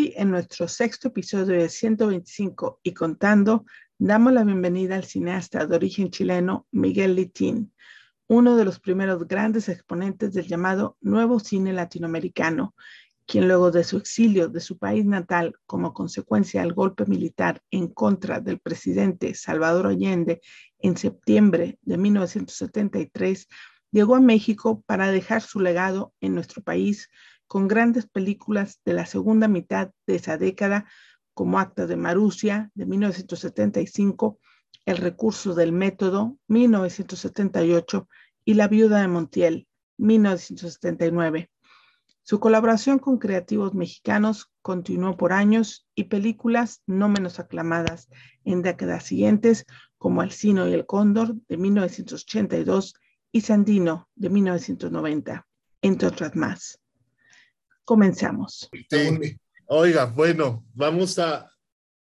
En 0.00 0.30
nuestro 0.30 0.66
sexto 0.66 1.08
episodio 1.08 1.60
de 1.60 1.68
125 1.68 2.80
y 2.82 2.94
contando, 2.94 3.66
damos 3.98 4.32
la 4.32 4.44
bienvenida 4.44 4.96
al 4.96 5.04
cineasta 5.04 5.66
de 5.66 5.76
origen 5.76 6.10
chileno 6.10 6.66
Miguel 6.70 7.16
Litín, 7.16 7.74
uno 8.26 8.56
de 8.56 8.64
los 8.64 8.80
primeros 8.80 9.28
grandes 9.28 9.68
exponentes 9.68 10.32
del 10.32 10.46
llamado 10.46 10.96
nuevo 11.02 11.38
cine 11.38 11.74
latinoamericano, 11.74 12.74
quien 13.26 13.46
luego 13.46 13.70
de 13.70 13.84
su 13.84 13.98
exilio 13.98 14.48
de 14.48 14.60
su 14.60 14.78
país 14.78 15.04
natal 15.04 15.54
como 15.66 15.92
consecuencia 15.92 16.62
del 16.62 16.72
golpe 16.72 17.04
militar 17.04 17.60
en 17.70 17.88
contra 17.88 18.40
del 18.40 18.58
presidente 18.58 19.34
Salvador 19.34 19.86
Allende 19.86 20.40
en 20.78 20.96
septiembre 20.96 21.78
de 21.82 21.98
1973, 21.98 23.48
llegó 23.90 24.16
a 24.16 24.20
México 24.20 24.82
para 24.86 25.10
dejar 25.10 25.42
su 25.42 25.60
legado 25.60 26.14
en 26.22 26.34
nuestro 26.34 26.62
país 26.62 27.10
con 27.50 27.66
grandes 27.66 28.06
películas 28.06 28.80
de 28.84 28.92
la 28.92 29.06
segunda 29.06 29.48
mitad 29.48 29.90
de 30.06 30.14
esa 30.14 30.38
década, 30.38 30.86
como 31.34 31.58
Acta 31.58 31.88
de 31.88 31.96
Marusia, 31.96 32.70
de 32.74 32.86
1975, 32.86 34.38
El 34.86 34.98
recurso 34.98 35.56
del 35.56 35.72
método, 35.72 36.38
1978, 36.46 38.08
y 38.44 38.54
La 38.54 38.68
viuda 38.68 39.00
de 39.00 39.08
Montiel, 39.08 39.66
1979. 39.96 41.50
Su 42.22 42.38
colaboración 42.38 43.00
con 43.00 43.18
creativos 43.18 43.74
mexicanos 43.74 44.52
continuó 44.62 45.16
por 45.16 45.32
años 45.32 45.88
y 45.96 46.04
películas 46.04 46.84
no 46.86 47.08
menos 47.08 47.40
aclamadas 47.40 48.08
en 48.44 48.62
décadas 48.62 49.02
siguientes, 49.02 49.66
como 49.98 50.22
El 50.22 50.30
Sino 50.30 50.68
y 50.68 50.72
el 50.72 50.86
Cóndor, 50.86 51.34
de 51.48 51.56
1982, 51.56 52.94
y 53.32 53.40
Sandino, 53.40 54.08
de 54.14 54.30
1990, 54.30 55.48
entre 55.82 56.06
otras 56.06 56.36
más. 56.36 56.79
Comenzamos. 57.84 58.68
Oiga, 59.66 60.06
bueno, 60.06 60.64
vamos 60.74 61.18
a, 61.18 61.50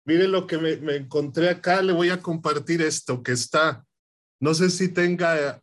miren 0.05 0.31
lo 0.31 0.45
que 0.47 0.57
me, 0.57 0.77
me, 0.77 0.95
encontré 0.95 1.49
acá, 1.49 1.81
le 1.81 1.93
voy 1.93 2.09
a 2.09 2.21
compartir 2.21 2.81
esto 2.81 3.23
que 3.23 3.31
está, 3.31 3.85
no 4.39 4.53
sé 4.53 4.69
si 4.69 4.89
tenga 4.89 5.61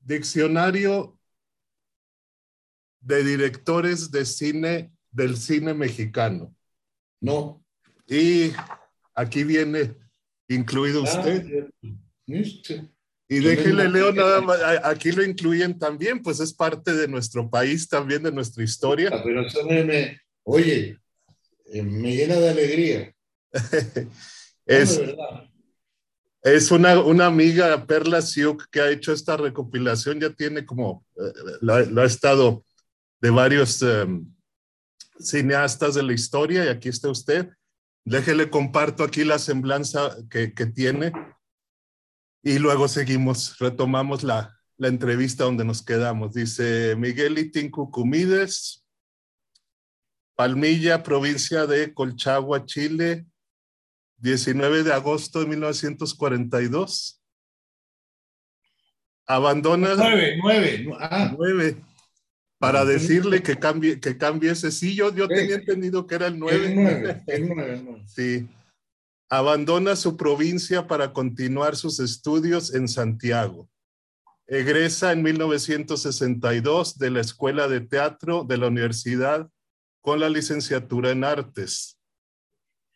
diccionario 0.00 1.18
de 3.00 3.24
directores 3.24 4.10
de 4.10 4.24
cine 4.24 4.92
del 5.10 5.36
cine 5.36 5.72
mexicano. 5.74 6.54
No. 7.20 7.64
Y 8.06 8.52
aquí 9.14 9.44
viene 9.44 9.96
incluido 10.48 11.02
ah, 11.06 11.18
usted. 11.18 11.70
Y 13.28 13.40
déjele, 13.40 13.88
Leo, 13.88 14.12
nada 14.12 14.40
más, 14.40 14.58
aquí 14.84 15.10
lo 15.10 15.24
incluyen 15.24 15.76
también, 15.78 16.22
pues 16.22 16.38
es 16.38 16.52
parte 16.52 16.94
de 16.94 17.08
nuestro 17.08 17.50
país, 17.50 17.88
también 17.88 18.22
de 18.22 18.30
nuestra 18.30 18.62
historia. 18.62 19.10
Ah, 19.12 19.20
pero 19.24 19.44
eso 19.44 19.66
me, 19.66 20.20
oye, 20.44 21.00
eh, 21.72 21.82
me 21.82 22.14
llena 22.14 22.36
de 22.36 22.48
alegría. 22.48 23.14
es, 24.66 25.00
es 26.42 26.70
una, 26.70 27.00
una 27.00 27.26
amiga, 27.26 27.84
Perla 27.84 28.22
Siuk, 28.22 28.68
que 28.70 28.80
ha 28.80 28.90
hecho 28.90 29.12
esta 29.12 29.36
recopilación, 29.36 30.20
ya 30.20 30.30
tiene 30.30 30.64
como, 30.64 31.04
eh, 31.16 31.32
lo, 31.62 32.00
ha 32.00 32.06
estado 32.06 32.64
de 33.20 33.30
varios 33.30 33.82
em, 33.82 34.24
cineastas 35.18 35.96
de 35.96 36.04
la 36.04 36.12
historia, 36.12 36.64
y 36.64 36.68
aquí 36.68 36.88
está 36.88 37.08
usted. 37.08 37.48
Déjele, 38.04 38.50
comparto 38.50 39.02
aquí 39.02 39.24
la 39.24 39.40
semblanza 39.40 40.16
que, 40.30 40.54
que 40.54 40.66
tiene 40.66 41.10
y 42.46 42.60
luego 42.60 42.86
seguimos, 42.86 43.58
retomamos 43.58 44.22
la, 44.22 44.56
la 44.76 44.86
entrevista 44.86 45.42
donde 45.42 45.64
nos 45.64 45.82
quedamos. 45.82 46.32
Dice 46.32 46.94
Miguel 46.94 47.36
Itín 47.40 47.72
Cucumides, 47.72 48.86
Palmilla, 50.36 51.02
provincia 51.02 51.66
de 51.66 51.92
Colchagua, 51.92 52.64
Chile, 52.64 53.26
19 54.18 54.84
de 54.84 54.92
agosto 54.92 55.40
de 55.40 55.46
1942. 55.46 57.20
Abandona. 59.26 59.96
Nueve, 59.96 60.36
nueve. 60.40 60.86
Ah. 61.00 61.34
Nueve. 61.36 61.82
Para 62.58 62.84
decirle 62.84 63.42
que 63.42 63.56
cambie, 63.56 63.98
que 63.98 64.16
cambie 64.16 64.52
ese. 64.52 64.70
Sí, 64.70 64.94
yo, 64.94 65.12
yo 65.12 65.26
tenía 65.26 65.56
entendido 65.56 66.06
que 66.06 66.14
era 66.14 66.28
el 66.28 66.38
nueve. 66.38 66.66
El 66.66 66.74
nueve, 66.76 67.24
el 67.26 67.48
nueve. 67.84 68.04
Sí 68.06 68.48
abandona 69.28 69.96
su 69.96 70.16
provincia 70.16 70.86
para 70.86 71.12
continuar 71.12 71.76
sus 71.76 71.98
estudios 72.00 72.74
en 72.74 72.88
Santiago. 72.88 73.68
Egresa 74.46 75.12
en 75.12 75.22
1962 75.22 76.98
de 76.98 77.10
la 77.10 77.20
Escuela 77.20 77.66
de 77.66 77.80
Teatro 77.80 78.44
de 78.44 78.58
la 78.58 78.68
Universidad 78.68 79.50
con 80.00 80.20
la 80.20 80.28
licenciatura 80.28 81.10
en 81.10 81.24
Artes. 81.24 81.98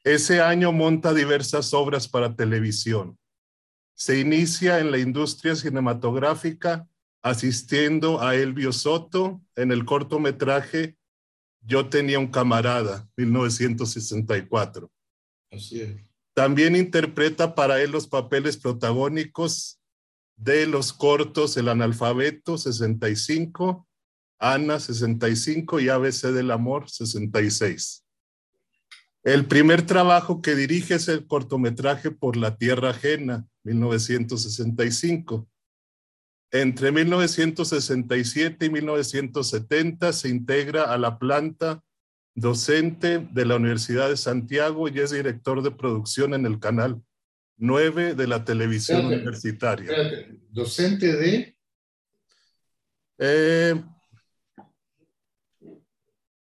Ese 0.04 0.40
año 0.40 0.70
monta 0.70 1.12
diversas 1.12 1.74
obras 1.74 2.08
para 2.08 2.36
televisión. 2.36 3.18
Se 3.94 4.18
inicia 4.20 4.78
en 4.78 4.92
la 4.92 4.98
industria 4.98 5.56
cinematográfica 5.56 6.88
asistiendo 7.22 8.22
a 8.22 8.34
Elvio 8.34 8.72
Soto 8.72 9.42
en 9.56 9.72
el 9.72 9.84
cortometraje 9.84 10.96
Yo 11.62 11.90
tenía 11.90 12.18
un 12.18 12.28
camarada, 12.28 13.06
1964. 13.16 14.90
Así 15.50 15.82
es. 15.82 16.09
También 16.40 16.74
interpreta 16.74 17.54
para 17.54 17.82
él 17.82 17.90
los 17.90 18.06
papeles 18.06 18.56
protagónicos 18.56 19.78
de 20.36 20.66
los 20.66 20.94
cortos 20.94 21.58
El 21.58 21.68
analfabeto 21.68 22.56
65, 22.56 23.86
Ana 24.38 24.80
65 24.80 25.80
y 25.80 25.90
ABC 25.90 26.28
del 26.28 26.50
amor 26.50 26.88
66. 26.88 28.06
El 29.22 29.44
primer 29.44 29.84
trabajo 29.84 30.40
que 30.40 30.54
dirige 30.54 30.94
es 30.94 31.08
el 31.08 31.26
cortometraje 31.26 32.10
Por 32.10 32.38
la 32.38 32.56
Tierra 32.56 32.88
Ajena, 32.88 33.46
1965. 33.64 35.46
Entre 36.52 36.90
1967 36.90 38.64
y 38.64 38.70
1970 38.70 40.14
se 40.14 40.30
integra 40.30 40.84
a 40.84 40.96
la 40.96 41.18
planta 41.18 41.84
docente 42.34 43.18
de 43.18 43.44
la 43.44 43.56
Universidad 43.56 44.08
de 44.08 44.16
Santiago 44.16 44.88
y 44.88 45.00
es 45.00 45.10
director 45.10 45.62
de 45.62 45.70
producción 45.70 46.32
en 46.34 46.46
el 46.46 46.58
canal 46.58 47.02
9 47.56 48.14
de 48.14 48.26
la 48.26 48.42
televisión 48.44 49.06
universitaria. 49.06 49.92
¿Docente 50.48 51.14
de? 51.14 51.56
Eh, 53.18 53.82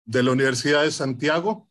de 0.06 0.24
la 0.24 0.31
Universidad 0.31 0.84
de 0.84 0.91
Santiago. 0.91 1.69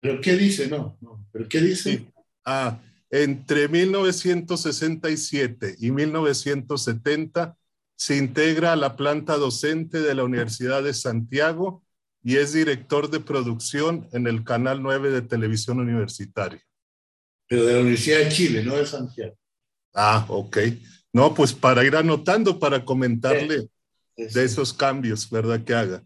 ¿Pero 0.00 0.20
qué 0.20 0.36
dice? 0.36 0.68
No, 0.68 0.98
no. 1.00 1.24
¿Pero 1.32 1.48
qué 1.48 1.60
dice? 1.60 2.12
Ah, 2.44 2.80
entre 3.10 3.68
1967 3.68 5.76
y 5.78 5.92
1970 5.92 7.56
se 7.96 8.16
integra 8.16 8.72
a 8.72 8.76
la 8.76 8.96
planta 8.96 9.36
docente 9.36 10.00
de 10.00 10.14
la 10.14 10.24
Universidad 10.24 10.82
de 10.82 10.92
Santiago 10.92 11.85
y 12.26 12.38
es 12.38 12.52
director 12.52 13.08
de 13.08 13.20
producción 13.20 14.08
en 14.10 14.26
el 14.26 14.42
Canal 14.42 14.82
9 14.82 15.12
de 15.12 15.22
Televisión 15.22 15.78
Universitaria. 15.78 16.60
Pero 17.48 17.64
de 17.64 17.74
la 17.74 17.80
Universidad 17.82 18.18
de 18.18 18.28
Chile, 18.30 18.64
no 18.64 18.74
de 18.74 18.84
Santiago. 18.84 19.38
Ah, 19.94 20.26
ok. 20.28 20.58
No, 21.12 21.32
pues 21.34 21.52
para 21.52 21.84
ir 21.84 21.94
anotando, 21.94 22.58
para 22.58 22.84
comentarle 22.84 23.68
de 24.16 24.44
esos 24.44 24.72
cambios, 24.72 25.30
¿verdad? 25.30 25.62
Que 25.62 25.72
haga. 25.72 26.04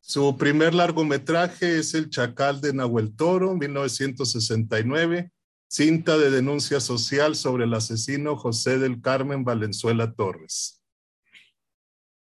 Su 0.00 0.36
primer 0.36 0.74
largometraje 0.74 1.78
es 1.78 1.94
El 1.94 2.10
Chacal 2.10 2.60
de 2.60 2.72
Nahuel 2.72 3.14
Toro, 3.14 3.54
1969, 3.54 5.30
cinta 5.68 6.18
de 6.18 6.32
denuncia 6.32 6.80
social 6.80 7.36
sobre 7.36 7.62
el 7.62 7.74
asesino 7.74 8.34
José 8.36 8.80
del 8.80 9.00
Carmen 9.00 9.44
Valenzuela 9.44 10.12
Torres. 10.14 10.82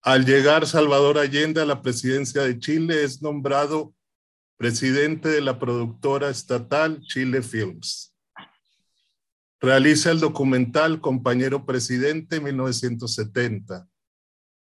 Al 0.04 0.26
llegar 0.26 0.66
Salvador 0.66 1.20
Allende 1.20 1.62
a 1.62 1.66
la 1.66 1.84
presidencia 1.84 2.42
de 2.42 2.58
Chile, 2.58 3.04
es 3.04 3.22
nombrado 3.22 3.94
presidente 4.58 5.30
de 5.30 5.42
la 5.42 5.60
productora 5.60 6.30
estatal 6.30 7.02
Chile 7.02 7.44
Films. 7.44 8.16
Realiza 9.60 10.10
el 10.10 10.20
documental 10.20 11.02
Compañero 11.02 11.68
Presidente 11.68 12.40
1970. 12.40 13.88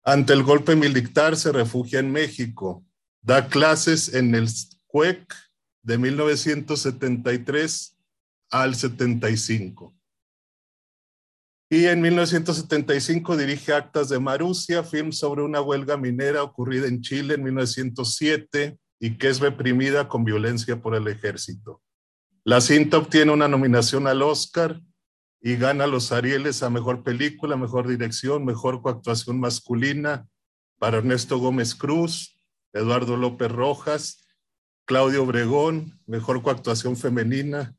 Ante 0.03 0.33
el 0.33 0.43
golpe 0.43 0.75
militar 0.75 1.37
se 1.37 1.53
refugia 1.53 2.01
en 2.01 2.11
México. 2.11 2.85
Da 3.23 3.47
clases 3.47 4.13
en 4.13 4.35
el 4.35 4.49
CUEC 4.89 5.33
de 5.83 5.97
1973 5.97 7.97
al 8.51 8.75
75. 8.75 9.95
Y 11.73 11.87
en 11.87 12.01
1975 12.01 13.37
dirige 13.37 13.73
Actas 13.73 14.09
de 14.09 14.19
Marusia, 14.19 14.83
film 14.83 15.13
sobre 15.13 15.43
una 15.43 15.61
huelga 15.61 15.97
minera 15.97 16.43
ocurrida 16.43 16.89
en 16.89 17.01
Chile 17.01 17.35
en 17.35 17.45
1907 17.45 18.77
y 18.99 19.17
que 19.17 19.29
es 19.29 19.39
reprimida 19.39 20.09
con 20.09 20.25
violencia 20.25 20.83
por 20.83 20.97
el 20.97 21.07
ejército. 21.07 21.81
La 22.43 22.61
cinta 22.61 22.99
obtiene 22.99 23.31
una 23.31 23.47
nominación 23.47 24.09
al 24.09 24.21
Oscar 24.23 24.81
y 25.41 25.55
gana 25.55 25.87
los 25.87 26.11
Arieles 26.11 26.65
a 26.65 26.71
Mejor 26.71 27.05
Película, 27.05 27.57
Mejor 27.57 27.87
Dirección, 27.87 28.45
Mejor 28.45 28.83
Coactuación 28.83 29.39
Masculina 29.39 30.27
para 30.81 30.99
Ernesto 30.99 31.39
Gómez 31.39 31.77
Cruz, 31.77 32.37
Eduardo 32.73 33.17
López 33.17 33.49
Rojas, 33.49 34.27
Claudio 34.87 35.23
Obregón, 35.23 36.01
mejor 36.07 36.43
coactuación 36.43 36.97
femenina, 36.97 37.77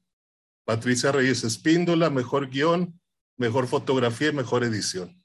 Patricia 0.63 1.11
Reyes 1.11 1.43
Espíndola, 1.43 2.09
mejor 2.09 2.49
guion, 2.49 3.00
mejor 3.41 3.67
fotografía 3.67 4.29
y 4.29 4.33
mejor 4.33 4.63
edición. 4.63 5.21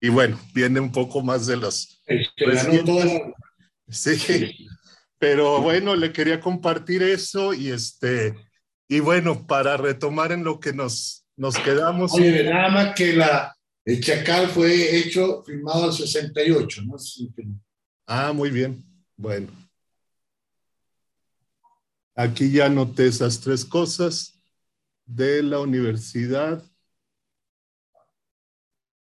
Y 0.00 0.08
bueno, 0.08 0.40
viene 0.54 0.80
un 0.80 0.90
poco 0.90 1.22
más 1.22 1.46
de 1.46 1.56
los... 1.56 2.02
Sí, 3.88 4.66
pero 5.18 5.60
bueno, 5.60 5.94
le 5.94 6.12
quería 6.12 6.40
compartir 6.40 7.02
eso 7.02 7.52
y 7.52 7.70
este, 7.70 8.34
y 8.88 9.00
bueno, 9.00 9.46
para 9.46 9.76
retomar 9.76 10.32
en 10.32 10.42
lo 10.42 10.58
que 10.58 10.72
nos, 10.72 11.26
nos 11.36 11.56
quedamos. 11.58 12.14
Oye, 12.14 12.42
nada 12.44 12.70
más 12.70 12.94
que 12.94 13.12
la, 13.12 13.54
el 13.84 14.02
Chacal 14.02 14.48
fue 14.48 14.96
hecho, 14.96 15.44
filmado 15.44 15.86
en 15.86 15.92
68, 15.92 16.82
¿no? 16.86 16.96
Ah, 18.06 18.32
muy 18.32 18.50
bien. 18.50 18.82
Bueno. 19.16 19.48
Aquí 22.14 22.50
ya 22.50 22.66
anoté 22.66 23.06
esas 23.06 23.40
tres 23.40 23.64
cosas 23.64 24.42
de 25.04 25.42
la 25.42 25.60
universidad 25.60 26.62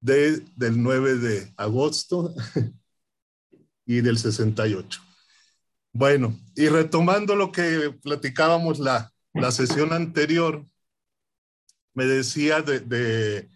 de, 0.01 0.39
del 0.55 0.81
9 0.81 1.15
de 1.15 1.53
agosto 1.57 2.33
y 3.85 4.01
del 4.01 4.17
68. 4.17 5.01
Bueno, 5.91 6.37
y 6.55 6.67
retomando 6.67 7.35
lo 7.35 7.51
que 7.51 7.95
platicábamos 8.01 8.79
la, 8.79 9.11
la 9.33 9.51
sesión 9.51 9.93
anterior, 9.93 10.65
me 11.93 12.05
decía 12.05 12.61
de, 12.61 13.49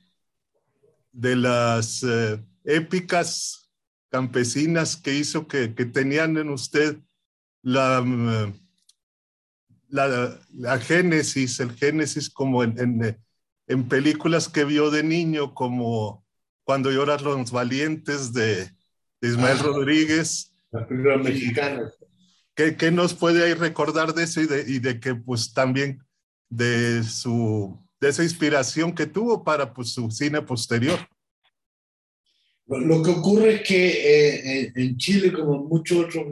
de, 1.12 1.36
las 1.36 2.04
eh, 2.04 2.44
épicas 2.64 3.70
campesinas 4.10 4.98
que 4.98 5.14
hizo 5.14 5.48
que, 5.48 5.74
que 5.74 5.86
tenían 5.86 6.38
en 6.38 6.50
usted 6.50 6.98
la, 7.62 8.02
mm, 8.02 8.54
la, 9.90 10.40
la, 10.52 10.80
génesis, 10.80 11.60
el 11.60 11.72
génesis 11.72 12.30
como 12.30 12.64
en, 12.64 13.18
en, 13.68 13.88
películas 13.88 14.50
que 14.50 14.66
vio 14.66 14.92
de 14.92 15.04
niño, 15.04 15.54
como 15.54 16.23
Cuando 16.64 16.92
lloran 16.92 17.24
los 17.24 17.52
valientes 17.52 18.34
de, 18.34 18.70
de 19.22 19.28
Ismael 19.28 19.58
ah, 19.60 19.64
Rodríguez. 19.64 20.54
Las 20.72 20.88
películas 20.88 21.24
mexicanas. 21.24 21.94
¿Qué, 22.56 22.76
¿Qué, 22.76 22.92
nos 22.92 23.14
puede 23.14 23.44
ahí 23.44 23.54
recordar 23.54 24.14
de 24.14 24.24
eso 24.24 24.42
y 24.42 24.48
de, 24.48 24.64
y 24.68 24.80
de 24.80 25.00
que 25.00 25.16
pues 25.16 25.54
también 25.54 26.04
de 26.50 27.04
su 27.04 27.84
de 28.04 28.10
esa 28.10 28.24
inspiración 28.24 28.94
que 28.94 29.06
tuvo 29.06 29.44
para 29.44 29.74
pues, 29.74 29.94
su 29.94 30.12
cine 30.12 30.42
posterior? 30.42 31.00
Lo 32.68 33.02
que 33.02 33.12
ocurre 33.12 33.56
es 33.56 33.62
que 33.62 33.88
eh, 34.66 34.72
en 34.76 34.98
Chile, 34.98 35.32
como 35.32 35.56
en 35.56 35.68
muchos 35.68 36.06
otros 36.06 36.26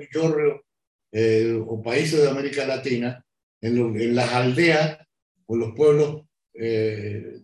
eh, 1.12 1.62
o 1.66 1.82
países 1.82 2.22
de 2.22 2.30
América 2.30 2.66
Latina, 2.66 3.26
en, 3.62 3.78
lo, 3.78 3.96
en, 3.96 4.16
las 4.16 4.32
aldeas 4.34 4.98
o 5.46 5.56
los 5.56 5.74
pueblos 5.74 6.24
eh, 6.54 7.42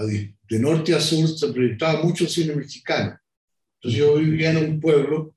de, 0.00 0.58
norte 0.58 0.94
a 0.94 1.00
sur 1.00 1.28
se 1.28 1.52
proyectaba 1.52 2.02
mucho 2.02 2.28
cine 2.28 2.54
mexicano. 2.54 3.18
Entonces 3.76 4.00
yo 4.00 4.16
vivía 4.16 4.50
en 4.50 4.56
un 4.56 4.80
pueblo 4.80 5.34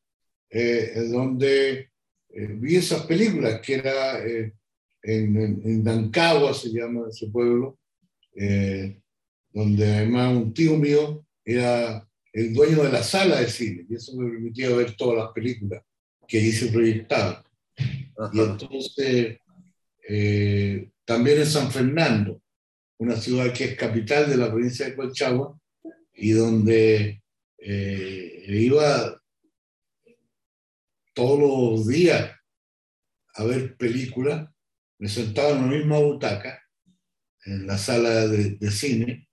eh, 0.50 1.08
donde 1.12 1.90
eh, 2.38 2.48
vi 2.60 2.76
esas 2.76 3.04
películas, 3.06 3.60
que 3.62 3.76
era 3.76 4.26
eh, 4.26 4.54
en, 5.02 5.38
en, 5.38 5.62
en, 5.64 5.84
Dancagua, 5.84 6.54
se 6.54 6.70
llama 6.70 7.08
ese 7.10 7.28
pueblo, 7.28 7.80
eh, 8.36 9.00
donde 9.52 9.96
además 9.96 10.36
un 10.36 10.54
tío 10.54 10.78
mío 10.78 11.26
era 11.44 12.08
el 12.34 12.54
dueño 12.54 12.84
de 12.84 12.92
la 12.92 13.02
sala 13.02 13.40
de 13.40 13.48
cine, 13.48 13.86
y 13.90 13.96
eso 13.96 14.16
me 14.16 14.30
permitía 14.30 14.70
ver 14.70 14.96
todas 14.96 15.18
las 15.18 15.34
películas 15.34 15.82
que 16.28 16.40
hice 16.40 16.68
proyectadas. 16.68 17.44
Y 18.34 18.40
entonces, 18.40 19.38
también 21.06 21.40
en 21.40 21.46
San 21.46 21.72
Fernando, 21.72 22.42
una 23.00 23.16
ciudad 23.16 23.54
que 23.54 23.66
es 23.66 23.76
capital 23.76 24.30
de 24.30 24.38
la 24.38 24.50
provincia 24.50 24.86
de 24.86 24.96
Colchagua, 24.96 25.58
y 26.14 26.32
donde 26.32 27.22
iba 27.60 29.22
todos 31.14 31.40
los 31.40 31.88
días 31.88 32.32
a 33.36 33.44
ver 33.44 33.76
películas, 33.78 34.50
me 35.00 35.10
sentaba 35.10 35.52
en 35.52 35.62
la 35.62 35.78
misma 35.78 36.00
butaca, 36.00 36.60
en 37.46 37.68
la 37.68 37.78
sala 37.78 38.28
de, 38.28 38.56
de 38.56 38.72
cine, 38.72 39.28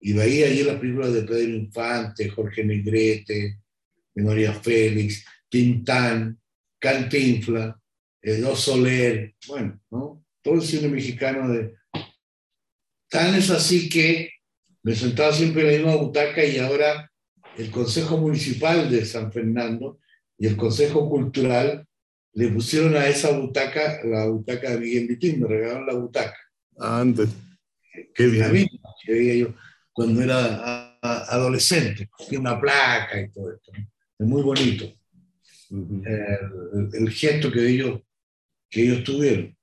y 0.00 0.12
veía 0.12 0.46
allí 0.46 0.62
las 0.62 0.78
películas 0.78 1.12
de 1.12 1.22
Pedro 1.22 1.50
Infante, 1.50 2.28
Jorge 2.28 2.64
Negrete, 2.64 3.58
de 4.14 4.22
María 4.22 4.52
Félix, 4.52 5.24
Tintán, 5.48 6.38
Cantinfla, 6.78 7.80
Edo 8.22 8.54
Soler, 8.54 9.34
bueno, 9.48 9.80
¿no? 9.90 10.24
todo 10.42 10.54
el 10.54 10.62
cine 10.62 10.88
mexicano 10.88 11.48
de... 11.48 11.77
Tan 13.08 13.34
es 13.34 13.50
así 13.50 13.88
que 13.88 14.30
me 14.82 14.94
sentaba 14.94 15.32
siempre 15.32 15.62
en 15.62 15.66
la 15.66 15.72
misma 15.90 16.02
butaca 16.02 16.44
y 16.44 16.58
ahora 16.58 17.10
el 17.56 17.70
Consejo 17.70 18.18
Municipal 18.18 18.90
de 18.90 19.04
San 19.04 19.32
Fernando 19.32 19.98
y 20.38 20.46
el 20.46 20.56
Consejo 20.56 21.08
Cultural 21.08 21.86
le 22.34 22.48
pusieron 22.48 22.96
a 22.96 23.08
esa 23.08 23.36
butaca, 23.36 24.00
la 24.04 24.26
butaca 24.26 24.70
de 24.70 24.78
Miguel 24.78 25.08
Vitín, 25.08 25.40
me 25.40 25.48
regalaron 25.48 25.86
la 25.86 25.94
butaca. 25.94 26.36
Ande. 26.78 27.26
Qué 28.14 28.26
bien. 28.26 28.68
que 29.04 29.12
veía 29.12 29.34
yo 29.34 29.54
cuando 29.92 30.22
era 30.22 30.96
adolescente, 31.00 32.08
tiene 32.28 32.38
una 32.38 32.60
placa 32.60 33.20
y 33.20 33.30
todo 33.30 33.52
esto. 33.52 33.72
Es 34.18 34.26
muy 34.26 34.42
bonito. 34.42 34.84
Uh 35.70 35.76
-huh. 35.76 36.90
el, 36.92 37.02
el, 37.02 37.10
gesto 37.10 37.50
que 37.50 37.66
ellos, 37.68 38.00
que 38.70 38.82
ellos 38.84 39.02
tuvieron. 39.02 39.56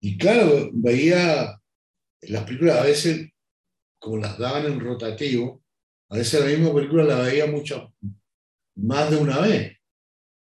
Y 0.00 0.18
claro, 0.18 0.70
veía 0.72 1.59
las 2.22 2.44
películas 2.44 2.78
a 2.78 2.84
veces, 2.84 3.30
como 3.98 4.18
las 4.18 4.38
daban 4.38 4.66
en 4.66 4.80
rotativo, 4.80 5.62
a 6.08 6.16
veces 6.16 6.40
la 6.40 6.46
misma 6.46 6.74
película 6.74 7.04
la 7.04 7.20
veía 7.20 7.46
mucho, 7.46 7.94
más 8.76 9.10
de 9.10 9.16
una 9.16 9.40
vez. 9.40 9.76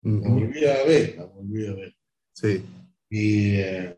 Uh 0.02 0.10
-huh. 0.10 0.22
La 0.22 0.30
volví 0.30 0.64
a 0.64 0.84
ver, 0.84 1.16
la 1.16 1.24
volví 1.24 1.66
a 1.66 1.74
ver. 1.74 1.96
Sí. 2.32 2.64
Y 3.10 3.56
eh, 3.56 3.96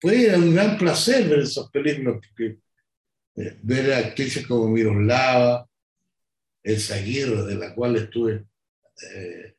fue 0.00 0.36
un 0.36 0.54
gran 0.54 0.78
placer 0.78 1.28
ver 1.28 1.40
esas 1.40 1.70
películas, 1.70 2.14
porque 2.14 2.58
eh, 3.36 3.58
ver 3.62 3.92
a 3.92 3.98
actrices 3.98 4.46
como 4.46 4.68
Miroslava, 4.68 5.68
El 6.62 6.80
Aguirre, 6.92 7.42
de 7.44 7.54
la 7.56 7.74
cual 7.74 7.96
estuve 7.96 8.46
eh, 9.14 9.56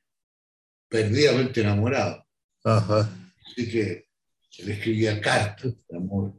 perdidamente 0.90 1.62
enamorado. 1.62 2.26
Ajá. 2.64 3.10
Así 3.46 3.70
que 3.70 4.07
le 4.64 4.74
escribía 4.74 5.22
cartas 5.22 5.74
de 5.88 5.98
amor 5.98 6.34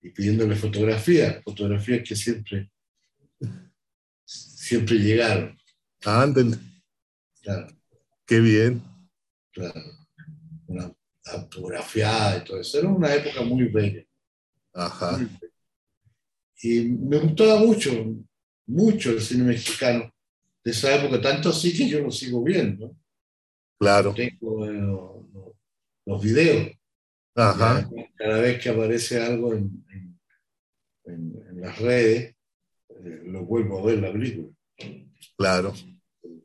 y 0.00 0.10
pidiéndole 0.10 0.56
fotografías, 0.56 1.42
fotografías 1.44 2.06
que 2.06 2.16
siempre 2.16 2.70
siempre 4.72 4.96
llegaron. 4.96 5.58
Anden. 6.04 6.58
Claro. 7.42 7.66
Qué 8.26 8.40
bien. 8.40 8.82
Claro. 9.52 9.80
Una 10.66 10.92
autografiada 11.26 12.38
y 12.38 12.44
todo 12.44 12.60
eso. 12.60 12.78
Era 12.78 12.88
una 12.88 13.14
época 13.14 13.42
muy 13.42 13.64
bella. 13.64 14.04
Ajá. 14.72 15.18
Muy 15.18 15.26
bella. 15.26 15.52
Y 16.62 16.84
me 16.84 17.18
gustaba 17.18 17.58
mucho, 17.58 17.90
mucho 18.66 19.10
el 19.10 19.20
cine 19.20 19.44
mexicano 19.44 20.10
de 20.64 20.70
esa 20.70 20.94
época, 20.94 21.20
tanto 21.20 21.48
así 21.48 21.76
que 21.76 21.88
yo 21.88 22.00
lo 22.00 22.10
sigo 22.10 22.42
viendo. 22.42 22.96
Claro. 23.78 24.14
Tengo 24.14 24.64
eh, 24.66 25.52
los 26.06 26.22
videos. 26.22 26.70
Ajá. 27.34 27.88
Cada 28.16 28.40
vez 28.40 28.62
que 28.62 28.68
aparece 28.68 29.22
algo 29.22 29.54
en, 29.54 29.84
en, 31.04 31.42
en 31.50 31.60
las 31.60 31.78
redes, 31.78 32.34
eh, 32.88 33.22
lo 33.24 33.44
vuelvo 33.44 33.80
a 33.80 33.86
ver 33.86 33.98
la 34.00 34.12
película. 34.12 34.48
Claro. 35.36 35.72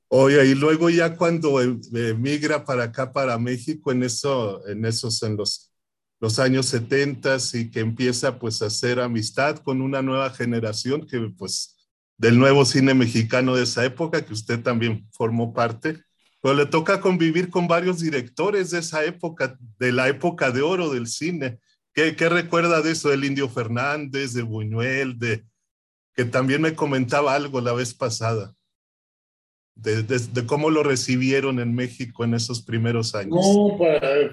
Oye, 0.09 0.45
y 0.45 0.55
luego 0.55 0.89
ya 0.89 1.17
cuando 1.17 1.61
emigra 1.61 2.63
para 2.63 2.85
acá, 2.85 3.11
para 3.11 3.37
México, 3.37 3.91
en 3.91 4.03
eso, 4.03 4.65
en 4.67 4.85
esos, 4.85 5.21
en 5.23 5.35
los, 5.35 5.73
los 6.21 6.39
años 6.39 6.67
70 6.67 7.37
y 7.53 7.69
que 7.69 7.81
empieza 7.81 8.39
pues 8.39 8.61
a 8.61 8.67
hacer 8.67 9.01
amistad 9.01 9.57
con 9.57 9.81
una 9.81 10.01
nueva 10.01 10.29
generación 10.29 11.05
que 11.05 11.19
pues 11.37 11.75
del 12.17 12.39
nuevo 12.39 12.65
cine 12.65 12.93
mexicano 12.93 13.55
de 13.55 13.63
esa 13.63 13.85
época, 13.85 14.25
que 14.25 14.33
usted 14.33 14.63
también 14.63 15.07
formó 15.11 15.53
parte, 15.53 16.01
pero 16.47 16.59
le 16.59 16.65
toca 16.65 17.01
convivir 17.01 17.49
con 17.49 17.67
varios 17.67 17.99
directores 17.99 18.71
de 18.71 18.79
esa 18.79 19.03
época, 19.03 19.59
de 19.77 19.91
la 19.91 20.07
época 20.07 20.49
de 20.49 20.61
oro 20.61 20.89
del 20.89 21.07
cine. 21.07 21.59
¿Qué, 21.93 22.13
recuerda 22.13 22.81
de 22.81 22.93
eso 22.93 23.09
del 23.09 23.25
Indio 23.25 23.49
Fernández, 23.49 24.31
de 24.31 24.43
Buñuel, 24.43 25.19
de, 25.19 25.43
que 26.15 26.23
también 26.23 26.61
me 26.61 26.73
comentaba 26.73 27.35
algo 27.35 27.59
la 27.59 27.73
vez 27.73 27.93
pasada, 27.93 28.55
de, 29.75 30.45
cómo 30.45 30.69
lo 30.69 30.83
recibieron 30.83 31.59
en 31.59 31.75
México 31.75 32.23
en 32.23 32.33
esos 32.33 32.61
primeros 32.61 33.13
años. 33.13 33.35
No, 33.35 33.77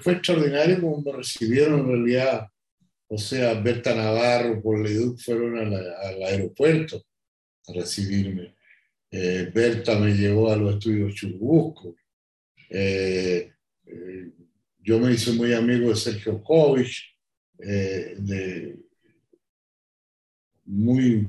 fue 0.01 0.13
extraordinario 0.13 0.79
como 0.79 1.01
me 1.01 1.11
recibieron 1.11 1.81
en 1.81 1.87
realidad. 1.87 2.47
O 3.09 3.17
sea, 3.17 3.55
Berta 3.55 3.93
Navarro, 3.93 4.61
por 4.61 4.87
fueron 5.17 5.57
al 5.57 6.23
aeropuerto 6.23 7.03
a 7.67 7.73
recibirme. 7.73 8.55
Eh, 9.11 9.51
Berta 9.53 9.99
me 9.99 10.13
llevó 10.13 10.49
a 10.49 10.55
los 10.55 10.75
estudios 10.75 11.13
Churubusco. 11.13 11.93
Eh, 12.69 13.51
eh, 13.85 14.31
yo 14.79 14.99
me 14.99 15.11
hice 15.11 15.31
muy 15.33 15.53
amigo 15.53 15.89
de 15.89 15.95
Sergio 15.95 16.41
Kovich, 16.43 17.15
de, 17.57 18.77
muy, 20.65 21.27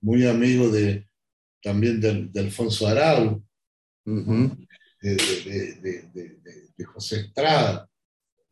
muy 0.00 0.26
amigo 0.26 0.70
de, 0.70 1.06
también 1.62 2.00
de, 2.00 2.40
Alfonso 2.40 2.88
Arau, 2.88 3.44
de, 4.04 4.44
José 6.86 7.20
Estrada, 7.20 7.88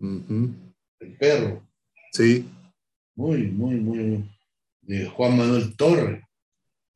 el 0.00 1.16
perro. 1.18 1.68
Sí. 2.12 2.49
Muy, 3.14 3.49
muy, 3.49 3.75
muy. 3.76 4.30
De 4.82 5.06
Juan 5.06 5.37
Manuel 5.37 5.76
Torres. 5.76 6.23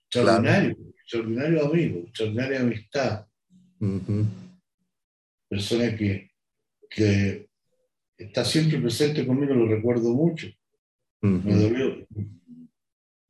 Extraordinario, 0.07 0.77
extraordinario 1.01 1.67
amigo, 1.67 2.01
extraordinaria 2.01 2.61
amistad. 2.61 3.27
Persona 5.53 5.95
que, 5.95 6.31
que 6.89 7.47
está 8.17 8.43
siempre 8.43 8.81
presente 8.81 9.27
conmigo, 9.27 9.53
lo 9.53 9.67
recuerdo 9.67 10.15
mucho. 10.15 10.47
Me 11.21 11.55
dolió. 11.55 12.07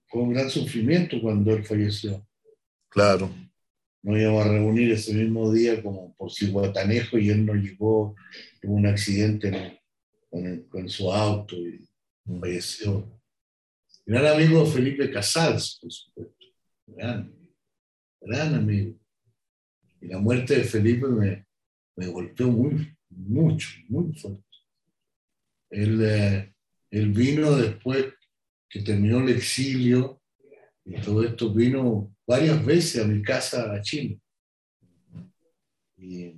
Fue 0.07 0.23
un 0.23 0.33
gran 0.33 0.49
sufrimiento 0.49 1.21
cuando 1.21 1.53
él 1.53 1.65
falleció. 1.65 2.25
Claro. 2.89 3.29
Nos 4.03 4.21
íbamos 4.21 4.47
a 4.47 4.51
reunir 4.53 4.93
ese 4.93 5.15
mismo 5.15 5.53
día 5.53 5.83
como 5.83 6.15
por 6.15 6.31
Cihuatanejo 6.31 7.19
y 7.19 7.31
él 7.31 7.45
nos 7.45 7.57
llegó, 7.57 8.15
tuvo 8.61 8.75
un 8.75 8.87
accidente 8.87 9.81
con, 10.71 10.89
su 10.89 11.11
auto 11.11 11.57
y 11.57 11.85
falleció. 12.39 13.21
Gran 14.07 14.27
amigo 14.27 14.65
Felipe 14.65 15.11
Casals, 15.11 15.77
por 15.83 15.91
supuesto. 15.91 16.47
Gran, 16.87 17.35
gran 18.21 18.55
amigo. 18.55 18.95
Y 20.01 20.07
la 20.07 20.19
muerte 20.19 20.55
de 20.55 20.63
Felipe 20.63 21.09
me, 21.09 21.47
me 21.97 22.07
golpeó 22.07 22.49
muy, 22.49 22.97
mucho, 23.11 23.69
muy 23.89 24.13
fuerte. 24.15 24.43
Él, 25.71 26.03
eh, 26.05 26.55
él 26.91 27.13
vino 27.13 27.57
después 27.57 28.07
que 28.69 28.81
terminó 28.81 29.21
el 29.21 29.31
exilio 29.31 30.23
y 30.85 31.01
todo 31.01 31.23
esto, 31.23 31.53
vino 31.53 32.15
varias 32.27 32.65
veces 32.65 33.03
a 33.03 33.07
mi 33.07 33.23
casa 33.23 33.73
a 33.73 33.81
Chile. 33.81 34.21
Y, 35.97 36.35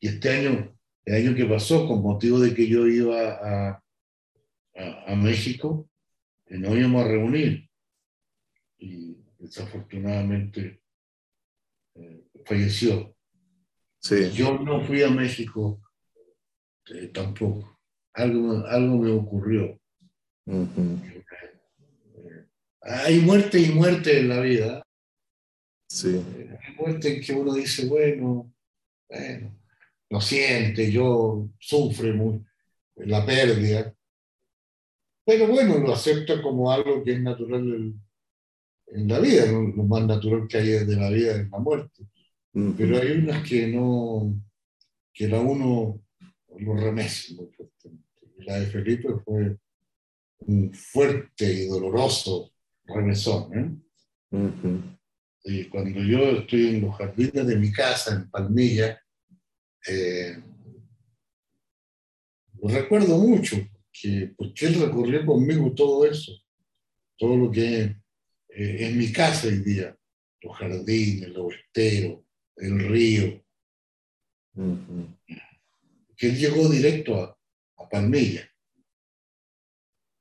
este 0.00 0.30
año, 0.30 0.76
el 1.04 1.14
año 1.14 1.36
que 1.36 1.46
pasó, 1.46 1.86
con 1.86 2.02
motivo 2.02 2.38
de 2.38 2.54
que 2.54 2.68
yo 2.68 2.86
iba 2.86 3.32
a, 3.32 3.82
a, 5.06 5.16
México, 5.16 5.88
eh, 6.46 6.58
nos 6.58 6.76
íbamos 6.76 7.04
a 7.04 7.08
reunir. 7.08 7.68
Y 8.78 9.16
desafortunadamente 9.38 10.80
eh, 11.94 12.24
falleció. 12.44 13.15
Sí. 14.06 14.30
Yo 14.30 14.56
no 14.56 14.80
fui 14.82 15.02
a 15.02 15.10
México 15.10 15.80
eh, 16.94 17.08
tampoco. 17.08 17.76
Algo, 18.14 18.64
algo 18.64 18.98
me 18.98 19.10
ocurrió. 19.10 19.80
Hay 22.82 23.18
muerte 23.18 23.58
y 23.58 23.70
muerte 23.70 24.20
en 24.20 24.28
la 24.28 24.40
vida. 24.40 24.86
Sí. 25.88 26.22
Hay 26.62 26.74
muerte 26.76 27.16
en 27.16 27.20
que 27.20 27.32
uno 27.32 27.52
dice, 27.54 27.86
bueno, 27.86 28.54
bueno, 29.08 29.58
lo 30.08 30.20
siente, 30.20 30.92
yo 30.92 31.48
sufre 31.58 32.12
muy, 32.12 32.44
la 32.94 33.26
pérdida. 33.26 33.92
Pero 35.24 35.48
bueno, 35.48 35.78
lo 35.78 35.92
acepta 35.92 36.40
como 36.40 36.70
algo 36.70 37.02
que 37.02 37.14
es 37.14 37.20
natural 37.20 37.92
en, 38.86 39.08
la 39.08 39.18
vida, 39.18 39.46
lo, 39.46 39.62
más 39.82 40.06
natural 40.06 40.46
que 40.46 40.58
hay 40.58 40.68
de 40.84 40.96
la 40.96 41.10
vida 41.10 41.40
es 41.40 41.50
la 41.50 41.58
muerte. 41.58 42.06
Pero 42.78 42.96
hay 42.96 43.10
unas 43.10 43.46
que 43.46 43.66
no, 43.66 44.34
que 45.12 45.28
la 45.28 45.40
uno 45.40 46.02
lo 46.58 46.74
remece 46.74 47.34
muy 47.34 47.48
fuertemente. 47.52 48.04
La 48.38 48.60
de 48.60 48.66
Felipe 48.66 49.08
fue 49.22 49.58
un 50.38 50.72
fuerte 50.72 51.52
y 51.52 51.66
doloroso 51.66 52.50
remesón. 52.86 53.82
¿eh? 54.32 54.40
Y 55.44 55.64
cuando 55.64 56.02
yo 56.02 56.30
estoy 56.30 56.68
en 56.68 56.80
los 56.80 56.96
jardines 56.96 57.46
de 57.46 57.56
mi 57.56 57.70
casa, 57.70 58.14
en 58.14 58.30
Palmilla, 58.30 59.02
eh, 59.86 60.42
lo 62.54 62.68
recuerdo 62.70 63.18
mucho, 63.18 63.56
porque, 63.58 64.32
porque 64.34 64.66
él 64.66 64.80
recorrió 64.80 65.26
conmigo 65.26 65.74
todo 65.74 66.06
eso, 66.06 66.32
todo 67.18 67.36
lo 67.36 67.50
que 67.50 67.82
eh, 67.82 67.96
es 68.80 68.94
mi 68.94 69.12
casa 69.12 69.48
hoy 69.48 69.58
día, 69.58 69.94
los 70.40 70.56
jardines, 70.56 71.28
los 71.28 71.54
esteros, 71.54 72.25
el 72.56 72.88
río. 72.88 73.44
Que 76.16 76.28
él 76.28 76.38
llegó 76.38 76.68
directo 76.68 77.22
a, 77.22 77.38
a 77.76 77.88
Palmilla. 77.88 78.50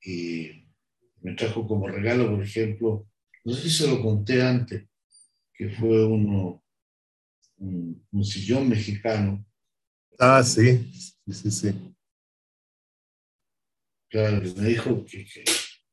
Y 0.01 0.65
me 1.21 1.33
trajo 1.33 1.67
como 1.67 1.87
regalo, 1.87 2.29
por 2.29 2.43
ejemplo, 2.43 3.07
no 3.43 3.53
sé 3.53 3.63
si 3.63 3.69
se 3.69 3.87
lo 3.87 4.01
conté 4.01 4.41
antes, 4.41 4.87
que 5.53 5.69
fue 5.69 6.05
uno, 6.05 6.63
un, 7.57 8.23
sillón 8.23 8.69
mexicano. 8.69 9.45
Ah, 10.19 10.43
sí, 10.43 10.91
sí, 10.93 11.33
sí, 11.33 11.51
sí. 11.51 11.95
Claro, 14.09 14.41
me 14.57 14.67
dijo 14.67 15.03
que, 15.05 15.25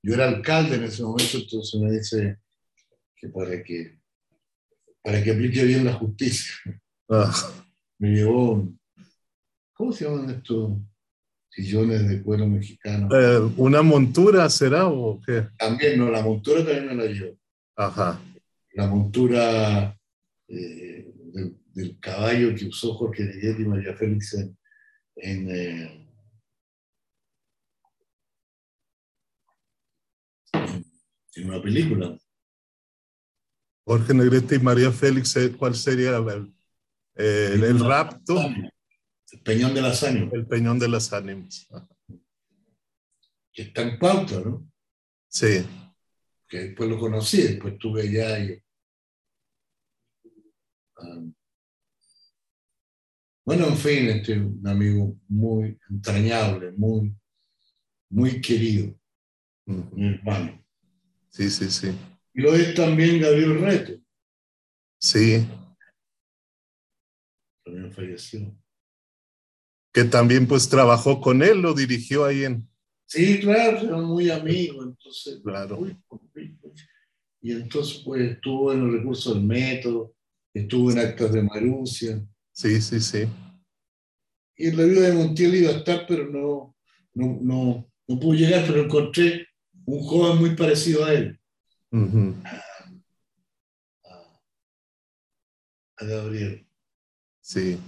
yo 0.03 0.15
era 0.15 0.29
alcalde 0.29 0.77
en 0.77 0.85
ese 0.85 1.03
momento, 1.03 1.39
entonces 1.39 1.81
me 1.81 1.93
dice 1.93 2.39
que 3.17 3.29
para 3.29 3.63
que, 3.63 4.01
para 5.03 5.23
que 5.23 5.33
aplique 5.33 5.65
bien 5.65 5.85
la 5.85 5.95
justicia. 5.95 6.55
Ah. 7.09 7.33
Me 7.99 8.11
llevó, 8.11 8.69
¿cómo 9.75 9.93
se 9.93 10.05
llaman 10.05 10.31
estos? 10.31 10.73
sillones 11.53 12.09
de 12.09 12.23
cuero 12.23 12.47
mexicano. 12.47 13.09
Eh, 13.15 13.53
¿Una 13.57 13.83
montura 13.83 14.49
será 14.49 14.87
o 14.87 15.21
qué? 15.25 15.49
También, 15.59 15.99
no, 15.99 16.11
la 16.11 16.23
montura 16.23 16.65
también 16.65 16.87
me 16.87 16.95
la 16.95 17.05
llevo. 17.05 17.37
Ajá. 17.77 18.21
La 18.73 18.87
montura 18.87 19.99
eh, 20.49 21.13
del, 21.75 21.99
caballo 22.01 22.55
que 22.55 22.67
usó 22.67 22.95
Jorge 22.95 23.25
Neguet 23.25 23.61
y 23.61 23.65
María 23.65 23.95
Félix 23.95 24.35
en, 24.35 24.57
en, 25.17 25.51
eh, 25.51 26.09
en, 31.35 31.49
una 31.49 31.63
película. 31.63 32.19
Jorge 33.85 34.15
Negrete 34.15 34.57
y 34.57 34.59
María 34.61 34.93
Félix, 34.93 35.37
¿cuál 35.59 35.75
sería 35.75 36.17
el, 36.17 36.55
el 37.17 37.81
rapto? 37.81 38.41
El 38.41 39.41
Peñón 39.43 39.75
de 39.75 39.83
las 39.83 40.03
Ánimas. 40.03 40.33
El 40.35 40.47
Peñón 40.47 40.79
de 40.79 40.89
las 40.89 41.13
Ánimas. 41.13 41.69
Que 43.53 43.63
está 43.63 43.83
en 43.83 43.99
pauta, 43.99 44.41
¿no? 44.41 44.71
Sí. 45.29 45.67
Que 46.49 46.59
después 46.59 46.89
lo 46.89 46.99
conocí, 46.99 47.43
después 47.43 47.75
estuve 47.75 48.03
allá 48.03 48.39
y... 48.39 48.63
Um, 50.99 51.35
bueno, 53.45 53.67
en 53.67 53.77
fin, 53.77 54.09
este 54.11 54.39
un 54.39 54.67
amigo 54.67 55.19
muy 55.29 55.79
entrañable, 55.91 56.73
muy, 56.73 57.17
muy 58.09 58.41
querido, 58.41 58.95
mi 59.67 60.15
hermano. 60.15 60.65
Sí, 61.31 61.51
sí, 61.51 61.69
sí. 61.71 61.93
Y 62.35 62.41
lo 62.41 62.55
es 62.55 62.75
también 62.75 63.21
Gabriel 63.21 63.61
Reto. 63.61 63.93
Sí. 64.99 65.47
También 67.65 67.93
falleció 67.93 68.63
que 69.93 70.05
también 70.05 70.47
pues 70.47 70.69
trabajó 70.69 71.21
con 71.21 71.43
él, 71.43 71.61
lo 71.61 71.75
dirigió 71.75 72.25
ahí 72.25 72.45
en... 72.45 72.67
Sí, 73.07 73.41
claro, 73.41 73.79
eran 73.79 74.05
muy 74.05 74.31
amigos, 74.31 74.87
entonces... 74.87 75.41
Claro. 75.45 75.87
y 77.43 77.53
entonces 77.53 78.03
pues 78.05 78.23
estuvo 78.23 78.73
en 78.73 78.81
los 78.81 78.93
recursos 78.93 79.35
del 79.35 79.45
método, 79.45 80.15
estuvo 80.55 80.91
en 80.91 80.99
actas 80.99 81.33
de 81.33 81.43
Marucia. 81.43 82.27
Sí, 82.53 82.81
sí, 82.81 83.01
sí. 83.01 83.29
Y 84.57 84.69
en 84.69 84.77
la 84.77 84.85
vida 84.85 85.01
de 85.09 85.13
Montiel 85.13 85.55
iba 85.57 85.71
a 85.71 85.77
estar, 85.77 86.07
pero 86.07 86.27
no, 86.31 86.75
no, 87.15 87.39
no, 87.43 87.93
no 88.09 88.21
pudo 88.21 88.35
llegar, 88.35 88.65
pero 88.67 88.85
encontré 88.85 89.47
un 89.85 90.03
joven 90.05 90.39
muy 90.39 90.57
parecido 90.57 91.05
a 91.05 91.13
él. 91.13 91.39
A 95.97 96.05
Gabriel. 96.05 96.67
Sí. 97.41 97.79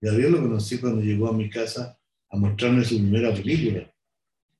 Gabriel 0.00 0.32
lo 0.32 0.42
conocí 0.42 0.78
cuando 0.78 1.00
llegó 1.00 1.28
a 1.28 1.32
mi 1.32 1.48
casa 1.48 1.98
a 2.30 2.36
mostrarme 2.36 2.84
su 2.84 2.96
primera 2.96 3.32
película, 3.32 3.92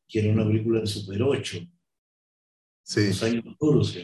que 0.09 0.21
era 0.21 0.33
una 0.33 0.47
película 0.47 0.81
de 0.81 0.87
Super 0.87 1.23
8. 1.23 1.59
Sí. 2.83 3.09
Los 3.09 3.23
años 3.23 3.45
duros. 3.61 3.97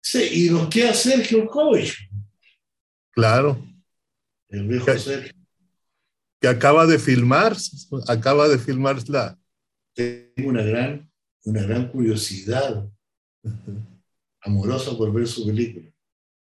Sí, 0.00 0.28
y 0.46 0.50
nos 0.50 0.68
queda 0.68 0.94
Sergio 0.94 1.46
Kovic. 1.48 1.94
Claro. 3.10 3.64
El 4.48 4.68
viejo 4.68 4.86
que, 4.86 4.98
Sergio. 4.98 5.32
Que 6.40 6.48
acaba 6.48 6.86
de 6.86 6.98
filmar, 6.98 7.56
acaba 8.08 8.48
de 8.48 8.58
filmar 8.58 9.08
la. 9.08 9.38
Tengo 9.94 10.48
una 10.50 10.62
gran, 10.62 11.10
una 11.44 11.62
gran 11.62 11.88
curiosidad 11.88 12.88
amorosa 14.42 14.96
por 14.96 15.12
ver 15.12 15.26
su 15.26 15.46
película. 15.46 15.88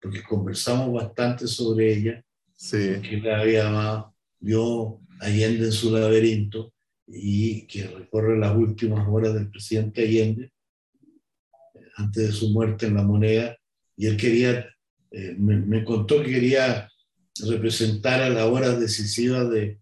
porque 0.02 0.24
conversamos 0.24 0.94
bastante 0.94 1.46
sobre 1.48 1.94
ella, 1.94 2.24
Sí, 2.56 2.78
que 3.02 3.18
la 3.24 3.40
había 3.42 4.06
vio 4.40 5.00
Allende 5.22 5.66
en 5.66 5.72
su 5.72 5.92
laberinto 5.92 6.74
y 7.08 7.66
que 7.68 7.88
recorre 7.88 8.38
las 8.38 8.56
últimas 8.56 9.06
horas 9.10 9.34
del 9.34 9.50
presidente 9.50 10.02
Allende 10.04 10.52
eh, 10.94 11.80
antes 11.98 12.28
de 12.28 12.32
su 12.34 12.50
muerte 12.52 12.86
en 12.86 12.96
la 12.96 13.04
moneda 13.04 13.58
y 13.98 14.06
él 14.08 14.16
quería, 14.18 14.66
eh, 15.12 15.36
me, 15.38 15.58
me 15.58 15.84
contó 15.84 16.22
que 16.24 16.32
quería 16.32 16.90
representar 17.48 18.22
a 18.22 18.30
la 18.30 18.46
hora 18.48 18.76
decisiva 18.78 19.44
de, 19.46 19.80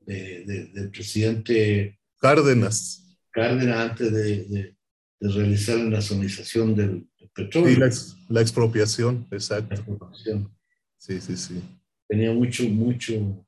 de- 0.00 0.44
de- 0.44 0.66
del 0.72 0.90
presidente 0.90 1.98
Cárdenas. 2.20 3.09
Cárdenas 3.32 3.90
antes 3.90 4.12
de, 4.12 4.44
de- 4.44 4.76
de 5.22 5.28
realizar 5.28 5.76
la 5.76 5.84
nacionalización 5.90 6.74
del, 6.74 7.06
del 7.18 7.30
petróleo. 7.34 7.70
Y 7.72 7.76
la, 7.76 7.86
ex- 7.86 8.16
la 8.30 8.40
expropiación, 8.40 9.26
la 9.30 9.36
exacto. 9.36 9.74
expropiación. 9.74 10.56
Sí, 10.96 11.20
sí, 11.20 11.36
sí. 11.36 11.62
tenía 12.08 12.32
mucho, 12.32 12.64
mucho 12.64 13.44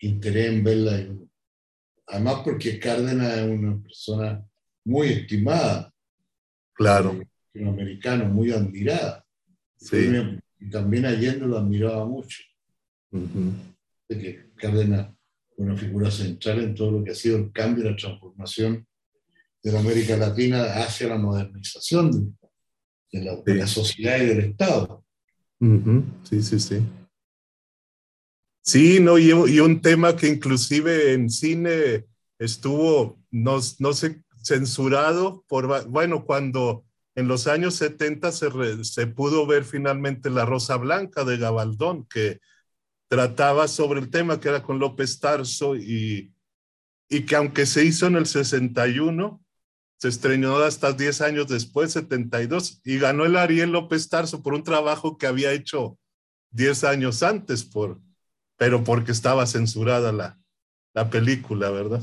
interés 0.00 0.48
en 0.52 0.64
verla. 0.64 1.06
Además 2.08 2.40
porque 2.44 2.78
Cárdenas 2.78 3.38
es 3.38 3.44
una 3.48 3.80
persona 3.82 4.44
muy 4.84 5.08
estimada, 5.08 5.92
Claro, 6.74 7.18
latinoamericano, 7.54 8.26
muy 8.26 8.50
admirada. 8.52 9.24
sí. 9.76 10.12
Y 10.58 10.70
también 10.70 11.04
Allende 11.06 11.46
lo 11.46 11.58
admiraba 11.58 12.06
mucho, 12.06 12.42
de 13.10 14.18
que 14.18 14.50
Cárdenas 14.56 15.14
una 15.56 15.76
figura 15.76 16.10
central 16.10 16.60
en 16.62 16.74
todo 16.74 16.90
lo 16.92 17.04
que 17.04 17.10
ha 17.10 17.14
sido 17.14 17.38
el 17.38 17.52
cambio 17.52 17.84
y 17.84 17.90
la 17.90 17.96
transformación 17.96 18.86
de 19.62 19.72
la 19.72 19.80
América 19.80 20.16
Latina 20.16 20.64
hacia 20.82 21.08
la 21.08 21.16
modernización 21.18 22.10
de, 22.12 23.18
de 23.18 23.24
la, 23.24 23.36
de 23.44 23.54
la 23.54 23.66
sociedad 23.66 24.18
y 24.20 24.26
del 24.26 24.40
Estado. 24.40 25.04
Sí, 26.24 26.42
sí, 26.42 26.60
sí. 26.60 26.82
Sí, 28.62 29.00
no, 29.00 29.16
y, 29.18 29.28
y 29.30 29.60
un 29.60 29.80
tema 29.80 30.16
que 30.16 30.28
inclusive 30.28 31.12
en 31.12 31.30
cine 31.30 32.04
estuvo, 32.38 33.18
no, 33.30 33.58
no 33.78 33.92
sé, 33.92 34.22
censurado 34.42 35.44
por, 35.48 35.88
bueno, 35.88 36.24
cuando 36.24 36.84
en 37.14 37.28
los 37.28 37.46
años 37.46 37.76
70 37.76 38.30
se, 38.32 38.48
re- 38.50 38.84
se 38.84 39.06
pudo 39.06 39.46
ver 39.46 39.64
finalmente 39.64 40.30
La 40.30 40.44
Rosa 40.44 40.76
Blanca 40.76 41.24
de 41.24 41.38
Gabaldón, 41.38 42.06
que 42.06 42.40
trataba 43.08 43.68
sobre 43.68 44.00
el 44.00 44.10
tema 44.10 44.40
que 44.40 44.48
era 44.48 44.62
con 44.62 44.78
López 44.78 45.20
Tarso 45.20 45.76
y, 45.76 46.32
y 47.08 47.24
que 47.24 47.36
aunque 47.36 47.66
se 47.66 47.84
hizo 47.84 48.06
en 48.06 48.16
el 48.16 48.26
61, 48.26 49.42
se 49.98 50.08
estrenó 50.08 50.56
hasta 50.58 50.92
10 50.92 51.20
años 51.22 51.48
después, 51.48 51.92
72, 51.92 52.80
y 52.84 52.98
ganó 52.98 53.24
el 53.24 53.36
Ariel 53.36 53.70
López 53.70 54.08
Tarso 54.08 54.42
por 54.42 54.54
un 54.54 54.62
trabajo 54.62 55.16
que 55.16 55.26
había 55.26 55.52
hecho 55.52 55.98
10 56.50 56.84
años 56.84 57.22
antes, 57.22 57.64
por, 57.64 58.00
pero 58.56 58.84
porque 58.84 59.12
estaba 59.12 59.46
censurada 59.46 60.12
la, 60.12 60.38
la 60.94 61.08
película, 61.08 61.70
¿verdad? 61.70 62.02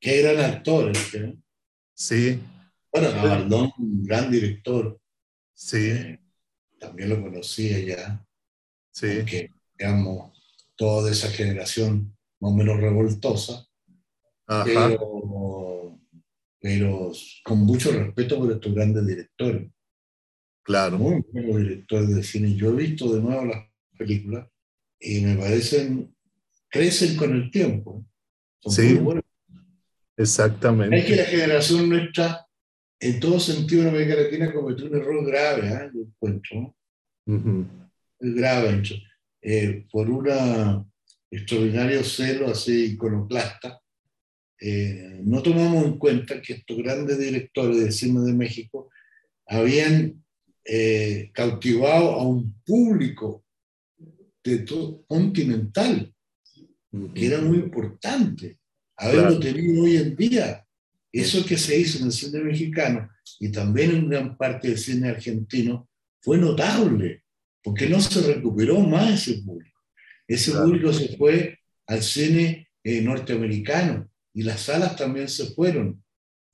Qué 0.00 0.22
gran 0.22 0.52
actor. 0.52 0.92
¿no? 1.20 1.42
Sí, 1.94 2.40
Bueno, 2.92 3.72
un 3.78 4.04
gran 4.04 4.30
director. 4.30 4.98
sí, 5.54 5.90
Eh, 5.90 6.18
también 6.78 7.10
lo 7.10 7.22
conocía 7.22 7.78
ya, 7.78 8.26
sí, 8.90 9.24
que 9.24 9.50
digamos, 9.86 10.30
toda 10.76 11.10
esa 11.10 11.28
generación 11.28 12.16
más 12.40 12.52
o 12.52 12.54
menos 12.54 12.80
revoltosa, 12.80 13.66
ajá, 14.46 14.64
pero, 14.64 15.98
pero 16.60 17.12
con 17.44 17.58
mucho 17.60 17.90
respeto 17.90 18.38
por 18.38 18.52
estos 18.52 18.72
grandes 18.72 19.04
directores, 19.06 19.68
claro, 20.62 20.98
muy 20.98 21.20
buenos 21.32 21.56
directores 21.62 22.14
de 22.14 22.22
cine. 22.22 22.54
Yo 22.54 22.70
he 22.70 22.76
visto 22.76 23.12
de 23.12 23.20
nuevo 23.20 23.44
las 23.44 23.66
películas 23.98 24.46
y 25.00 25.20
me 25.22 25.36
parecen, 25.36 26.14
crecen 26.70 27.16
con 27.16 27.34
el 27.34 27.50
tiempo. 27.50 28.04
Son 28.60 28.72
Sí. 28.72 28.94
buenos. 28.94 29.24
Es 29.24 30.14
que 30.16 30.22
exactamente, 30.22 31.16
la 31.16 31.24
generación 31.24 31.88
nuestra, 31.88 32.46
en 33.00 33.18
todo 33.18 33.40
sentido 33.40 33.82
en 33.82 33.88
América 33.88 34.14
Latina, 34.14 34.52
cometió 34.52 34.86
un 34.86 34.94
error 34.94 35.26
grave, 35.26 35.68
¿eh? 35.68 35.90
yo 35.92 36.00
encuentro, 36.02 36.76
muy 37.26 37.66
grave, 38.20 38.68
entre- 38.68 39.02
eh, 39.42 39.84
por 39.90 40.08
un 40.10 40.28
extraordinario 41.30 42.04
celo 42.04 42.48
así 42.50 42.92
iconoclasta. 42.94 43.78
eh, 44.64 45.20
no 45.24 45.42
tomamos 45.42 45.84
en 45.86 45.98
cuenta 45.98 46.40
que 46.40 46.52
estos 46.52 46.76
grandes 46.78 47.18
directores 47.18 47.78
de 47.82 47.90
cine 47.90 48.20
de 48.20 48.32
México 48.32 48.90
habían 49.46 50.24
eh, 50.64 51.30
cautivado 51.34 52.12
a 52.12 52.22
un 52.28 52.54
público 52.64 53.44
de 54.44 54.58
todo 54.58 55.04
continental, 55.06 56.14
que 57.14 57.26
era 57.26 57.40
muy 57.40 57.58
importante 57.58 58.58
haberlo 58.96 59.38
Claro. 59.38 59.40
tenido 59.40 59.82
hoy 59.82 59.96
en 59.96 60.14
día. 60.14 60.64
Eso 61.10 61.44
que 61.44 61.58
se 61.58 61.78
hizo 61.80 61.98
en 61.98 62.06
el 62.06 62.12
cine 62.12 62.40
mexicano 62.40 63.08
y 63.40 63.50
también 63.50 63.90
en 63.90 64.08
gran 64.08 64.36
parte 64.36 64.68
del 64.68 64.78
cine 64.78 65.08
argentino 65.08 65.88
fue 66.20 66.38
notable, 66.38 67.21
porque 67.62 67.88
no 67.88 68.00
se 68.00 68.20
recuperó 68.34 68.80
más 68.80 69.28
ese 69.28 69.42
público. 69.42 69.78
Ese 70.26 70.50
Claro. 70.50 70.66
público 70.66 70.92
se 70.92 71.16
fue 71.16 71.58
al 71.86 72.02
cine 72.02 72.68
eh, 72.84 73.00
norteamericano 73.02 74.08
y 74.34 74.42
las 74.42 74.62
salas 74.62 74.96
también 74.96 75.28
se 75.28 75.46
fueron. 75.54 76.02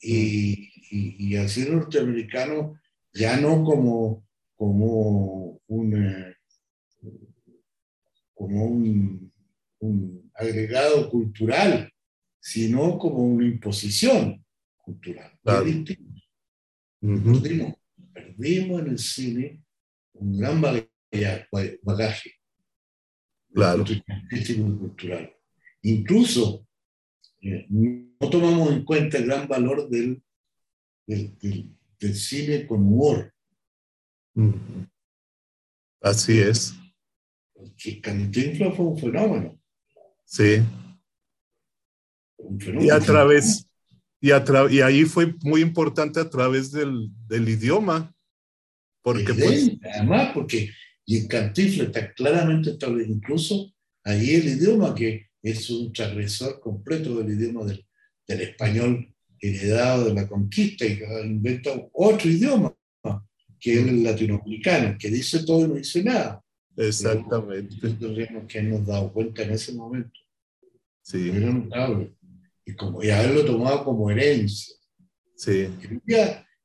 Y, 0.01 0.71
y- 0.90 1.16
y 1.33 1.37
al 1.37 1.49
cine 1.49 1.71
norteamericano 1.71 2.79
ya 3.12 3.38
no 3.40 3.64
como, 3.64 4.27
como 4.57 5.61
un, 5.66 5.94
eh, 6.07 6.35
como 8.35 8.64
un, 8.66 9.33
un 9.81 10.31
agregado 10.35 11.11
cultural, 11.11 11.90
sino 12.40 12.99
como 12.99 13.18
una 13.25 13.44
imposición 13.47 14.44
cultural. 14.77 15.33
Claro. 15.42 15.64
Perdimos, 17.01 17.75
perdimos 18.12 18.81
en 18.83 18.88
el 18.88 18.99
cine 18.99 19.62
un 20.14 20.38
gran 20.38 20.61
bagaje, 20.61 20.88
bagaje 21.83 22.33
Claro. 23.53 23.85
y 23.88 24.55
cultural. 24.79 25.33
Incluso 25.83 26.66
eh, 27.40 27.66
no 27.68 28.31
tomamos 28.31 28.73
en 28.73 28.85
cuenta 28.85 29.18
el 29.18 29.27
gran 29.27 29.49
valor 29.49 29.88
del, 29.88 30.23
del, 31.07 31.37
del- 31.38 31.75
del 31.99 32.14
cine 32.14 32.66
con 32.66 32.81
humor. 32.81 33.33
ujú. 34.35 34.87
Así 36.01 36.38
es, 36.38 36.75
Que 37.77 38.01
Cantinflas 38.01 38.77
fue 38.77 38.87
un 38.87 38.99
fenómeno. 38.99 39.61
sí. 40.25 40.62
un 42.37 42.61
fenómeno. 42.61 42.85
Y 42.87 42.90
a 42.90 43.01
través, 43.01 43.68
y, 44.21 44.31
a 44.31 44.44
tra- 44.44 44.71
y 44.73 44.81
ahí 44.81 45.05
fue 45.05 45.35
muy 45.42 45.61
importante 45.61 46.21
a 46.21 46.31
través 46.31 46.71
del, 46.71 47.09
del 47.27 47.49
idioma, 47.49 48.14
porque 49.03 49.35
pues, 49.35 49.73
además, 49.94 50.31
porque 50.35 50.71
y 51.09 51.16
en 51.16 51.27
Cantinflas 51.27 51.87
está 51.87 52.12
claramente 52.12 52.68
establecido, 52.68 53.16
incluso 53.16 53.73
ahí 54.05 54.35
el 54.35 54.47
idioma 54.47 54.94
que 54.94 55.29
es 55.42 55.71
un 55.71 55.90
transgresor 55.90 56.61
completo 56.61 57.16
del 57.16 57.31
idioma 57.31 57.64
del, 57.64 57.83
del 58.27 58.42
español 58.42 59.14
heredado 59.40 60.05
de 60.05 60.12
la 60.12 60.29
conquista 60.29 60.85
y 60.85 60.99
que 60.99 61.07
inventa 61.25 61.71
otro 61.94 62.29
idioma, 62.29 62.77
que 63.59 63.73
es 63.73 63.87
el 63.87 64.03
latinoamericano, 64.03 64.99
que 64.99 65.09
dice 65.09 65.44
todo 65.47 65.64
y 65.64 65.68
no 65.68 65.75
dice 65.77 66.05
nada. 66.05 66.44
exactamente, 66.77 67.75
tendríamos 67.81 68.44
que 68.47 68.59
habernos 68.59 68.87
dado 68.87 69.11
cuenta 69.11 69.44
en 69.44 69.53
ese 69.53 69.73
momento. 69.73 70.21
sí, 71.01 71.31
Era 71.31 71.51
notable. 71.51 72.12
Y, 72.66 72.75
como, 72.75 73.03
y 73.03 73.09
haberlo 73.09 73.47
tomado 73.47 73.83
como 73.83 74.11
herencia. 74.11 74.77
sí, 75.35 75.68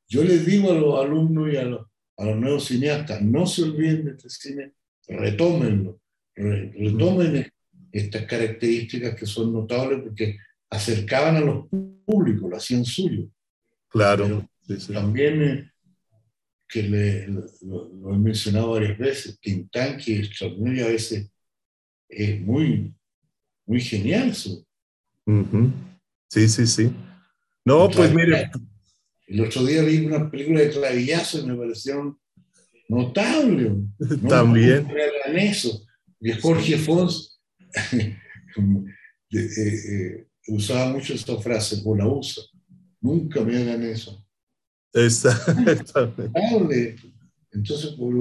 yo 0.09 0.21
les 0.21 0.45
digo 0.45 0.69
a 0.69 0.75
los 0.75 0.99
alumnos 0.99 1.53
y 1.53 1.55
a 1.55 1.63
los, 1.63 1.92
a 2.23 2.27
los 2.27 2.37
nuevos 2.39 2.65
cineastas, 2.65 3.21
no 3.21 3.45
se 3.45 3.63
olviden 3.63 4.05
de 4.05 4.11
este 4.11 4.29
cine, 4.29 4.71
retómenlo, 5.07 5.99
re- 6.35 6.71
retomen 6.71 7.51
estas 7.91 8.25
características 8.25 9.15
que 9.15 9.25
son 9.25 9.53
notables 9.53 9.99
porque 10.03 10.37
acercaban 10.69 11.35
a 11.35 11.41
los 11.41 11.65
públicos, 12.05 12.49
lo 12.49 12.57
hacían 12.57 12.85
suyo. 12.85 13.27
claro, 13.89 14.47
sí, 14.67 14.79
sí. 14.79 14.93
También, 14.93 15.41
eh, 15.43 15.69
que 16.67 16.83
le- 16.83 17.27
lo, 17.27 17.43
lo- 17.61 18.15
he 18.15 18.17
mencionado 18.17 18.71
varias 18.71 18.97
veces, 18.97 19.39
Tintán, 19.39 19.97
que 19.97 20.19
extraordinario, 20.19 20.85
a 20.85 20.89
veces 20.89 21.29
es 22.09 22.41
muy, 22.41 22.93
muy 23.67 23.79
genial. 23.81 24.33
Su, 24.33 24.65
Ujú. 25.25 25.71
Sí, 26.29 26.47
sí, 26.49 26.65
sí. 26.65 26.91
No, 27.65 27.89
pues 27.91 28.13
mire, 28.13 28.49
El 29.33 29.41
otro 29.41 29.65
día 29.65 29.81
vi 29.81 30.05
una 30.05 30.29
película 30.29 30.59
de 30.59 30.69
clavillazo 30.69 31.39
y 31.39 31.47
me 31.47 31.55
parecieron 31.55 32.19
notables. 32.87 33.71
¿no? 33.97 34.29
También. 34.29 34.83
¿Cómo 34.83 34.95
hagan 34.95 35.39
eso? 35.39 35.83
Y 36.19 36.33
Jorge 36.33 36.77
Fons 36.77 37.41
eh, 37.93 38.15
eh, 39.31 40.27
usaba 40.49 40.93
mucho 40.93 41.15
esta 41.15 41.35
frase, 41.39 41.77
por 41.77 41.97
la 41.97 42.07
usa. 42.07 42.43
Nunca 43.01 43.41
me 43.41 43.57
hagan 43.57 43.81
eso. 43.81 44.23
exactamente. 44.93 45.83
Notable. 45.83 46.95
Entonces, 47.51 47.89
por, 47.93 48.13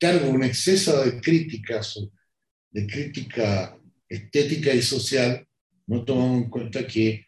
claro, 0.00 0.30
un 0.30 0.42
exceso 0.42 1.00
de 1.04 1.20
críticas, 1.20 1.96
de 2.72 2.86
crítica 2.88 3.78
estética 4.08 4.74
y 4.74 4.82
social, 4.82 5.46
no 5.86 6.04
tomamos 6.04 6.42
en 6.42 6.50
cuenta 6.50 6.84
que 6.84 7.24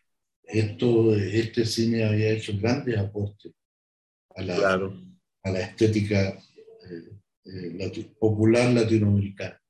esto, 0.46 1.14
este 1.14 1.64
cine 1.64 2.04
había 2.04 2.32
hecho 2.32 2.52
grandes 2.58 2.98
aportes 2.98 3.52
a 4.36 4.42
la, 4.42 4.90
a 5.42 5.50
la 5.50 5.60
estética 5.60 6.38
eh, 6.90 7.80
eh, 7.80 8.10
popular 8.18 8.72
latinoamericana. 8.72 9.60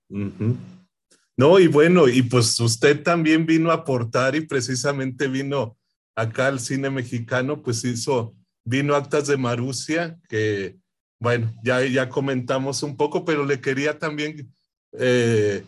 No, 1.37 1.59
y 1.59 1.67
bueno, 1.67 2.09
y 2.09 2.23
pues 2.23 2.59
usted 2.61 3.03
también 3.03 3.45
vino 3.45 3.71
a 3.71 3.75
aportar 3.75 4.37
y 4.37 4.43
precisamente 4.43 5.27
vino 5.27 5.77
acá 6.15 6.47
al 6.47 6.61
cine 6.61 6.91
mexicano, 6.91 7.61
pues 7.63 7.85
hizo, 7.85 8.37
vino 8.65 8.95
Actas 8.95 9.27
de 9.27 9.37
Marusia, 9.37 10.19
que 10.29 10.77
bueno, 11.21 11.53
ya, 11.65 11.85
ya 11.87 12.09
comentamos 12.09 12.83
un 12.83 12.97
poco, 12.97 13.25
pero 13.25 13.45
le 13.45 13.61
quería 13.61 13.99
también 13.99 14.53
eh, 14.93 15.65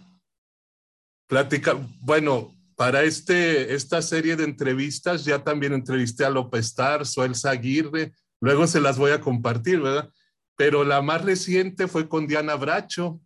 platicar, 1.26 1.78
bueno, 2.00 2.55
para 2.76 3.02
este, 3.04 3.74
esta 3.74 4.02
serie 4.02 4.36
de 4.36 4.44
entrevistas 4.44 5.24
ya 5.24 5.42
también 5.42 5.72
entrevisté 5.72 6.26
a 6.26 6.30
López 6.30 6.74
Tarso, 6.74 7.24
Elsa 7.24 7.50
Aguirre, 7.50 8.12
luego 8.40 8.66
se 8.66 8.80
las 8.80 8.98
voy 8.98 9.12
a 9.12 9.20
compartir, 9.20 9.80
¿verdad? 9.80 10.10
Pero 10.56 10.84
la 10.84 11.00
más 11.00 11.24
reciente 11.24 11.88
fue 11.88 12.08
con 12.08 12.26
Diana 12.26 12.54
Bracho, 12.54 13.20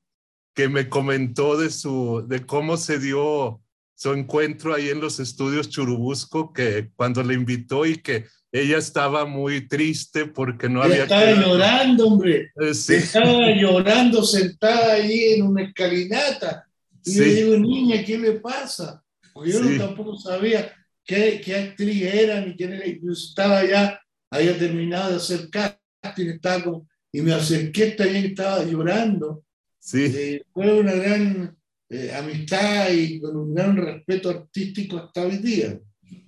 que 0.55 0.69
me 0.69 0.89
comentó 0.89 1.57
de, 1.57 1.71
su, 1.71 2.25
de 2.29 2.47
cómo 2.47 2.77
se 2.77 3.01
dio 3.01 3.61
su 3.97 4.13
encuentro 4.13 4.73
ahí 4.73 4.89
en 4.89 5.01
los 5.01 5.19
estudios 5.19 5.69
Churubusco, 5.69 6.53
que 6.53 6.91
cuando 6.95 7.23
le 7.23 7.35
invitó 7.35 7.85
y 7.87 7.97
que 7.97 8.27
ella 8.53 8.79
estaba 8.79 9.27
muy 9.27 9.69
triste 9.69 10.27
porque 10.27 10.69
no 10.69 10.83
había... 10.83 11.03
Estaba 11.03 11.33
llorando, 11.33 12.07
hombre. 12.07 12.53
Eh, 12.61 12.71
estaba 12.71 13.51
llorando 13.51 14.25
sentada 14.25 14.95
ahí 14.95 15.35
en 15.35 15.43
una 15.43 15.65
escalinata. 15.65 16.67
Y 17.05 17.19
le 17.19 17.35
digo, 17.35 17.57
niña, 17.57 18.05
¿qué 18.05 18.19
le 18.19 18.33
pasa? 18.33 19.03
Porque 19.33 19.53
yo 19.53 19.61
no 19.61 19.79
tampoco 19.79 20.17
sabía 20.17 20.73
qué, 21.05 21.41
qué, 21.45 21.57
actriz 21.57 22.03
era 22.03 22.41
ni 22.41 22.57
quién 22.57 22.73
era. 22.73 22.87
Incluso 22.87 23.29
estaba 23.29 23.65
ya, 23.65 24.01
había 24.31 24.59
terminado 24.59 25.11
de 25.11 25.17
hacer 25.17 25.49
casting, 25.51 26.29
estaba 26.29 26.65
como, 26.65 26.89
y 27.13 27.21
me 27.23 27.33
acerqué, 27.33 27.89
estaba, 27.89 28.11
estaba 28.11 28.65
llorando. 28.65 29.45
Sí. 29.79 30.05
Eh, 30.15 30.43
fue 30.53 30.81
una 30.81 30.93
gran 30.93 31.57
eh, 31.89 32.13
amistad 32.15 32.91
y 32.93 33.21
con 33.21 33.37
un 33.37 33.55
gran 33.55 33.77
respeto 33.77 34.31
artístico 34.31 34.99
hasta 34.99 35.23
hoy 35.23 35.39
día. 35.39 35.81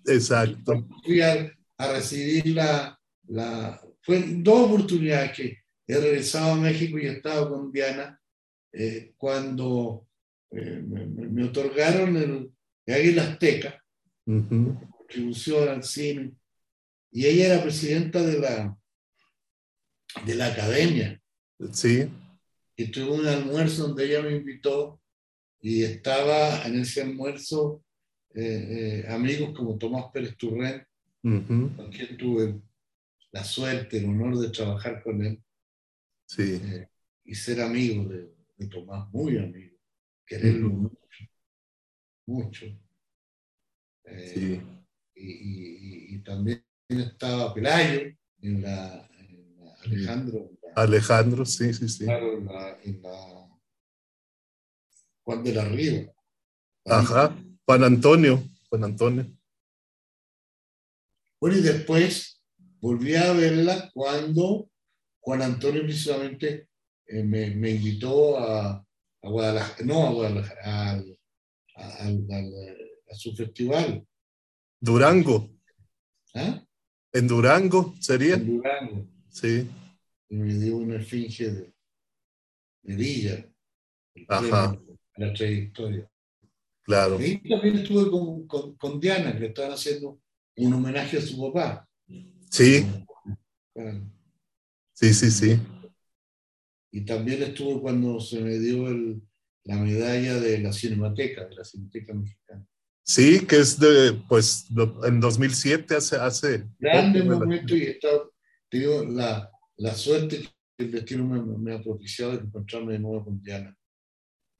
Exacto. 0.07 0.87
Fui 1.05 1.21
a, 1.21 1.53
a 1.79 1.93
recibir 1.93 2.49
la, 2.49 2.99
la... 3.29 3.81
Fue 4.01 4.21
dos 4.39 4.67
oportunidades 4.69 5.33
que 5.33 5.59
he 5.87 5.99
regresado 5.99 6.53
a 6.53 6.57
México 6.57 6.99
y 6.99 7.07
he 7.07 7.13
estado 7.13 7.51
con 7.51 7.71
Diana 7.71 8.21
eh, 8.73 9.13
cuando 9.17 10.09
me, 10.51 11.07
me, 11.07 11.45
otorgaron 11.45 12.17
el, 12.17 12.51
Águila 12.87 13.23
Azteca, 13.23 13.83
contribución 14.25 15.69
al 15.69 15.83
cine, 15.83 16.33
y 17.11 17.27
ella 17.27 17.55
era 17.55 17.63
presidenta 17.63 18.23
de 18.23 18.39
la, 18.41 18.77
de 20.27 20.35
la 20.35 20.47
academia. 20.47 21.21
Sí. 21.73 22.09
Y 22.77 22.87
tuve 22.87 23.21
un 23.21 23.27
almuerzo 23.27 23.89
donde 23.89 24.07
ella 24.07 24.23
me 24.23 24.37
invitó 24.37 25.01
y 25.61 25.85
estaba 25.85 26.65
en 26.65 26.81
ese 26.81 27.03
almuerzo 27.03 27.85
eh, 28.35 29.05
eh, 29.05 29.13
amigos 29.13 29.57
como 29.57 29.77
Tomás 29.77 30.07
Pérez 30.13 30.37
Turren, 30.37 30.85
con 31.23 31.91
quien 31.93 32.17
tuve 32.17 32.61
la 33.31 33.45
suerte, 33.45 33.99
el 33.99 34.07
honor 34.07 34.39
de 34.39 34.51
trabajar 34.51 35.03
con 35.03 35.23
él. 35.23 35.41
Sí. 36.27 36.61
Eh, 36.65 36.89
y 37.25 37.35
ser 37.35 37.61
amigo 37.61 38.09
de, 38.09 38.35
de, 38.57 38.67
Tomás, 38.67 39.09
muy 39.13 39.39
amigo, 39.39 39.77
quererlo 40.27 40.71
mucho 40.71 41.02
mucho. 42.27 42.67
Eh, 44.05 44.63
y, 45.15 46.19
también 46.23 46.65
estaba 46.89 47.53
Pelayo 47.53 48.13
en 48.41 48.63
la, 48.63 49.09
Alejandro. 49.85 50.51
Alejandro, 50.77 51.45
sí, 51.45 51.73
sí, 51.75 51.89
sí. 51.89 52.05
Claro, 52.05 52.39
en 52.39 52.47
la, 52.47 52.79
en 52.83 53.03
la 53.03 53.51
Juan 55.25 55.43
de 55.43 55.53
la 55.53 55.65
Riva. 55.65 56.13
Ajá, 56.85 57.37
Juan 57.65 57.85
Antonio, 57.85 58.43
Juan 58.69 58.85
Antonio. 58.85 59.27
Bueno, 61.41 61.57
y 61.57 61.61
después 61.61 62.41
volví 62.81 63.17
a 63.17 63.33
verla 63.33 63.91
cuando 63.93 64.71
Juan 65.21 65.43
Antonio 65.43 65.83
precisamente 65.83 66.69
eh, 67.07 67.25
me, 67.25 67.51
me, 67.51 67.71
invitó 67.71 68.39
a, 68.39 68.71
a 69.23 69.29
Guadalajara, 69.29 69.85
no 69.85 70.07
a 70.07 70.13
Guadalajara, 70.13 70.91
al 70.91 71.19
a, 71.77 73.15
su 73.15 73.35
festival. 73.35 74.07
Durango. 74.81 75.51
¿Ah? 76.35 76.65
En 77.13 77.29
Durango 77.29 77.95
sería. 78.01 78.35
En 78.35 78.47
Durango. 78.47 79.07
Sí. 79.29 79.69
Y 80.29 80.37
me 80.37 80.55
dio 80.55 80.77
una 80.79 80.97
esfinge 80.97 81.51
de, 81.51 81.75
de 82.83 82.97
Villa. 82.97 83.49
Ajá. 84.29 84.79
La 85.17 85.33
trayectoria. 85.33 86.11
Claro. 86.83 87.21
Y 87.21 87.49
también 87.49 87.77
estuve 87.79 88.11
con, 88.11 88.47
con, 88.47 88.77
con, 88.77 89.01
Diana, 89.01 89.33
que 89.33 89.41
le 89.41 89.47
estaban 89.49 89.73
haciendo 89.73 90.21
un 90.57 90.73
homenaje 90.73 91.19
a 91.19 91.21
su 91.21 91.41
papá. 91.41 91.89
Sí. 92.51 92.85
Sí, 94.95 95.15
sí, 95.15 95.31
sí. 95.31 95.61
Y 96.91 97.03
también 97.03 97.43
estuve 97.43 97.81
cuando 97.81 98.21
se 98.21 98.41
me 98.41 98.59
dio 98.59 98.89
el, 98.89 99.23
la 99.65 99.77
medalla 99.77 100.41
de 100.41 100.59
la 100.59 100.73
Cinemateca, 100.73 101.47
de 101.47 101.55
la 101.55 101.65
Cinemateca 101.65 102.15
Mexicana. 102.15 102.67
Sí, 103.05 103.47
que 103.47 103.57
es 103.57 103.79
de, 103.79 104.23
pues, 104.29 104.67
en 105.05 105.21
2007, 105.21 105.97
hace... 105.97 106.17
hace 106.17 106.69
Grande 106.79 107.23
momento 107.25 107.75
y 107.77 107.83
he 107.83 107.91
estado, 107.91 108.33
tenido 108.69 109.05
la, 109.05 109.51
la 109.77 109.95
suerte 109.95 110.41
que 110.41 110.85
el 110.85 110.93
destino 110.93 111.25
me, 111.25 111.41
me, 111.59 111.75
ha 111.75 111.83
propiciado 111.83 112.33
de 112.33 112.45
encontrarme 112.45 112.93
de 112.95 112.99
nuevo 113.01 113.25
con 113.25 113.43
Diana. 113.43 113.77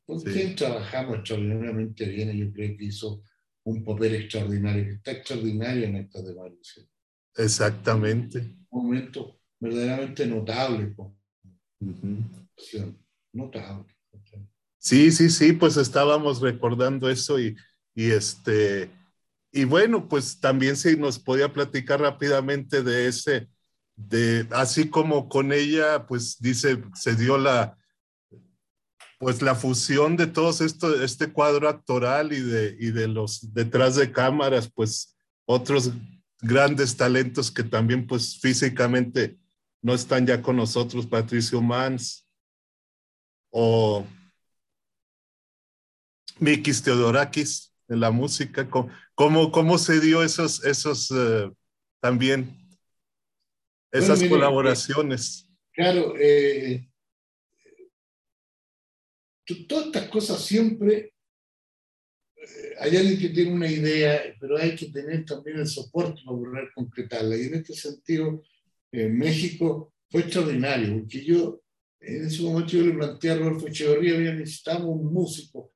Con 0.05 0.21
quien 0.21 0.57
trabajamos 0.57 1.19
extraordinariamente 1.19 2.05
bien 2.07 2.37
y 2.37 2.41
yo 2.41 2.53
creo 2.53 2.77
que 2.77 2.85
hizo 2.85 3.23
un 3.65 3.85
papel 3.85 4.17
extraordinario, 4.17 4.85
que 4.85 4.95
está 4.95 5.13
extraordinario 5.13 5.85
en 5.85 5.97
esta 5.97 6.21
de 6.21 6.35
Mario. 6.35 6.59
Exactamente. 7.37 8.39
Un 8.71 8.87
momento 8.87 9.41
verdaderamente 9.61 10.27
notable. 10.27 10.95
Uh 10.99 11.15
Notable. 13.35 13.87
Sí, 14.83 15.13
sí, 15.13 15.31
sí, 15.31 15.53
pues 15.53 15.77
estábamos 15.77 16.41
recordando 16.41 17.09
eso 17.09 17.39
y, 17.39 17.57
este, 17.95 18.91
y 19.53 19.63
bueno, 19.63 20.09
pues 20.09 20.41
también 20.41 20.77
si 20.77 20.97
nos 20.97 21.21
podía 21.21 21.53
platicar 21.53 22.01
rápidamente 22.01 22.83
de 22.83 23.07
ese, 23.07 23.49
de, 23.95 24.45
así 24.51 24.91
como 24.91 25.29
con 25.29 25.53
ella, 25.53 26.05
pues 26.09 26.37
dice, 26.41 26.83
se 26.95 27.15
dio 27.15 27.39
la, 27.39 27.79
pues 29.21 29.41
la 29.41 29.55
fusión 29.55 30.17
de 30.17 30.27
todos 30.27 30.61
esto, 30.61 31.01
este 31.01 31.33
cuadro 31.33 31.69
actoral 31.69 32.33
y 32.33 32.41
de, 32.41 32.77
y 32.81 32.91
de 32.91 33.07
los 33.07 33.55
detrás 33.55 33.95
de 33.95 34.11
cámaras, 34.11 34.69
pues 34.69 35.17
otros 35.45 35.93
grandes 36.41 36.97
talentos 36.97 37.53
que 37.53 37.63
también 37.63 38.05
pues 38.05 38.37
físicamente 38.41 39.39
no 39.81 39.95
están 39.95 40.27
ya 40.27 40.43
con 40.43 40.57
nosotros, 40.57 41.07
Patricio 41.07 41.63
Mans 41.63 42.27
o 43.51 44.05
Mikis 46.43 46.83
Teodorakis 46.83 47.73
en 47.89 48.01
la 48.01 48.11
música, 48.11 48.69
¿cómo, 49.15 49.53
cómo 49.53 49.79
se 49.79 50.01
dio 50.01 50.25
esos, 50.25 50.65
esos 50.65 51.11
eh, 51.13 51.49
también, 52.01 52.59
esas 53.93 54.23
colaboraciones? 54.25 55.49
claro, 55.73 56.15
eh, 56.19 56.89
todas 59.69 59.87
estas 59.87 60.09
cosas 60.09 60.45
siempre 60.45 61.15
eh, 62.37 62.75
hay 62.81 62.97
alguien 62.97 63.21
que 63.21 63.29
tiene 63.29 63.53
una 63.53 63.71
idea, 63.71 64.35
pero 64.41 64.59
hay 64.59 64.75
que 64.75 64.87
tener 64.87 65.25
también 65.25 65.59
el 65.59 65.67
soporte 65.69 66.23
para 66.25 66.37
poder 66.37 66.71
concretarla. 66.75 67.37
Y 67.37 67.43
en 67.43 67.55
este 67.55 67.75
sentido, 67.75 68.43
México 68.91 69.95
fue 70.11 70.23
extraordinario, 70.23 70.99
porque 70.99 71.25
yo 71.25 71.63
en 72.01 72.27
ese 72.27 72.43
momento 72.43 72.73
yo 72.73 72.85
le 72.85 72.95
planteé 72.95 73.31
a 73.31 73.37
Rodolfo 73.37 73.69
Echeverría, 73.69 74.35
necesitamos 74.35 74.89
un 74.89 75.13
músico 75.13 75.73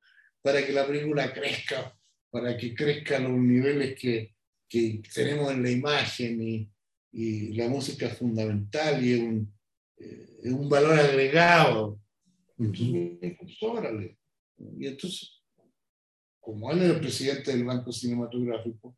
para 0.47 0.65
que 0.65 0.71
la 0.71 0.87
película 0.87 1.33
crezca, 1.33 1.93
para 2.29 2.55
que 2.55 2.73
crezca 2.73 3.19
los 3.19 3.33
niveles 3.33 3.99
que, 3.99 4.33
que 4.65 5.01
tenemos 5.13 5.51
en 5.51 5.61
la 5.61 5.69
imagen 5.69 6.41
y, 6.41 6.71
y, 7.11 7.53
la 7.53 7.67
música 7.67 8.07
es 8.07 8.17
fundamental 8.17 9.03
y 9.03 9.11
es 9.11 9.19
un, 9.19 9.53
eh, 9.97 10.37
es 10.45 10.53
un 10.53 10.69
valor 10.69 10.97
agregado. 10.97 11.99
Entonces, 12.57 13.57
órale. 13.59 14.17
Y 14.79 14.87
entonces, 14.87 15.43
como 16.39 16.71
él 16.71 16.81
era 16.81 16.93
el 16.93 17.01
presidente 17.01 17.51
del 17.51 17.65
Banco 17.65 17.91
Cinematográfico, 17.91 18.95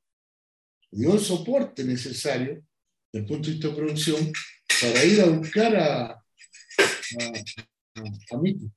dio 0.92 1.16
el 1.16 1.20
soporte 1.20 1.84
necesario 1.84 2.64
desde 3.12 3.26
el 3.26 3.26
punto 3.26 3.48
de 3.48 3.54
vista 3.56 3.70
de 3.70 3.76
producción 3.76 4.32
para 4.80 5.04
ir 5.04 5.22
a 5.22 5.26
buscar 5.26 5.76
a, 5.76 6.12
a, 6.12 6.24
a, 8.30 8.38
Miki. 8.38 8.72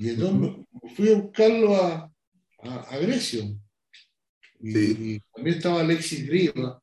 Y 0.00 0.08
entonces 0.08 0.64
fui 0.96 1.12
a 1.12 1.18
buscarlo 1.18 1.76
a, 1.76 2.10
a, 2.62 2.98
Grecia. 3.00 3.44
Y, 4.58 5.20
también 5.34 5.56
estaba 5.58 5.80
Alexis 5.80 6.26
Griva, 6.26 6.82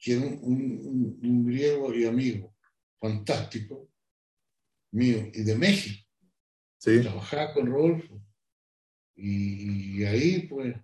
que 0.00 0.14
era 0.14 0.26
un, 0.26 1.16
un, 1.22 1.46
griego 1.46 1.94
y 1.94 2.06
amigo 2.06 2.56
fantástico 3.00 3.88
mío, 4.90 5.30
y 5.32 5.44
de 5.44 5.54
México. 5.54 6.04
Trabajaba 6.80 7.54
con 7.54 7.66
Rodolfo. 7.66 8.20
Y, 9.14 10.00
y, 10.00 10.04
ahí, 10.04 10.48
pues, 10.48 10.74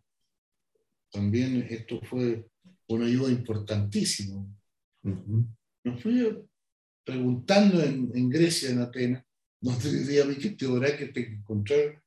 también 1.11 1.66
esto 1.68 2.01
fue 2.05 2.49
una 2.87 3.07
ayuda 3.07 3.33
importantísima. 3.33 4.47
Nos 5.03 6.01
fui 6.01 6.47
preguntando 7.03 7.83
en, 7.83 8.12
en, 8.14 8.29
Grecia, 8.29 8.70
en 8.70 8.83
Atenas, 8.83 9.25
donde 9.64 9.92
decía, 9.92 10.24
que 10.38 10.50
te 10.50 10.66
habrá 10.66 10.94
que 10.96 11.07
te 11.07 11.20
encontrar. 11.20 12.03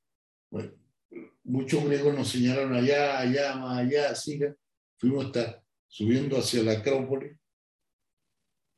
Bueno, 0.51 0.71
muchos 1.43 1.83
griegos 1.85 2.15
nos 2.15 2.29
señalaron 2.29 2.75
allá, 2.75 3.19
allá, 3.19 3.55
más 3.55 3.79
allá, 3.79 4.13
que 4.13 4.53
fuimos 4.97 5.25
hasta 5.25 5.63
subiendo 5.87 6.37
hacia 6.37 6.61
la 6.61 6.73
Acrópolis, 6.73 7.35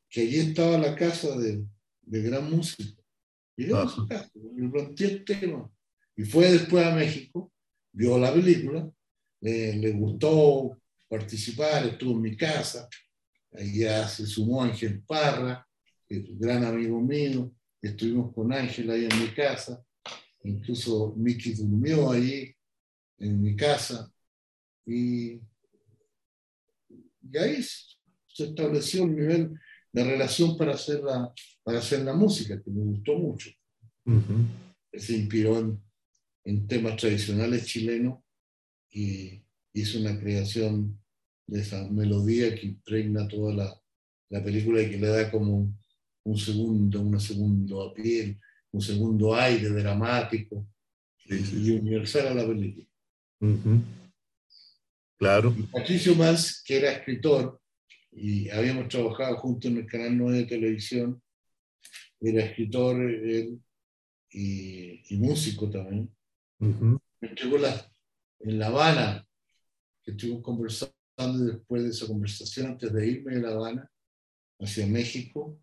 que 0.09 0.21
allí 0.21 0.39
estaba 0.39 0.77
la 0.77 0.95
casa 0.95 1.37
de, 1.37 1.65
de 2.01 2.21
gran 2.21 2.49
músico. 2.49 3.03
Llegamos 3.57 3.91
a 3.91 3.95
su 3.95 4.07
casa, 4.07 4.31
le 4.33 4.69
planteé 4.69 5.07
el 5.07 5.25
tema. 5.25 5.69
Y 6.15 6.23
fue 6.23 6.49
después 6.49 6.85
a 6.85 6.95
México, 6.95 7.51
vio 7.91 8.17
la 8.17 8.33
película, 8.33 8.89
le 9.41 9.91
gustó 9.91 10.79
participar, 11.09 11.85
estuvo 11.85 12.13
en 12.13 12.21
mi 12.21 12.37
casa, 12.37 12.87
allá 13.51 14.07
se 14.07 14.25
sumó 14.25 14.63
Ángel 14.63 15.03
Parra, 15.03 15.67
que 16.07 16.17
es 16.17 16.29
un 16.29 16.39
gran 16.39 16.63
amigo 16.63 17.01
mío, 17.01 17.53
estuvimos 17.81 18.33
con 18.33 18.51
Ángel 18.53 18.89
ahí 18.89 19.05
en 19.05 19.19
mi 19.19 19.33
casa, 19.33 19.83
incluso 20.43 21.13
Miki 21.15 21.53
durmió 21.53 22.11
allí 22.11 22.53
en 23.17 23.41
mi 23.41 23.55
casa, 23.55 24.11
y, 24.85 25.33
y 27.21 27.37
ahí 27.37 27.61
se 27.61 28.45
estableció 28.45 29.03
un 29.03 29.15
nivel 29.15 29.59
de 29.91 30.03
relación 30.03 30.57
para 30.57 30.73
hacer 30.73 31.01
la, 31.01 31.33
para 31.63 31.79
hacer 31.79 32.01
la 32.01 32.13
música, 32.13 32.61
que 32.61 32.71
me 32.71 32.83
gustó 32.83 33.17
mucho. 33.17 33.49
Se 34.93 35.15
inspiró 35.15 35.59
en, 35.59 35.81
en 36.45 36.67
temas 36.67 36.95
tradicionales 36.95 37.65
chilenos 37.65 38.23
y 38.91 39.43
hizo 39.73 39.99
una 39.99 40.19
creación 40.19 40.99
de 41.45 41.61
esa 41.61 41.87
melodía 41.89 42.55
que 42.55 42.67
impregna 42.67 43.27
toda 43.27 43.53
la, 43.53 43.81
la 44.29 44.43
película 44.43 44.81
y 44.81 44.89
que 44.89 44.97
le 44.97 45.07
da 45.07 45.31
como 45.31 45.78
un, 46.31 46.37
segundo, 46.37 47.01
una 47.01 47.19
segundo 47.19 47.83
a 47.83 47.93
piel, 47.93 48.39
un 48.71 48.81
segundo 48.81 49.35
aire 49.35 49.69
dramático 49.69 50.67
y 51.25 51.71
universal 51.71 52.27
a 52.27 52.33
la 52.33 52.47
película. 52.47 52.87
Claro. 55.17 55.55
Patricio 55.71 56.15
Mans, 56.15 56.63
que 56.65 56.77
era 56.77 56.91
escritor, 56.91 57.61
y 58.11 58.49
habíamos 58.49 58.87
trabajado 58.87 59.37
juntos 59.37 59.69
en 59.69 59.77
el 59.77 59.85
canal 59.85 60.17
9 60.17 60.37
de 60.39 60.45
televisión, 60.45 61.21
era 62.19 62.43
escritor 62.43 63.01
él, 63.01 63.59
y, 64.31 65.15
y, 65.15 65.17
músico 65.17 65.69
también. 65.69 66.09
Me 66.59 67.27
entregó 67.27 67.57
la, 67.57 67.91
en 68.39 68.59
La 68.59 68.67
Habana 68.67 69.25
estuvimos 70.09 70.41
conversando 70.41 70.93
después 71.45 71.83
de 71.83 71.89
esa 71.89 72.07
conversación, 72.07 72.67
antes 72.67 72.91
de 72.91 73.07
irme 73.07 73.35
de 73.35 73.41
La 73.41 73.49
Habana 73.49 73.91
hacia 74.59 74.85
México, 74.87 75.59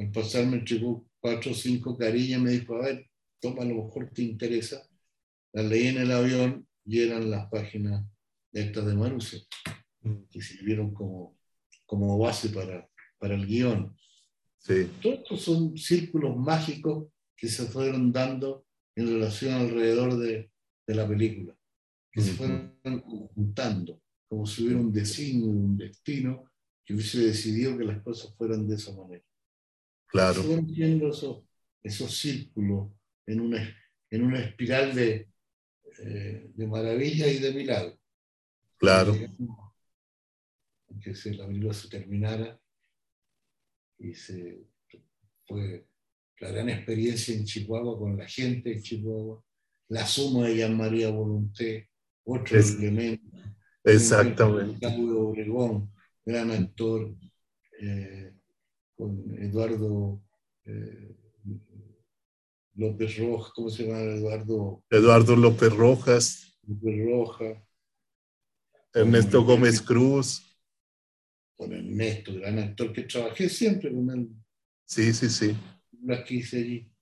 al 0.00 0.10
pasar 0.10 0.46
me 0.46 0.56
entregó 0.56 1.06
cuatro 1.20 1.52
o 1.52 1.54
cinco 1.54 1.96
carillas, 1.96 2.40
me 2.40 2.52
dijo, 2.52 2.74
a 2.76 2.86
ver, 2.86 3.10
toma, 3.40 3.62
a 3.62 3.66
lo 3.66 3.84
mejor 3.84 4.10
te 4.10 4.22
interesa. 4.22 4.88
Las 5.52 5.66
leí 5.66 5.88
en 5.88 5.98
el 5.98 6.10
avión 6.10 6.66
y 6.84 7.00
eran 7.00 7.30
las 7.30 7.48
páginas 7.50 8.04
estas 8.52 8.86
de 8.86 8.94
Maruse, 8.94 9.46
mm. 10.02 10.22
que 10.30 10.40
sirvieron 10.40 10.92
como, 10.94 11.38
como 11.86 12.18
base 12.18 12.48
para, 12.48 12.88
para 13.18 13.34
el 13.34 13.46
guion. 13.46 13.94
Sí. 14.58 14.90
Todos 15.02 15.18
estos 15.18 15.42
son 15.42 15.76
círculos 15.76 16.36
mágicos 16.36 17.08
que 17.36 17.48
se 17.48 17.66
fueron 17.66 18.12
dando 18.12 18.66
en 18.96 19.06
relación 19.06 19.54
alrededor 19.54 20.16
de, 20.18 20.50
de 20.86 20.94
la 20.94 21.06
película 21.06 21.54
que 22.12 22.20
se 22.20 22.32
fueron 22.32 22.76
juntando, 23.34 24.02
como 24.28 24.46
si 24.46 24.64
hubiera 24.64 24.80
un 24.80 24.92
designio, 24.92 25.46
un 25.46 25.76
destino 25.76 26.50
que 26.84 26.94
hubiese 26.94 27.20
decidido 27.20 27.78
que 27.78 27.84
las 27.84 28.02
cosas 28.02 28.34
fueran 28.36 28.66
de 28.66 28.74
esa 28.74 28.92
manera. 28.94 29.24
Claro. 30.10 30.42
Viendo 30.62 31.10
esos, 31.10 31.44
esos 31.82 32.16
círculos 32.16 32.90
en 33.26 33.40
una, 33.40 33.76
en 34.10 34.22
una 34.22 34.40
espiral 34.40 34.94
de, 34.94 35.30
eh, 35.98 36.50
de 36.54 36.66
maravilla 36.66 37.26
y 37.28 37.38
de 37.38 37.52
milagro. 37.52 37.98
Claro. 38.76 39.14
Que 41.00 41.14
se, 41.14 41.34
la 41.34 41.46
película 41.46 41.72
se 41.72 41.88
terminara 41.88 42.60
y 43.98 44.14
se 44.14 44.66
fue 45.46 45.86
la 46.40 46.50
gran 46.50 46.68
experiencia 46.70 47.34
en 47.34 47.44
Chihuahua 47.44 47.98
con 47.98 48.16
la 48.16 48.26
gente 48.26 48.70
de 48.70 48.82
Chihuahua, 48.82 49.44
la 49.88 50.06
suma 50.06 50.48
de 50.48 50.56
Jean 50.56 50.76
María 50.76 51.10
Volunté, 51.10 51.90
otro 52.24 52.58
elemento. 52.58 53.36
Exactamente. 53.84 54.86
Obregón, 54.86 55.92
gran 56.24 56.50
actor, 56.50 57.14
eh, 57.80 58.32
con 59.00 59.34
Eduardo 59.42 60.22
eh, 60.66 61.16
López 62.74 63.16
Rojas, 63.16 63.52
¿cómo 63.54 63.70
se 63.70 63.84
llama 63.86 64.00
Eduardo? 64.00 64.84
Eduardo 64.90 65.36
López 65.36 65.72
Rojas. 65.74 66.58
López 66.66 67.04
Rojas. 67.06 67.58
Ernesto 68.92 69.42
Gómez 69.42 69.80
Cruz. 69.80 70.54
Con 71.56 71.72
Ernesto, 71.72 72.34
gran 72.34 72.58
actor 72.58 72.92
que 72.92 73.02
trabajé 73.02 73.48
siempre 73.48 73.90
con 73.90 74.10
él. 74.10 74.28
Sí, 74.84 75.14
sí, 75.14 75.30
sí. 75.30 75.56
La 76.02 76.22
que 76.22 76.34
hice 76.34 76.58
allí. 76.58 76.92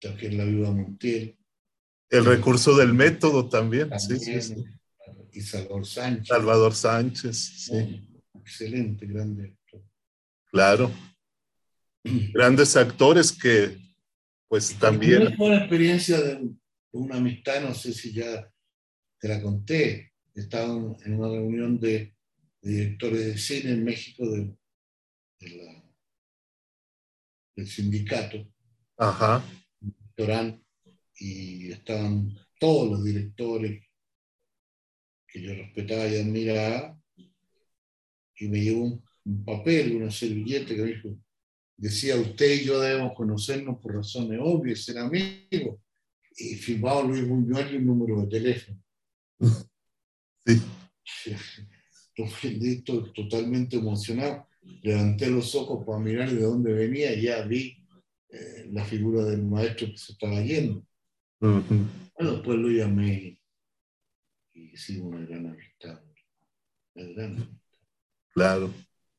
Trabajé 0.00 0.26
en 0.26 0.38
la 0.38 0.44
Viuda 0.44 0.72
Montiel. 0.72 1.38
El 2.10 2.24
recurso 2.24 2.76
del 2.76 2.94
método 2.94 3.48
también. 3.48 3.90
sí, 3.98 4.18
sí, 4.18 4.64
Y 5.32 5.40
Salvador 5.40 5.86
Sánchez. 5.86 6.28
Salvador 6.28 6.74
Sánchez, 6.74 7.36
sí. 7.36 8.08
excelente, 8.34 9.06
grande. 9.06 9.56
Claro. 10.50 10.92
Grandes 12.04 12.76
actores 12.76 13.32
que, 13.32 13.76
pues 14.48 14.74
también. 14.78 15.36
Fue 15.36 15.48
una 15.48 15.58
experiencia 15.58 16.20
de 16.20 16.50
una 16.92 17.16
amistad, 17.16 17.62
no 17.62 17.74
sé 17.74 17.92
si 17.92 18.12
ya 18.12 18.50
te 19.18 19.28
la 19.28 19.42
conté. 19.42 20.12
Estaba 20.34 20.74
en 21.04 21.14
una 21.14 21.28
reunión 21.28 21.80
de, 21.80 22.14
directores 22.62 23.26
de 23.26 23.38
cine 23.38 23.72
en 23.72 23.84
México 23.84 24.28
de, 24.28 24.56
del 27.56 27.66
sindicato. 27.66 28.46
Ajá. 28.96 29.44
Y 31.18 31.72
estaban 31.72 32.36
todos 32.58 32.90
los 32.90 33.04
directores 33.04 33.82
que 35.26 35.42
yo 35.42 35.54
respetaba 35.54 36.06
y 36.06 36.16
admiraba, 36.16 36.98
y 38.38 38.48
me 38.48 38.60
llevó 38.60 38.84
un, 38.84 39.04
papel, 39.44 39.96
una 39.96 40.10
servilleta 40.10 40.74
que 40.74 40.84
dijo, 40.84 41.18
decía 41.76 42.16
usted 42.16 42.60
y 42.60 42.64
yo 42.64 42.80
debemos 42.80 43.12
conocernos 43.14 43.78
por 43.80 43.96
razones 43.96 44.38
obvias, 44.42 44.84
ser 44.84 44.98
amigos, 44.98 45.80
y 46.36 46.54
firmaba 46.54 47.02
Luis 47.02 47.26
Buñuel 47.26 47.74
y 47.74 47.76
un 47.76 47.86
número 47.86 48.20
de 48.22 48.26
teléfono. 48.28 48.82
Sí. 51.08 51.34
Estoy 52.14 53.12
totalmente 53.12 53.76
emocionado. 53.76 54.46
Levanté 54.82 55.28
los 55.28 55.54
ojos 55.54 55.84
para 55.84 55.98
mirar 55.98 56.30
de 56.30 56.40
dónde 56.40 56.72
venía 56.72 57.14
y 57.14 57.22
ya 57.22 57.42
vi 57.42 57.76
eh, 58.28 58.68
la 58.70 58.84
figura 58.84 59.24
del 59.24 59.42
maestro 59.42 59.88
que 59.88 59.98
se 59.98 60.12
estaba 60.12 60.40
yendo. 60.42 60.86
Bueno, 61.40 62.32
después 62.32 62.58
lo 62.58 62.68
llamé 62.68 63.40
y 64.54 64.60
hicimos 64.72 65.14
una 65.14 65.26
gran 65.26 65.46
amistad. 65.46 66.00
Una 66.94 67.06
gran 67.12 67.60
Claro. 68.32 68.72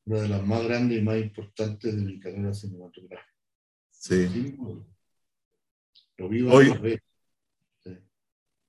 Una 0.08 0.22
de 0.22 0.28
las 0.28 0.46
más 0.46 0.64
grandes 0.64 0.98
y 0.98 1.02
más 1.02 1.18
importantes 1.18 1.94
de 1.94 2.02
mi 2.02 2.18
carrera 2.18 2.52
cinematográfica. 2.54 3.32
Sí. 3.90 4.56
Lo 6.16 6.28
vivo 6.28 6.52
Oiga, 6.52 6.74
vez. 6.78 7.00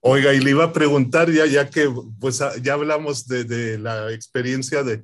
Oiga, 0.01 0.33
y 0.33 0.39
le 0.39 0.51
iba 0.51 0.65
a 0.65 0.73
preguntar 0.73 1.31
ya, 1.31 1.45
ya 1.45 1.69
que 1.69 1.89
pues 2.19 2.41
ya 2.61 2.73
hablamos 2.73 3.27
de, 3.27 3.43
de 3.43 3.77
la 3.77 4.11
experiencia 4.13 4.83
de, 4.83 5.03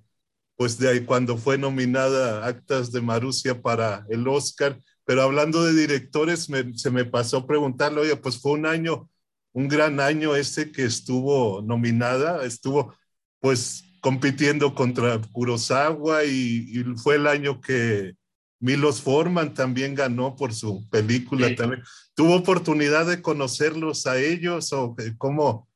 pues 0.56 0.78
de 0.78 0.90
ahí 0.90 1.06
cuando 1.06 1.38
fue 1.38 1.58
nominada 1.58 2.46
Actas 2.46 2.92
de 2.92 3.02
Marusia 3.02 3.62
para 3.62 4.06
el 4.10 4.28
Oscar 4.28 4.80
pero 5.06 5.22
hablando 5.22 5.64
de 5.64 5.74
directores, 5.74 6.50
se 6.76 6.92
me 6.92 7.06
pasó 7.06 7.46
preguntarle, 7.46 8.02
oye, 8.02 8.16
pues 8.16 8.40
fue 8.42 8.54
un 8.54 8.66
año, 8.66 9.08
un 9.54 9.68
gran 9.68 10.00
año 10.00 10.36
ese 10.36 10.72
que 10.72 10.84
estuvo 10.84 11.62
nominada, 11.62 12.44
estuvo 12.44 12.94
pues 13.40 13.85
compitiendo 14.06 14.76
contra 14.76 15.20
Kurosawa 15.32 16.26
y, 16.26 16.84
fue 16.96 17.16
el 17.16 17.26
año 17.26 17.60
que 17.60 18.14
Milos 18.60 19.02
Forman 19.02 19.56
también 19.56 19.96
ganó 19.96 20.36
por 20.36 20.54
su 20.54 20.88
película 20.92 21.56
también. 21.56 21.82
¿Tuvo 22.14 22.36
oportunidad 22.36 23.08
de 23.08 23.24
conocerlos 23.24 24.06
a 24.06 24.20
ellos 24.22 24.72
o 24.74 24.96
cómo 25.18 25.68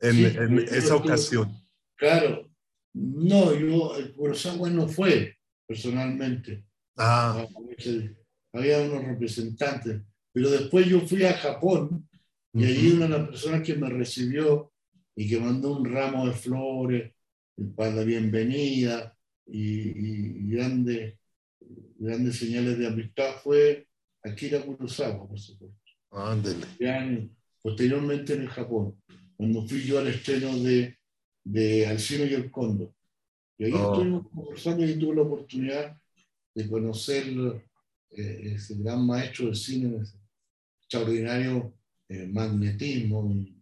en, 0.00 0.58
esa 0.68 0.96
ocasión? 0.96 1.48
Claro, 1.94 2.50
no, 2.92 3.54
yo, 3.54 3.96
el 3.98 4.14
Kurosawa 4.14 4.68
no 4.68 4.88
fue 4.88 5.38
personalmente. 5.64 6.64
Ah. 6.96 7.46
Había 8.52 8.80
unos 8.80 9.04
representantes, 9.04 10.02
pero 10.32 10.50
después 10.50 10.88
yo 10.88 11.06
fui 11.06 11.24
a 11.24 11.34
Japón 11.34 12.08
y 12.52 12.64
ahí 12.64 12.90
una 12.96 13.06
de 13.06 13.16
las 13.16 13.28
personas 13.28 13.62
que 13.62 13.76
me 13.76 13.88
recibió 13.88 14.72
y 15.14 15.28
que 15.28 15.38
mandó 15.38 15.76
un 15.76 15.84
ramo 15.84 16.26
de 16.26 16.32
flores 16.32 17.12
para 17.76 17.94
la 17.94 18.04
bienvenida 18.04 19.16
y, 19.46 19.90
y 19.90 20.50
grandes, 20.50 21.18
grandes 21.98 22.38
señales 22.38 22.78
de 22.78 22.86
amistad 22.86 23.36
fue 23.42 23.86
Akira 24.22 24.60
Kurosawa, 24.62 25.28
por 25.28 25.38
supuesto. 25.38 25.78
Ándale. 26.10 27.30
Posteriormente 27.62 28.34
en 28.34 28.42
el 28.42 28.48
Japón, 28.48 29.00
cuando 29.36 29.66
fui 29.66 29.82
yo 29.82 29.98
al 29.98 30.08
estreno 30.08 30.58
de, 30.58 30.98
de 31.44 31.86
Alcino 31.86 32.24
y 32.24 32.34
el 32.34 32.50
Cóndor. 32.50 32.92
Y 33.58 33.64
ahí 33.64 33.72
oh. 33.74 33.92
estuvimos 33.92 34.28
conversando 34.30 34.84
y 34.84 34.98
tuve 34.98 35.16
la 35.16 35.22
oportunidad 35.22 36.00
de 36.54 36.68
conocer 36.68 37.24
eh, 38.10 38.52
ese 38.54 38.76
gran 38.76 39.06
maestro 39.06 39.48
de 39.48 39.54
cine, 39.54 40.00
ese 40.00 40.16
extraordinario 40.80 41.74
eh, 42.08 42.26
magnetismo 42.26 43.30
y, 43.30 43.56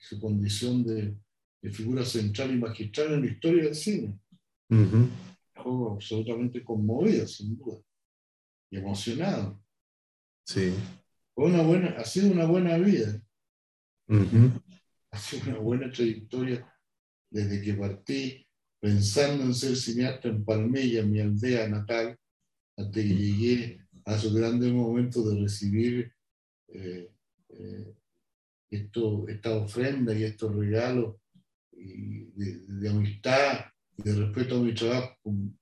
su 0.00 0.18
condición 0.20 0.84
de, 0.84 1.14
figura 1.62 2.04
central 2.04 2.52
y 2.52 2.58
magistral 2.58 3.14
en 3.14 3.22
la 3.22 3.30
historia 3.30 3.64
del 3.64 3.74
cine. 3.74 4.18
absolutamente 5.94 6.62
conmovido, 6.62 7.26
sin 7.26 7.56
duda, 7.58 7.78
y 8.70 8.78
emocionado. 8.78 9.60
Sí. 10.44 10.72
Fue 11.34 11.46
una 11.46 11.62
buena, 11.62 11.88
ha 11.90 12.04
sido 12.04 12.30
una 12.30 12.46
buena 12.46 12.78
vida. 12.78 13.20
Ha 15.10 15.18
sido 15.18 15.50
una 15.50 15.58
buena 15.58 15.90
trayectoria 15.90 16.72
desde 17.30 17.60
que 17.60 17.74
partí 17.74 18.46
pensando 18.80 19.44
en 19.44 19.54
ser 19.54 19.76
cineasta 19.76 20.28
en 20.28 20.44
Palmella, 20.44 21.02
mi 21.02 21.20
aldea 21.20 21.68
natal, 21.68 22.16
hasta 22.76 22.92
que 22.92 23.02
llegué 23.02 23.80
a 24.04 24.16
su 24.18 24.32
grande 24.32 24.70
momento 24.72 25.28
de 25.28 25.40
recibir 25.42 26.12
eh, 26.68 27.10
eh, 27.48 27.94
esto, 28.70 29.26
esta 29.28 29.56
ofrenda 29.56 30.14
y 30.14 30.24
estos 30.24 30.54
regalos 30.54 31.16
de, 31.78 32.88
amistad 32.88 33.66
y 33.96 34.02
de 34.02 34.14
respeto 34.14 34.56
a 34.56 34.62
mi 34.62 34.74
trabajo, 34.74 35.16
con 35.22 35.58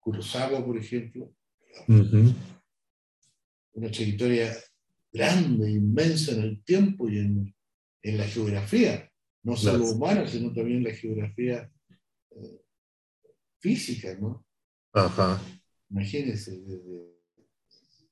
Kurosawa, 0.00 0.64
por 0.64 0.76
ejemplo. 0.76 1.32
Una 1.88 2.34
trayectoria 3.90 4.56
grande, 5.12 5.70
inmensa 5.70 6.32
en 6.32 6.42
el 6.42 6.64
tiempo 6.64 7.08
y 7.08 7.18
en, 7.18 7.54
en 8.02 8.18
la 8.18 8.24
geografía, 8.24 9.10
no 9.42 9.56
solo 9.56 9.84
humana, 9.84 10.26
sino 10.26 10.52
también 10.52 10.84
la 10.84 10.92
geografía 10.92 11.70
eh, 12.30 12.60
física, 13.58 14.16
¿no? 14.20 14.46
Ajá. 14.92 15.40
Imagínense, 15.90 16.60
desde, 16.60 17.14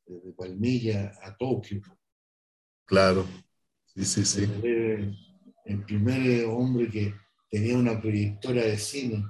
desde 0.06 0.32
Palmilla 0.32 1.12
a 1.22 1.36
Tokio. 1.36 1.82
Claro, 2.84 3.26
sí, 3.86 4.04
sí, 4.04 4.24
sí. 4.24 5.31
El, 5.64 5.84
primer 5.84 6.44
hombre 6.46 6.88
que 6.88 7.14
tenía 7.50 7.76
una 7.76 8.00
proyectora 8.00 8.62
de 8.62 8.78
cine, 8.78 9.24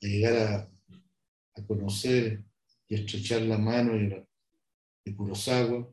llegar 0.00 0.36
a, 0.36 0.70
a, 1.56 1.66
conocer 1.66 2.42
y 2.88 2.94
estrechar 2.94 3.42
la 3.42 3.58
mano 3.58 3.92
de, 3.92 4.26
de 5.04 5.14
Kurosawa. 5.14 5.88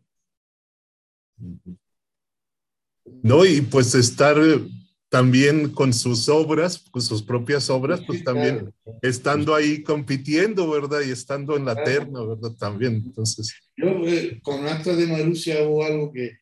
No, 3.23 3.45
y 3.45 3.61
pues 3.61 3.95
estar 3.95 4.37
también 5.09 5.69
con 5.69 5.93
sus 5.93 6.27
obras, 6.27 6.83
con 6.91 7.01
sus 7.01 7.23
propias 7.23 7.69
obras, 7.69 8.01
pues 8.05 8.23
también 8.23 8.73
estando 9.01 9.55
ahí 9.55 9.81
compitiendo, 9.81 10.69
¿verdad? 10.69 11.01
Y 11.07 11.11
estando 11.11 11.55
en 11.55 11.65
la 11.65 11.81
terna, 11.83 12.21
¿verdad? 12.23 12.51
También, 12.57 12.95
entonces. 13.05 13.53
Yo 13.77 13.87
eh, 14.05 14.39
con 14.41 14.67
Acta 14.67 14.95
de 14.95 15.07
Marusia 15.07 15.59
hago 15.59 15.83
algo 15.85 16.11
que, 16.11 16.37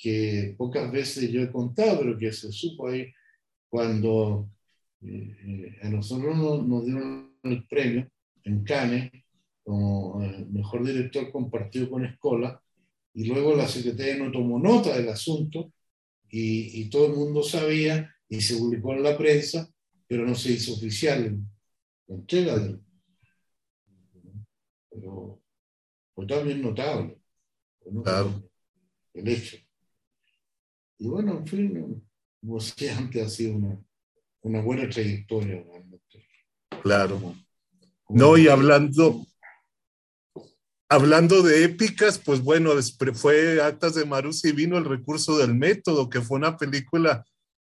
que 0.00 0.54
pocas 0.56 0.90
veces 0.90 1.30
yo 1.30 1.42
he 1.42 1.52
contado, 1.52 1.98
pero 2.00 2.18
que 2.18 2.32
se 2.32 2.50
supo 2.50 2.88
ahí 2.88 3.12
cuando 3.68 4.48
eh, 5.02 5.36
eh, 5.44 5.78
a 5.82 5.90
nosotros 5.90 6.36
nos, 6.36 6.84
dieron 6.86 7.36
el 7.42 7.66
premio 7.66 8.10
en 8.44 8.64
Cannes 8.64 9.12
como 9.62 10.18
mejor 10.50 10.84
director 10.84 11.30
compartido 11.30 11.90
con 11.90 12.04
Escola, 12.06 12.60
y 13.12 13.24
luego 13.26 13.54
la 13.54 13.68
Secretaría 13.68 14.16
no 14.16 14.32
tomó 14.32 14.58
nota 14.58 14.96
del 14.96 15.10
asunto 15.10 15.72
y, 16.30 16.88
todo 16.88 17.06
el 17.06 17.12
mundo 17.14 17.42
sabía 17.42 18.14
y 18.28 18.40
se 18.40 18.56
publicó 18.56 18.94
en 18.94 19.02
la 19.02 19.18
prensa, 19.18 19.68
pero 20.06 20.24
no 20.24 20.34
se 20.34 20.52
hizo 20.52 20.74
oficial 20.74 21.38
la 22.06 22.14
entrega 22.14 22.58
del... 22.58 22.80
Pero 24.90 25.40
fue 26.14 26.26
también 26.26 26.62
notable. 26.62 27.18
El 29.12 29.28
hecho. 29.28 29.58
Y 31.00 31.08
bueno, 31.08 31.38
en 31.38 31.46
fin, 31.46 32.02
antes, 32.96 33.26
ha 33.26 33.28
sido 33.28 33.56
una, 33.56 33.76
una 34.42 34.60
buena 34.60 34.88
trayectoria. 34.88 35.64
Claro. 36.82 37.34
No, 38.08 38.38
y 38.38 38.46
hablando, 38.46 39.26
Hablando 40.92 41.42
de 41.42 41.62
épicas, 41.62 42.18
pues 42.18 42.40
bueno, 42.40 42.72
fue 43.14 43.62
Actas 43.62 43.94
de 43.94 44.04
Marus 44.04 44.44
y 44.44 44.50
vino 44.50 44.76
el 44.76 44.84
recurso 44.84 45.38
del 45.38 45.54
método, 45.54 46.10
que 46.10 46.20
fue 46.20 46.36
una 46.38 46.56
película 46.56 47.24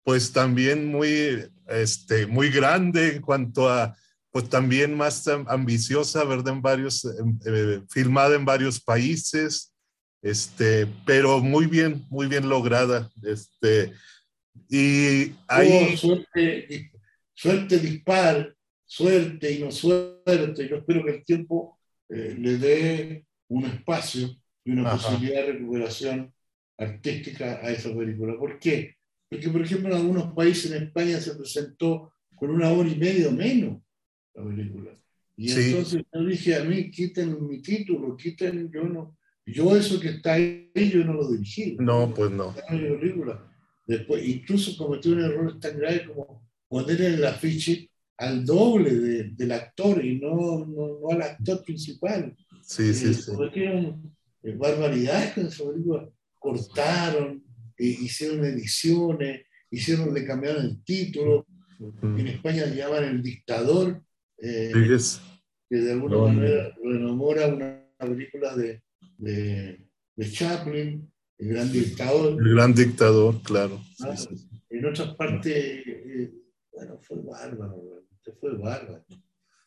pues 0.03 0.31
también 0.31 0.87
muy, 0.87 1.47
este, 1.67 2.25
muy 2.25 2.49
grande 2.49 3.17
en 3.17 3.21
cuanto 3.21 3.69
a, 3.69 3.95
pues 4.31 4.49
también 4.49 4.97
más 4.97 5.27
ambiciosa, 5.27 6.23
¿verdad? 6.23 6.55
En 6.55 6.63
varios, 6.63 7.05
eh, 7.05 7.83
filmada 7.87 8.35
en 8.35 8.45
varios 8.45 8.81
países, 8.81 9.72
este, 10.23 10.87
pero 11.05 11.41
muy 11.41 11.67
bien, 11.67 12.05
muy 12.09 12.27
bien 12.27 12.47
lograda. 12.47 13.11
Este, 13.21 13.91
y 14.69 15.33
ahí... 15.49 15.97
suerte, 15.97 16.91
suerte 17.33 17.77
dispar, 17.77 18.55
suerte 18.85 19.51
y 19.51 19.59
no 19.59 19.69
suerte. 19.69 20.67
Yo 20.67 20.77
espero 20.77 21.03
que 21.03 21.11
el 21.11 21.25
tiempo 21.25 21.77
eh, 22.09 22.35
le 22.39 22.57
dé 22.57 23.25
un 23.49 23.65
espacio 23.65 24.29
y 24.63 24.71
una 24.71 24.93
posibilidad 24.93 25.45
de 25.45 25.51
recuperación 25.53 26.33
artística 26.77 27.59
a 27.61 27.71
esa 27.71 27.93
película. 27.93 28.37
¿Por 28.37 28.57
qué? 28.59 28.95
Porque, 29.29 29.49
por 29.49 29.61
ejemplo, 29.61 29.89
en 29.89 29.97
algunos 29.97 30.33
países 30.33 30.71
en 30.71 30.83
España 30.83 31.19
se 31.19 31.35
presentó 31.35 32.13
con 32.33 32.49
una 32.49 32.71
hora 32.71 32.87
y 32.87 32.95
media 32.95 33.27
o 33.27 33.31
menos 33.33 33.81
la 34.33 34.45
película. 34.45 34.91
Y 35.35 35.51
entonces 35.51 36.03
yo 36.13 36.25
dije 36.25 36.55
a 36.55 36.63
mí, 36.63 36.89
quiten 36.89 37.45
mi 37.45 37.61
título, 37.61 38.15
quiten, 38.15 38.71
yo 38.71 38.83
no, 38.83 39.17
yo 39.45 39.75
eso 39.75 39.99
que 39.99 40.09
está 40.09 40.33
ahí, 40.33 40.71
yo 40.75 41.03
no 41.03 41.13
lo 41.13 41.31
dirigí. 41.31 41.75
No, 41.79 42.13
pues 42.13 42.31
no. 42.31 42.55
Después, 43.85 44.25
incluso 44.25 44.77
cometí 44.77 45.09
un 45.09 45.21
error 45.21 45.59
tan 45.59 45.77
grave 45.77 46.05
como 46.05 46.47
poner 46.69 47.01
el 47.01 47.25
afiche 47.25 47.89
al 48.17 48.45
doble 48.45 48.93
de, 48.93 49.23
del 49.31 49.51
actor 49.51 50.03
y 50.03 50.19
no, 50.19 50.65
no, 50.65 50.99
no, 51.01 51.09
al 51.11 51.21
actor 51.21 51.63
principal. 51.63 52.35
Sí, 52.61 52.93
sí, 52.93 53.09
eh, 53.09 53.13
sí. 53.13 53.31
Eh, 54.43 54.55
barbaridades 54.55 55.33
con 55.33 55.47
esa 55.47 55.69
película. 55.69 56.09
Cortaron, 56.39 57.43
eh, 57.77 57.85
hicieron 57.85 58.45
ediciones, 58.45 59.41
hicieron, 59.69 60.13
le 60.13 60.25
cambiaron 60.25 60.65
el 60.65 60.83
título. 60.83 61.45
En 62.01 62.27
España 62.27 62.65
le 62.65 62.77
llaman 62.77 63.03
El 63.03 63.21
Dictador, 63.21 64.01
que 64.37 65.75
de 65.75 65.91
alguna 65.91 66.17
manera 66.17 66.73
enamora 66.81 67.47
una 67.47 67.83
película 67.97 68.55
de, 68.55 68.81
de, 69.23 69.87
de, 70.15 70.31
Chaplin, 70.31 71.11
El 71.37 71.47
Gran 71.47 71.71
Dictador. 71.71 72.41
El 72.41 72.53
Gran 72.53 72.73
Dictador, 72.73 73.41
claro. 73.41 73.81
Ah, 74.01 74.15
en 74.69 74.85
otras 74.85 75.15
partes, 75.15 75.83
bueno, 76.71 76.99
fue 77.01 77.17
bárbaro 77.21 78.03
fue 78.39 78.55
bárbaro. 78.57 79.05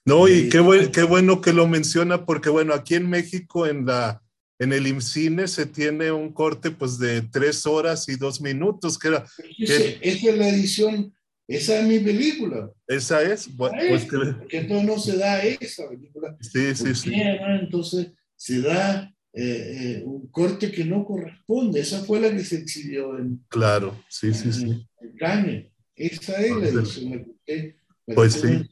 No, 0.05 0.29
y 0.29 0.49
qué, 0.49 0.91
qué 0.93 1.03
bueno 1.03 1.41
que 1.41 1.53
lo 1.53 1.67
menciona, 1.67 2.25
porque 2.25 2.49
bueno, 2.49 2.73
aquí 2.75 2.95
en 2.95 3.11
México, 3.11 3.67
en 3.67 3.87
la 3.87 4.23
en 4.59 4.73
el 4.73 4.87
IMCINE 4.87 5.49
se 5.49 5.67
tiene 5.67 6.11
un 6.11 6.33
corte 6.33 6.71
pues 6.71 6.99
de 6.99 7.23
tres 7.23 7.67
horas 7.67 8.09
y 8.09 8.17
dos 8.17 8.41
minutos, 8.41 8.99
que 8.99 9.09
era... 9.09 9.27
esa 9.59 9.99
es 10.03 10.37
la 10.37 10.49
edición, 10.49 11.15
esa 11.47 11.81
es 11.81 11.87
mi 11.87 11.99
película. 11.99 12.71
Esa 12.87 13.23
es, 13.23 13.55
bueno, 13.55 13.77
pues 13.89 14.05
que... 14.05 14.17
Porque 14.17 14.59
entonces 14.59 14.87
no 14.87 14.99
se 14.99 15.19
da 15.19 15.43
esa 15.43 15.89
película. 15.89 16.37
Sí, 16.41 16.75
sí, 16.75 16.95
sí. 16.95 17.13
Entonces 17.15 18.13
se 18.35 18.63
da 18.63 19.15
eh, 19.39 19.99
eh, 19.99 20.03
un 20.05 20.29
corte 20.29 20.73
que 20.73 20.85
no 20.85 21.05
corresponde. 21.05 21.81
Esa 21.81 22.03
fue 22.05 22.21
la 22.21 22.31
que 22.31 22.43
se 22.43 22.57
exhibió 22.57 23.19
en... 23.19 23.45
Claro, 23.49 24.03
sí, 24.09 24.33
sí, 24.33 24.51
sí. 24.51 24.87
En 25.21 25.71
Esa 25.95 26.41
es 26.41 26.57
la 26.57 26.69
edición 26.69 27.37
que 27.45 27.77
pues 28.15 28.35
sí. 28.35 28.69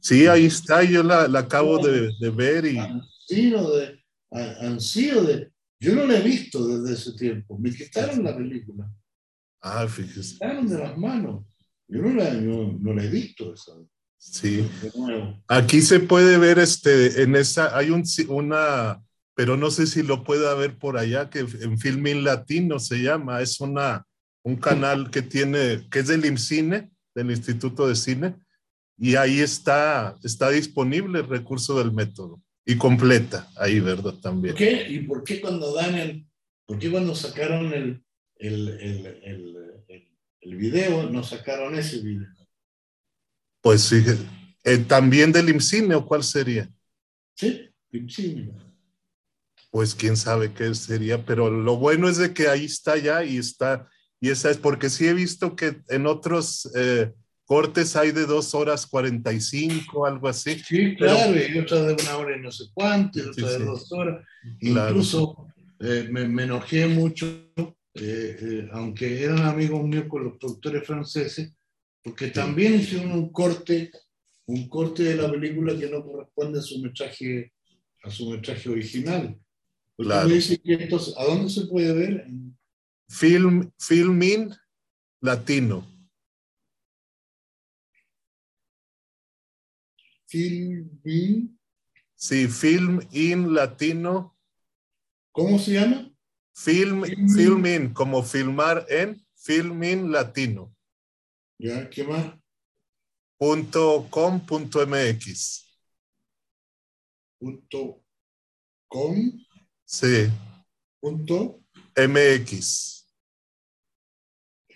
Sí, 0.00 0.26
ahí 0.26 0.46
está, 0.46 0.82
yo 0.84 1.02
la, 1.02 1.24
acabo 1.38 1.78
de, 1.78 2.12
ver 2.30 2.66
y... 2.66 2.78
Han 2.78 3.02
sido 3.26 3.76
de, 3.76 4.04
han 4.30 4.80
sido 4.80 5.24
de... 5.24 5.50
Yo 5.80 5.94
no 5.94 6.06
la 6.06 6.18
he 6.18 6.22
visto 6.22 6.66
desde 6.66 6.94
ese 6.94 7.12
tiempo, 7.16 7.58
me 7.58 7.70
quitaron 7.70 8.24
la 8.24 8.36
película. 8.36 8.90
Ah, 9.60 9.86
fíjese. 9.88 10.18
Me 10.18 10.32
quitaron 10.32 10.68
de 10.68 10.78
las 10.78 10.98
manos. 10.98 11.44
Yo 11.88 12.02
no 12.02 12.14
la, 12.14 12.34
no, 12.34 12.94
la 12.94 13.04
he 13.04 13.08
visto 13.08 13.54
esa. 13.54 13.72
Sí. 14.18 14.68
Aquí 15.48 15.80
se 15.80 16.00
puede 16.00 16.38
ver, 16.38 16.58
este, 16.58 17.22
en 17.22 17.36
esa, 17.36 17.76
hay 17.76 17.90
un, 17.90 18.02
una, 18.28 19.02
pero 19.36 19.58
no 19.58 19.70
sé 19.70 19.86
si 19.86 20.02
lo 20.02 20.24
puede 20.24 20.52
ver 20.56 20.78
por 20.78 20.96
allá, 20.96 21.28
que 21.28 21.40
en 21.40 21.78
Filmin 21.78 22.24
Latino 22.24 22.78
se 22.78 23.02
llama, 23.02 23.42
es 23.42 23.60
una, 23.60 24.06
un 24.42 24.56
canal 24.56 25.10
que 25.10 25.20
tiene, 25.20 25.86
que 25.90 25.98
es 25.98 26.08
del 26.08 26.24
IMCINE, 26.24 26.90
del 27.14 27.30
Instituto 27.30 27.86
de 27.86 27.96
Cine, 27.96 28.34
y 28.96 29.16
ahí 29.16 29.40
está, 29.40 30.16
está 30.24 30.48
disponible 30.48 31.20
el 31.20 31.28
recurso 31.28 31.78
del 31.78 31.92
método 31.92 32.42
y 32.64 32.76
completa 32.76 33.46
ahí, 33.56 33.78
¿verdad? 33.78 34.14
También. 34.14 34.54
¿Por 34.54 34.58
qué? 34.58 34.86
¿Y 34.88 35.00
por 35.00 35.22
qué 35.22 35.42
cuando 35.42 35.74
dan 35.74 35.94
el, 35.96 36.26
por 36.64 36.78
qué 36.78 36.90
cuando 36.90 37.14
sacaron 37.14 37.74
el, 37.74 38.02
el, 38.36 38.68
el, 38.68 39.06
el, 39.86 40.08
el 40.40 40.56
video, 40.56 41.10
no 41.10 41.22
sacaron 41.22 41.74
ese 41.74 42.00
video? 42.00 42.30
Pues 43.60 43.86
fíjate, 43.86 44.24
eh, 44.64 44.78
también 44.78 45.30
del 45.30 45.50
IMCINE 45.50 45.94
o 45.94 46.06
cuál 46.06 46.24
sería? 46.24 46.70
Sí, 47.34 47.68
IMCINE. 47.92 48.65
Pues 49.76 49.94
quién 49.94 50.16
sabe 50.16 50.54
qué 50.54 50.74
sería, 50.74 51.26
pero 51.26 51.50
lo 51.50 51.76
bueno 51.76 52.08
es 52.08 52.16
de 52.16 52.32
que 52.32 52.48
ahí 52.48 52.64
está 52.64 52.96
ya 52.96 53.22
y 53.22 53.36
está, 53.36 53.86
y 54.18 54.30
esa 54.30 54.50
es 54.50 54.56
porque 54.56 54.88
sí 54.88 55.06
he 55.06 55.12
visto 55.12 55.54
que 55.54 55.82
en 55.90 56.06
otros 56.06 56.72
eh, 56.74 57.12
cortes 57.44 57.94
hay 57.94 58.12
de 58.12 58.24
dos 58.24 58.54
horas 58.54 58.86
cuarenta 58.86 59.34
y 59.34 59.40
cinco, 59.42 60.06
algo 60.06 60.28
así. 60.28 60.58
Sí, 60.60 60.96
claro, 60.96 61.36
y 61.36 61.58
otra 61.58 61.82
de 61.82 61.92
una 61.92 62.16
hora 62.16 62.38
y 62.38 62.40
no 62.40 62.50
sé 62.50 62.64
cuánto, 62.72 63.18
y 63.18 63.22
otra 63.28 63.50
de 63.50 63.64
dos 63.66 63.92
horas. 63.92 64.24
Incluso 64.62 65.46
eh, 65.80 66.08
me, 66.10 66.26
me, 66.26 66.44
enojé 66.44 66.86
mucho, 66.86 67.26
eh, 67.56 67.68
eh, 68.40 68.68
aunque 68.72 69.24
eran 69.24 69.40
amigos 69.40 69.86
míos 69.86 70.06
con 70.08 70.24
los 70.24 70.38
productores 70.38 70.86
franceses, 70.86 71.52
porque 72.02 72.28
también 72.28 72.76
hicieron 72.76 73.12
un 73.12 73.30
corte, 73.30 73.90
un 74.46 74.70
corte 74.70 75.02
de 75.02 75.16
la 75.16 75.30
película 75.30 75.78
que 75.78 75.90
no 75.90 76.02
corresponde 76.02 76.60
a 76.60 76.62
su 76.62 76.80
metraje, 76.80 77.52
a 78.02 78.10
su 78.10 78.30
metraje 78.30 78.70
original. 78.70 79.38
Claro. 79.96 80.28
dice 80.28 80.58
que 80.58 80.74
entonces, 80.74 81.14
¿a 81.16 81.24
dónde 81.24 81.50
se 81.50 81.66
puede 81.66 81.92
ver? 81.92 82.26
Film, 83.08 83.70
filming 83.78 84.52
latino. 85.20 85.86
Film 90.26 91.00
in. 91.04 91.58
Sí, 92.14 92.48
Film 92.48 93.00
in 93.12 93.54
Latino. 93.54 94.36
¿Cómo 95.32 95.58
se 95.58 95.74
llama? 95.74 96.10
Film, 96.54 97.04
Filmin, 97.34 97.92
como 97.92 98.22
filmar 98.22 98.86
en 98.88 99.24
Filmin 99.34 100.10
Latino. 100.10 100.74
Ya, 101.58 101.88
¿qué 101.90 102.04
más? 102.04 102.34
Punto 103.38 104.08
com 104.10 104.40
punto 104.44 104.84
mx. 104.86 105.78
Punto 107.38 108.02
com. 108.88 109.45
Sí. 109.86 110.28
Punto 111.00 111.62
mx. 111.96 113.06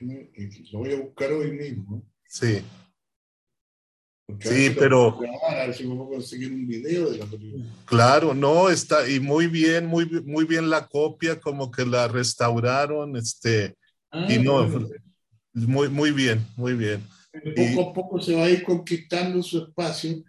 MX. 0.01 0.73
Lo 0.73 0.79
voy 0.79 0.93
a 0.95 1.01
buscar 1.01 1.33
hoy 1.33 1.51
mismo. 1.53 2.03
Sí 2.27 2.65
sí, 4.39 4.71
pero... 4.79 5.19
Claro, 7.85 8.35
no, 8.35 8.71
está, 8.71 9.09
y 9.09 9.21
muy 9.21 9.47
bien, 9.47 9.87
muy, 9.87 10.07
muy 10.25 10.45
bien 10.45 10.71
la 10.71 10.87
copia, 10.87 11.41
como 11.41 11.71
que 11.71 11.85
la 11.85 12.09
restauraron, 12.09 13.17
este, 13.17 13.77
y 14.29 14.35
ah, 14.35 14.43
no, 14.43 14.89
muy, 15.53 15.89
muy 15.89 16.11
bien, 16.13 16.45
muy 16.57 16.75
bien. 16.75 17.03
Poco 17.33 17.91
a 17.91 17.93
poco 17.93 18.21
se 18.21 18.35
va 18.35 18.45
a 18.45 18.51
ir 18.51 18.63
conquistando 18.63 19.43
su 19.43 19.65
espacio, 19.65 20.23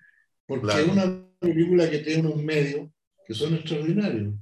porque 0.46 0.82
es 0.82 0.88
una 0.88 1.26
película 1.40 1.90
que 1.90 2.00
tiene 2.00 2.28
unos 2.28 2.44
medios 2.44 2.90
que 3.26 3.34
son 3.34 3.56
extraordinarios. 3.56 4.34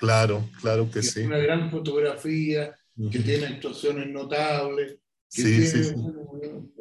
Claro, 0.00 0.48
claro 0.62 0.90
que, 0.90 1.02
sí. 1.02 1.20
Una 1.20 1.36
gran 1.36 1.70
fotografía, 1.70 2.74
que 3.12 3.18
tiene 3.18 3.48
actuaciones 3.48 4.08
notables, 4.08 4.96
que 5.30 5.42
sí, 5.42 5.70
tiene 5.70 5.84
sí, 5.84 5.94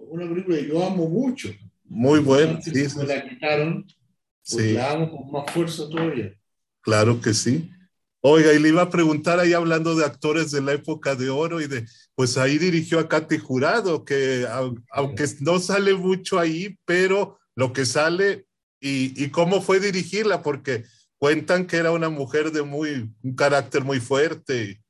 una 0.08 0.30
película 0.30 0.58
que 0.58 0.68
yo 0.70 0.88
amo 0.88 1.10
mucho. 1.10 1.50
Muy 1.84 2.20
bueno. 2.22 2.60
Sí, 2.62 2.90
sí. 2.90 2.98
la 3.06 3.28
quitaron, 3.28 3.86
pues 4.50 4.74
la 4.74 5.10
con 5.10 5.32
más 5.34 5.52
fuerza 5.52 5.90
todavía. 5.90 6.34
Claro 6.80 7.20
que 7.20 7.34
sí. 7.34 7.70
Oiga, 8.22 8.54
y 8.54 8.60
le 8.60 8.70
iba 8.70 8.84
a 8.84 8.90
preguntar 8.90 9.38
ahí 9.38 9.52
hablando 9.52 9.96
de 9.96 10.06
actores 10.06 10.50
de 10.52 10.62
la 10.62 10.72
época 10.72 11.16
de 11.16 11.30
oro 11.30 11.60
y 11.60 11.68
de, 11.68 11.86
pues 12.16 12.38
ahí 12.38 12.58
dirigió 12.58 13.00
a 13.00 13.10
Katy 13.10 13.38
Jurado, 13.38 14.06
que 14.06 14.48
aunque 14.92 15.26
no 15.42 15.60
sale 15.60 15.94
mucho 15.94 16.40
ahí, 16.40 16.78
pero 16.86 17.38
lo 17.56 17.74
que 17.74 17.86
sale 17.86 18.46
y, 18.80 19.22
y 19.22 19.30
cómo 19.30 19.62
fue 19.62 19.82
dirigirla, 19.82 20.42
porque 20.42 20.86
cuentan 21.20 21.68
que 21.68 21.78
era 21.78 21.92
una 21.92 22.10
mujer 22.10 22.52
de 22.52 22.64
muy, 22.64 23.14
un 23.22 23.36
carácter 23.36 23.84
muy 23.84 24.00
fuerte. 24.00 24.82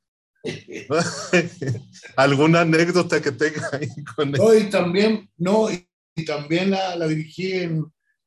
¿Alguna 2.16 2.62
anécdota 2.62 3.20
que 3.20 3.32
tenga 3.32 3.68
ahí 3.72 3.88
con 4.16 4.28
él? 4.28 4.40
No, 4.40 4.54
y 4.54 4.70
también, 4.70 5.28
no, 5.36 5.68
y 5.70 6.24
también 6.24 6.70
la, 6.70 6.96
la 6.96 7.06
dirigí 7.08 7.68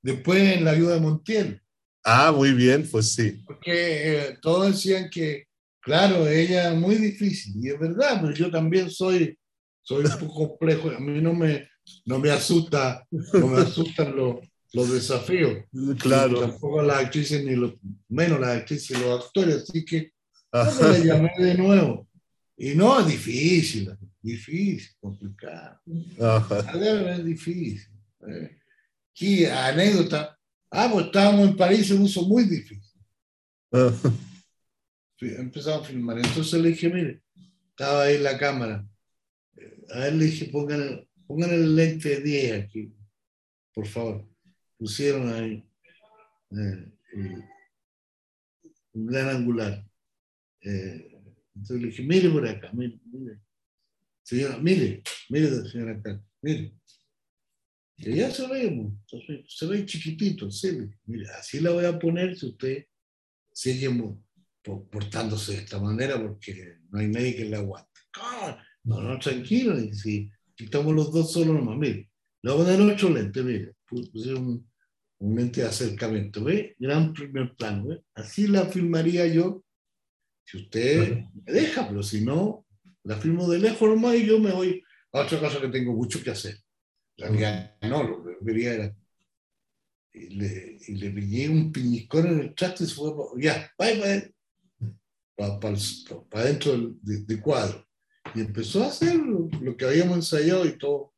después 0.01 0.58
en 0.58 0.66
La 0.66 0.72
Ayuda 0.72 0.95
de 0.95 0.99
Montiel. 0.99 1.62
Ah, 2.04 2.32
muy 2.36 2.51
bien, 2.51 2.88
pues 2.91 3.14
sí. 3.14 3.41
Porque 3.45 3.72
eh, 3.72 4.38
todos 4.41 4.68
decían 4.68 5.10
que, 5.10 5.45
claro, 5.80 6.28
ella 6.28 6.74
es 6.74 6.78
muy 6.78 6.95
difícil, 6.95 7.54
y 7.62 7.70
es 7.70 7.80
verdad, 7.80 8.20
pero 8.22 8.34
yo 8.34 8.51
también 8.51 8.89
soy, 8.91 9.38
soy 9.82 10.06
un 10.06 10.20
poco 10.20 10.49
complejo, 10.49 10.89
a 10.89 10.99
mí 10.99 11.22
no 11.22 11.34
me, 11.34 11.70
no 12.06 12.20
me 12.20 12.30
asusta, 12.30 13.08
no 13.10 13.47
me 13.47 13.62
asustan 13.62 14.16
los, 14.16 14.39
los 14.74 14.92
desafíos. 14.92 15.64
Claro. 16.00 16.40
tampoco 16.40 16.82
las 16.82 17.06
actrices, 17.06 17.44
ni 17.46 17.56
los, 17.56 17.74
menos 18.10 18.40
las 18.40 18.58
actrices, 18.58 19.00
los 19.00 19.26
actores, 19.26 19.70
así 19.70 19.86
que 19.86 20.12
yo 20.52 20.92
le 20.92 21.06
llamé 21.06 21.32
de 21.38 21.56
nuevo. 21.56 22.08
Y 22.58 22.76
no, 22.76 23.00
es 23.00 23.08
difícil, 23.08 23.96
difícil, 24.22 24.92
complicado. 25.00 25.80
Es 25.86 27.26
difícil. 27.26 27.92
Eh. 28.28 28.58
Aquí, 29.12 29.46
anécdota. 29.46 30.38
Ah, 30.72 30.90
pues 30.92 31.06
estábamos 31.06 31.50
en 31.50 31.58
París, 31.58 31.88
se 31.88 31.96
puso 31.96 32.24
muy 32.24 32.44
difícil. 32.46 33.00
Empezamos 35.20 35.84
a 35.84 35.86
filmar. 35.86 36.18
Entonces 36.18 36.60
le 36.60 36.70
dije, 36.70 36.90
mire, 36.90 37.22
estaba 37.70 38.04
ahí 38.04 38.18
la 38.18 38.38
cámara. 38.38 38.88
A 39.92 40.00
ver, 40.00 40.14
le 40.16 40.26
dije, 40.26 40.46
pongan, 40.46 41.08
pongan 41.28 41.52
el 41.52 41.76
lente 41.76 42.10
de 42.10 42.22
10 42.22 42.64
aquí, 42.64 42.94
por 43.74 43.86
favor. 43.88 44.33
Pusieron 44.84 45.34
ahí 45.34 45.64
eh, 46.52 46.92
un 48.92 49.06
gran 49.06 49.30
angular. 49.30 49.82
Eh, 50.60 51.22
entonces 51.56 51.82
le 51.82 51.88
dije, 51.88 52.04
mire 52.04 52.30
por 52.30 52.46
acá, 52.46 52.70
mire, 52.74 53.00
mire. 53.06 53.40
Señora, 54.24 54.58
mire, 54.58 55.02
mire, 55.30 55.70
señora 55.70 55.94
acá, 55.94 56.22
mire. 56.42 56.74
Y 57.96 58.14
ya 58.14 58.30
se 58.30 58.46
ve, 58.46 58.92
se 59.48 59.68
ve 59.68 59.86
chiquitito, 59.86 60.52
sí. 60.52 60.78
Mire, 61.06 61.30
así 61.30 61.62
la 61.62 61.72
voy 61.72 61.86
a 61.86 61.98
poner 61.98 62.38
si 62.38 62.48
usted 62.48 62.86
sigue 63.54 63.90
portándose 64.62 65.54
de 65.54 65.58
esta 65.60 65.80
manera 65.80 66.22
porque 66.22 66.80
no 66.90 67.00
hay 67.00 67.08
nadie 67.08 67.38
que 67.38 67.46
le 67.46 67.56
aguante. 67.56 68.02
No, 68.84 69.00
no, 69.02 69.18
tranquilo, 69.18 69.80
y 69.80 69.94
si 69.94 70.30
estamos 70.58 70.94
los 70.94 71.10
dos 71.14 71.32
solos 71.32 71.56
nomás, 71.56 71.78
mire. 71.78 72.10
Le 72.42 72.52
voy 72.52 72.64
a 72.64 72.76
poner 72.76 72.94
ocho 72.94 73.10
lentes, 73.10 73.46
mire. 73.46 73.76
Puse 73.88 74.34
un, 74.34 74.73
un 75.24 75.36
lente 75.36 75.62
de 75.62 75.68
acercamiento, 75.68 76.44
¿ve? 76.44 76.76
Gran 76.78 77.14
primer 77.14 77.56
plano, 77.56 77.88
¿ve? 77.88 78.02
Así 78.14 78.48
la 78.48 78.66
filmaría 78.66 79.26
yo 79.28 79.64
si 80.46 80.58
usted 80.58 81.26
me 81.46 81.54
deja, 81.54 81.88
pero 81.88 82.04
si 82.04 82.22
no, 82.22 82.66
la 83.04 83.18
filmo 83.18 83.50
de 83.50 83.60
lejos 83.60 83.90
nomás 83.90 84.16
y 84.16 84.26
yo 84.26 84.40
me 84.40 84.52
voy 84.52 84.84
a 85.14 85.22
otra 85.22 85.40
cosa 85.40 85.62
que 85.62 85.70
tengo 85.70 85.94
mucho 85.94 86.22
que 86.22 86.32
hacer. 86.32 86.58
La 87.18 87.28
realidad 87.30 87.78
no, 87.84 88.04
lo 88.04 88.24
que 88.24 88.46
quería 88.46 88.74
era. 88.74 88.96
Y 90.14 90.30
le, 90.36 90.78
y 90.88 90.96
le 90.96 91.10
pillé 91.10 91.50
un 91.50 91.72
piñicón 91.72 92.28
en 92.28 92.40
el 92.40 92.54
traste 92.54 92.84
y 92.84 92.88
se 92.88 92.96
fue, 92.96 93.14
ya, 93.38 93.72
vaya 93.78 94.30
para 95.36 95.60
para, 95.60 95.76
para, 96.30 96.46
dentro 96.46 96.74
del, 96.74 97.26
del, 97.26 97.42
cuadro. 97.42 97.88
Y 98.36 98.42
empezó 98.42 98.84
a 98.84 98.88
hacer 98.88 99.16
lo, 99.16 99.76
que 99.76 99.86
habíamos 99.86 100.18
ensayado 100.18 100.66
y 100.66 100.78
todo. 100.78 101.14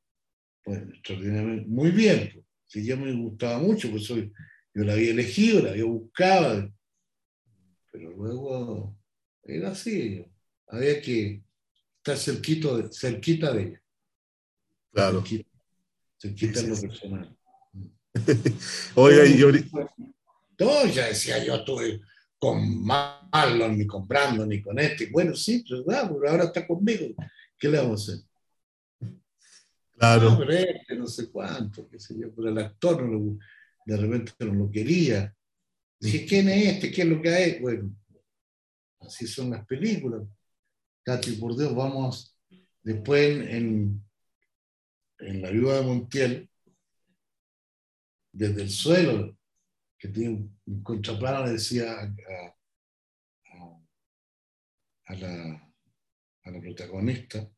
Pues, 0.63 0.81
extraordinariamente, 0.93 1.67
muy 1.67 1.91
bien. 1.91 2.31
Pues. 2.33 2.44
Sí, 2.67 2.83
ya 2.85 2.95
me 2.95 3.13
gustaba 3.13 3.59
mucho, 3.59 3.89
pues 3.91 4.05
soy, 4.05 4.31
yo 4.73 4.83
la 4.83 4.93
había 4.93 5.11
elegido, 5.11 5.61
la 5.61 5.71
había 5.71 5.85
buscado, 5.85 6.73
pero 7.91 8.11
luego 8.11 8.97
era 9.43 9.71
así. 9.71 10.25
Había 10.67 11.01
que 11.01 11.43
estar 11.97 12.17
cerquito 12.17 12.77
de, 12.77 12.91
cerquita 12.91 13.53
de 13.53 13.61
ella. 13.63 13.81
Claro. 14.91 15.23
Cerquita, 16.17 16.59
en 16.59 16.69
lo 16.69 16.81
personal. 16.81 17.37
Oye, 18.95 19.37
yo... 19.37 19.51
No, 20.57 20.85
ya 20.87 21.07
decía, 21.07 21.43
yo 21.43 21.55
estuve 21.55 22.01
con 22.37 22.83
Marlon, 22.83 23.77
ni 23.77 23.85
con 23.85 24.07
Brandon, 24.07 24.47
ni 24.47 24.61
con 24.61 24.79
este. 24.79 25.07
Bueno, 25.07 25.35
sí, 25.35 25.65
pues, 25.67 25.83
pero 25.85 26.29
ahora 26.29 26.45
está 26.45 26.65
conmigo. 26.65 27.07
¿Qué 27.57 27.67
le 27.67 27.77
vamos 27.77 28.09
a 28.09 28.13
hacer? 28.13 28.25
Claro. 29.97 30.31
No, 30.31 30.37
pero 30.39 30.51
este, 30.51 30.95
no 30.95 31.07
sé 31.07 31.31
cuánto, 31.31 31.87
qué 31.87 31.99
sé 31.99 32.15
yo, 32.19 32.33
pero 32.33 32.49
el 32.49 32.57
actor 32.57 33.03
no 33.03 33.37
de 33.85 33.97
repente 33.97 34.33
no 34.39 34.53
lo 34.53 34.71
quería. 34.71 35.33
Dije, 35.99 36.25
¿quién 36.25 36.49
es 36.49 36.73
este? 36.73 36.91
¿Qué 36.91 37.03
es 37.03 37.07
lo 37.07 37.21
que 37.21 37.29
hay? 37.29 37.59
Bueno, 37.59 37.95
así 38.99 39.27
son 39.27 39.51
las 39.51 39.65
películas. 39.65 40.23
Katy, 41.03 41.33
por 41.33 41.55
Dios, 41.55 41.73
vamos 41.75 42.35
después 42.81 43.47
en, 43.47 44.03
en 45.19 45.41
La 45.41 45.51
Viuda 45.51 45.77
de 45.77 45.83
Montiel, 45.83 46.49
desde 48.31 48.63
el 48.63 48.69
suelo, 48.69 49.37
que 49.97 50.09
tiene 50.09 50.49
un 50.65 50.83
contraplano, 50.83 51.45
le 51.45 51.53
decía 51.53 51.93
a, 55.05 55.15
la, 55.15 55.71
a 56.43 56.51
la 56.51 56.59
protagonista, 56.59 57.49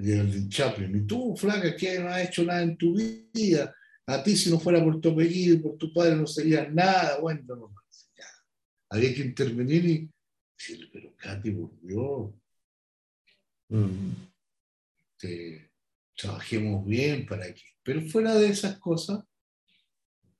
de 0.00 0.48
Chaplin, 0.48 0.96
y 0.96 1.06
tú, 1.06 1.36
flaca, 1.36 1.76
que 1.76 1.98
no 1.98 2.08
has 2.08 2.28
hecho 2.28 2.44
nada 2.44 2.62
en 2.62 2.76
tu 2.76 2.94
vida, 2.94 3.74
a 4.06 4.22
ti 4.22 4.36
si 4.36 4.50
no 4.50 4.58
fuera 4.58 4.82
por 4.82 5.00
tu 5.00 5.10
apellido 5.10 5.54
y 5.54 5.58
por 5.58 5.76
tu 5.76 5.92
padre 5.92 6.16
no 6.16 6.26
sería 6.26 6.68
nada, 6.68 7.18
bueno, 7.20 7.42
no, 7.56 7.74
ya. 8.16 8.24
había 8.88 9.14
que 9.14 9.22
intervenir 9.22 9.84
y 9.84 10.10
decirle, 10.58 10.88
pero 10.92 11.14
Katy, 11.16 11.50
por 11.50 11.80
Dios, 11.82 12.30
mm. 13.68 14.10
trabajemos 16.16 16.86
bien 16.86 17.26
para 17.26 17.52
que, 17.52 17.62
pero 17.82 18.00
fuera 18.02 18.34
de 18.34 18.48
esas 18.48 18.78
cosas, 18.78 19.22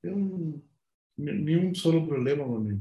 ni, 0.03 1.55
un 1.55 1.75
solo 1.75 2.07
problema 2.09 2.47
con 2.47 2.67
él. 2.67 2.81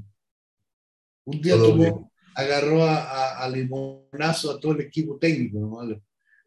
Un 1.25 1.41
día 1.41 1.55
tomó, 1.57 2.11
agarró 2.35 2.83
a, 2.83 3.43
a, 3.43 3.49
limonazo 3.49 4.51
a 4.51 4.59
todo 4.59 4.71
el 4.71 4.81
equipo 4.81 5.17
técnico, 5.17 5.59
¿no? 5.59 6.01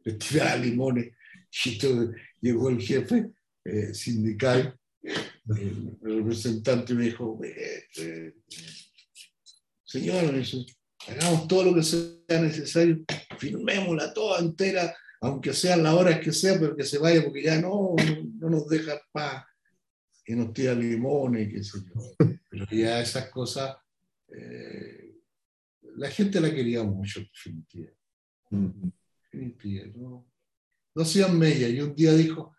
Le, 0.04 0.12
tiraba 0.14 0.56
limones 0.56 1.12
y 1.64 1.78
todo, 1.78 2.12
llegó 2.40 2.70
el 2.70 2.80
jefe 2.80 3.30
eh, 3.64 3.94
sindical, 3.94 4.78
el, 5.02 5.98
representante 6.00 6.94
me 6.94 7.04
dijo, 7.04 7.40
eh, 7.44 8.34
señor, 9.84 10.34
hagamos 11.08 11.48
todo 11.48 11.64
lo 11.64 11.74
que 11.74 11.82
sea 11.82 12.40
necesario, 12.40 13.04
firmémosla 13.38 14.14
toda 14.14 14.40
entera, 14.40 14.94
aunque 15.20 15.52
sean 15.52 15.82
las 15.82 15.94
horas 15.94 16.20
que 16.20 16.32
sea, 16.32 16.58
pero 16.58 16.76
que 16.76 16.84
se 16.84 16.98
vaya, 16.98 17.22
porque 17.22 17.42
ya 17.42 17.60
no, 17.60 17.94
no, 18.38 18.50
nos 18.50 18.68
deja 18.68 19.00
paz, 19.12 19.44
y 20.26 20.34
nos 20.34 20.52
tira 20.52 20.74
limones, 20.74 21.52
qué 21.52 21.62
sé 21.64 21.78
yo. 21.78 22.14
Pero 22.48 22.66
ya 22.70 23.00
esas 23.00 23.28
cosas, 23.30 23.76
eh, 24.28 25.14
la 25.96 26.10
gente 26.10 26.40
la 26.40 26.52
quería 26.52 26.82
mucho, 26.82 27.20
definitiva. 27.20 27.90
No, 29.94 30.26
no 30.94 31.04
sean 31.04 31.38
media. 31.38 31.68
Y 31.68 31.80
un 31.80 31.94
día 31.94 32.12
dijo, 32.14 32.54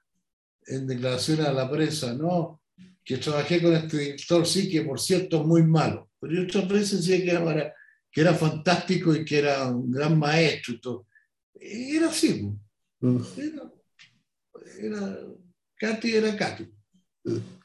en 0.66 0.88
declaraciones 0.88 1.46
a 1.46 1.54
la 1.54 1.70
prensa, 1.70 2.14
no, 2.14 2.62
que 3.04 3.18
trabajé 3.18 3.62
con 3.62 3.74
este 3.74 3.98
director, 3.98 4.46
sí, 4.46 4.70
que 4.70 4.82
por 4.82 5.00
cierto 5.00 5.42
es 5.42 5.46
muy 5.46 5.64
malo, 5.64 6.10
pero 6.20 6.34
yo 6.34 6.44
otras 6.44 6.68
veces 6.68 7.06
decía 7.06 7.24
que 7.24 7.32
era, 7.32 7.74
que 8.12 8.22
era 8.22 8.34
fantástico 8.34 9.14
y 9.16 9.26
que 9.26 9.40
era 9.40 9.70
un 9.70 9.92
gran 9.92 10.18
maestro 10.18 10.74
y 10.74 10.82
todo. 10.82 11.08
era 11.54 12.10
así, 12.10 12.50
era, 13.38 13.72
era, 14.80 15.18
Katy 15.78 16.16
era 16.16 16.38
Katy. 16.38 16.70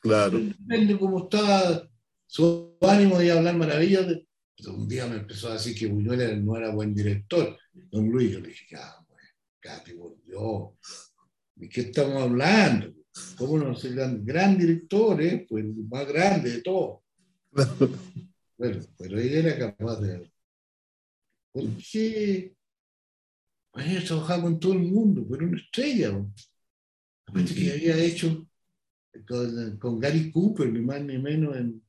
Claro. 0.01 0.39
Depende 0.39 0.99
cómo 0.99 1.25
estaba 1.25 1.89
su 2.27 2.77
ánimo 2.81 3.19
de 3.19 3.33
hablar 3.33 3.57
maravillas. 3.57 4.07
Un 4.67 4.89
día 4.89 5.07
me 5.07 5.17
empezó 5.17 5.49
a 5.49 5.53
decir 5.53 5.77
que 5.77 5.87
Buñuel 5.87 6.45
no 6.45 6.57
era 6.57 6.71
buen 6.71 6.93
director. 6.95 7.57
Don 7.73 8.09
Luis, 8.09 8.33
yo 8.33 8.41
le 8.41 8.49
dije, 8.49 8.77
ah, 8.77 8.98
por 9.97 10.23
Dios, 10.25 10.71
¿De 11.55 11.69
qué 11.69 11.81
estamos 11.83 12.23
hablando? 12.23 12.95
¿Cómo 13.37 13.59
no 13.59 13.75
ser 13.75 13.95
gran, 13.95 14.25
gran 14.25 14.57
director, 14.57 15.21
eh? 15.21 15.45
pues 15.49 15.65
el 15.65 15.75
más 15.91 16.07
grande 16.07 16.53
de 16.53 16.63
todos? 16.63 17.01
bueno, 18.57 18.85
pero 18.97 19.19
ella 19.19 19.39
era 19.41 19.59
capaz 19.59 20.01
de. 20.01 20.31
¿Por 21.53 21.65
qué? 21.79 22.55
Pues 23.73 23.87
ella 23.87 24.05
trabajaba 24.05 24.43
con 24.43 24.61
todo 24.61 24.75
el 24.75 24.81
mundo, 24.81 25.27
pero 25.29 25.47
una 25.47 25.59
estrella. 25.59 26.25
Aparte 27.27 27.55
que 27.55 27.73
había 27.73 27.97
hecho 27.99 28.47
con, 29.81 29.99
Gary 29.99 30.31
Cooper, 30.31 30.73
ni 30.73 30.81
más 30.81 31.03
ni 31.03 31.19
menos 31.19 31.57
en, 31.57 31.83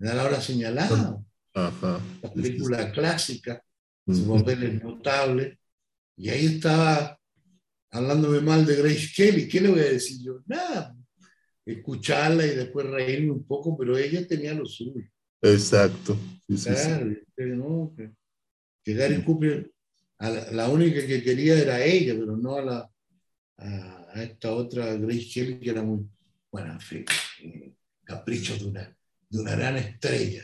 en 0.00 0.16
La 0.16 0.24
Hora 0.24 0.40
Señalada. 0.40 1.24
La 1.54 2.32
película 2.34 2.90
clásica, 2.90 3.64
su 4.06 4.26
papel 4.28 4.62
es 4.64 4.82
notable. 4.82 5.60
Y 6.16 6.28
ahí 6.28 6.46
estaba 6.46 7.18
hablándome 7.90 8.40
mal 8.40 8.66
de 8.66 8.76
Grace 8.76 9.10
Kelly, 9.14 9.48
¿qué 9.48 9.60
le 9.60 9.68
voy 9.68 9.80
a 9.80 9.84
decir 9.84 10.20
yo? 10.20 10.42
Nada, 10.46 10.96
escucharla 11.64 12.44
y 12.44 12.56
después 12.56 12.86
reírme 12.86 13.30
un 13.30 13.44
poco, 13.46 13.76
pero 13.76 13.96
ella 13.96 14.26
tenía 14.26 14.52
lo 14.52 14.66
suyo. 14.66 15.00
Exacto. 15.40 16.18
claro, 16.46 17.06
¿no? 17.56 17.94
que, 17.96 18.94
Gary 18.94 19.22
Cooper, 19.22 19.70
la, 20.18 20.68
única 20.68 21.06
que 21.06 21.22
quería 21.22 21.58
era 21.58 21.82
ella, 21.84 22.14
pero 22.18 22.36
no 22.36 22.56
a, 22.56 22.62
la, 22.62 22.90
a, 23.58 24.22
esta 24.22 24.52
otra 24.52 24.94
Grace 24.94 25.28
Kelly 25.32 25.60
que 25.60 25.70
era 25.70 25.82
muy, 25.82 26.06
bueno, 26.50 26.72
en 26.72 26.80
fin, 26.80 27.04
eh, 27.42 27.72
capricho 28.02 28.56
de 28.56 28.64
una, 28.66 28.96
de 29.28 29.38
una 29.40 29.54
gran 29.54 29.76
estrella, 29.76 30.42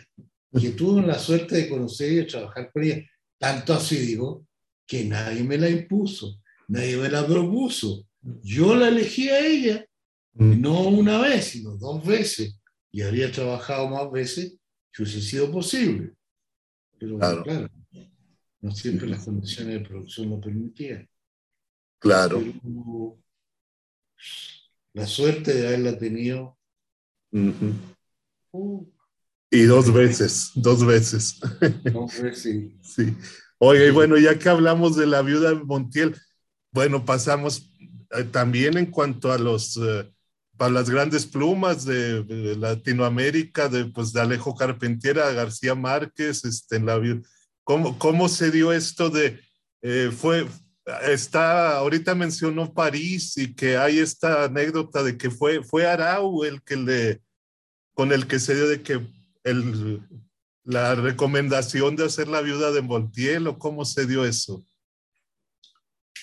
que 0.59 0.71
tuvo 0.71 1.01
la 1.01 1.19
suerte 1.19 1.57
de 1.57 1.69
conocer 1.69 2.13
y 2.13 2.27
trabajar 2.27 2.71
con 2.73 2.85
ella, 2.85 3.05
tanto 3.39 3.75
así 3.75 3.97
digo, 3.97 4.47
que 4.91 5.05
nadie 5.05 5.45
me 5.45 5.57
la 5.57 5.69
impuso 5.69 6.41
nadie 6.71 6.97
me 6.97 7.09
la 7.09 7.27
propuso. 7.27 8.07
Yo 8.43 8.75
la 8.75 8.89
elegí 8.89 9.29
a 9.29 9.45
ella, 9.45 9.87
mm. 10.35 10.61
no 10.61 10.89
una 10.89 11.21
vez, 11.21 11.47
sino 11.47 11.77
dos 11.77 12.05
veces, 12.07 12.59
y 12.93 13.03
habría 13.03 13.31
trabajado 13.31 13.89
más 13.89 14.11
veces 14.11 14.57
si 14.93 15.03
hubiese 15.03 15.21
sido 15.21 15.51
posible. 15.51 16.13
Pero 16.99 17.19
claro, 17.19 17.69
no 18.61 18.75
siempre 18.75 19.09
las 19.09 19.25
condiciones 19.25 19.75
de 19.81 19.89
producción 19.89 20.31
lo 20.31 20.41
permitían. 20.41 21.09
Claro. 21.99 22.43
la 24.93 25.07
suerte 25.07 25.55
de 25.55 25.67
haberla 25.67 25.99
tenido. 25.99 26.57
Uh. 28.53 28.87
y 29.51 29.63
dos 29.63 29.93
veces, 29.93 30.51
dos 30.55 30.85
veces. 30.85 31.41
Dos 31.93 32.21
veces. 32.21 32.73
sí. 32.83 33.17
Oye, 33.63 33.89
y 33.89 33.91
bueno, 33.91 34.17
ya 34.17 34.39
que 34.39 34.49
hablamos 34.49 34.97
de 34.97 35.07
la 35.07 35.21
viuda 35.21 35.55
Montiel, 35.55 36.17
bueno, 36.73 37.05
pasamos 37.05 37.71
eh, 38.17 38.25
también 38.25 38.79
en 38.79 38.87
cuanto 38.87 39.33
a 39.33 39.39
los 39.39 39.77
eh, 39.77 40.11
para 40.57 40.73
las 40.73 40.89
grandes 40.89 41.27
plumas 41.27 41.85
de, 41.85 42.57
Latinoamérica, 42.57 43.69
de, 43.69 43.85
pues, 43.85 44.15
de 44.15 44.23
Alejo 44.23 44.55
Carpentiera, 44.55 45.31
García 45.33 45.75
Márquez, 45.75 46.45
este, 46.47 46.77
en 46.77 46.87
la 46.87 46.99
¿Cómo, 47.63 47.99
¿Cómo 47.99 48.31
se 48.31 48.51
dio 48.51 48.73
esto 48.73 49.11
de, 49.11 49.41
eh, 49.83 50.11
fue, 50.11 50.47
está, 51.07 51.77
ahorita 51.77 52.15
mencionó 52.15 52.73
París 52.73 53.37
y 53.37 53.55
que 53.55 53.77
hay 53.77 53.99
esta 53.99 54.45
anécdota 54.45 55.03
de 55.03 55.19
que 55.19 55.31
fue, 55.31 55.63
fue 55.63 55.87
Arau 55.87 56.45
el 56.45 56.63
que 56.63 56.77
le, 56.77 57.21
con 57.95 58.11
el 58.13 58.27
que 58.27 58.39
se 58.39 58.55
dio 58.55 58.69
de 58.69 58.83
que 58.83 59.07
el, 59.45 60.01
la 60.65 60.95
recomendación 60.95 61.97
de 61.97 62.05
hacer 62.05 62.29
la 62.29 62.41
viuda 62.41 62.71
de 62.71 62.83
Montiel 62.83 63.47
o 63.47 63.59
cómo 63.59 63.85
se 63.85 64.07
dio 64.07 64.25
eso? 64.25 64.65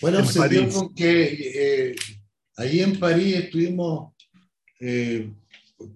Bueno, 0.02 0.24
se 0.26 0.48
dio 0.48 0.94
que 0.96 1.92
eh, 1.92 1.96
ahí 2.58 2.82
en 2.82 3.00
París 3.00 3.36
estuvimos 3.36 4.14
eh, 4.80 5.32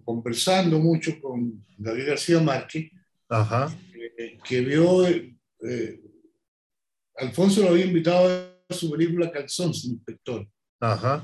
conversando 0.04 0.80
mucho 0.80 1.20
con 1.22 1.64
Gabriel 1.78 2.10
García 2.10 2.40
Márquez, 2.40 2.92
eh, 4.18 4.40
que 4.44 4.62
vio, 4.62 5.06
Alfonso 7.16 7.62
lo 7.62 7.70
había 7.70 7.86
invitado 7.86 8.56
a 8.68 8.74
su 8.74 8.90
película 8.90 9.32
Calzón, 9.32 9.74
su 9.74 9.88
inspector, 9.88 10.48
a 10.80 11.24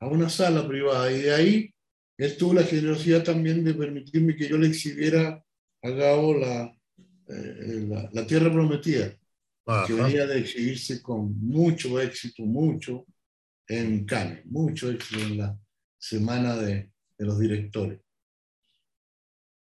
una 0.00 0.28
sala 0.28 0.66
privada, 0.66 1.12
y 1.12 1.22
de 1.22 1.34
ahí 1.34 1.74
él 2.18 2.36
tuvo 2.36 2.54
la 2.54 2.64
generosidad 2.64 3.22
también 3.22 3.64
de 3.64 3.74
permitirme 3.74 4.36
que 4.36 4.48
yo 4.48 4.58
le 4.58 4.66
exhibiera 4.66 5.42
a 5.82 5.90
Gabo 5.90 6.34
la, 6.34 6.74
la 8.12 8.26
Tierra 8.26 8.52
Prometida 8.52 9.16
que 9.86 9.92
venía 9.92 10.26
de 10.26 10.40
exhibirse 10.40 11.00
con 11.00 11.38
mucho 11.40 12.00
éxito, 12.00 12.42
mucho 12.44 13.06
en 13.68 14.04
Cannes, 14.04 14.44
mucho 14.46 14.90
éxito 14.90 15.20
en 15.20 15.38
la 15.38 15.58
semana 15.98 16.56
de, 16.56 16.90
de 17.16 17.24
los 17.24 17.38
directores. 17.38 18.00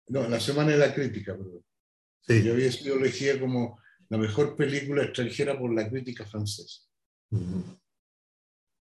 No, 0.07 0.27
la 0.27 0.39
semana 0.39 0.71
de 0.71 0.77
la 0.77 0.93
crítica, 0.93 1.37
perdón. 1.37 1.63
Sí. 2.21 2.43
Yo 2.43 2.53
había 2.53 2.71
sido 2.71 2.97
elegida 2.97 3.39
como 3.39 3.79
la 4.09 4.17
mejor 4.17 4.55
película 4.55 5.03
extranjera 5.03 5.57
por 5.57 5.73
la 5.73 5.89
crítica 5.89 6.25
francesa. 6.25 6.83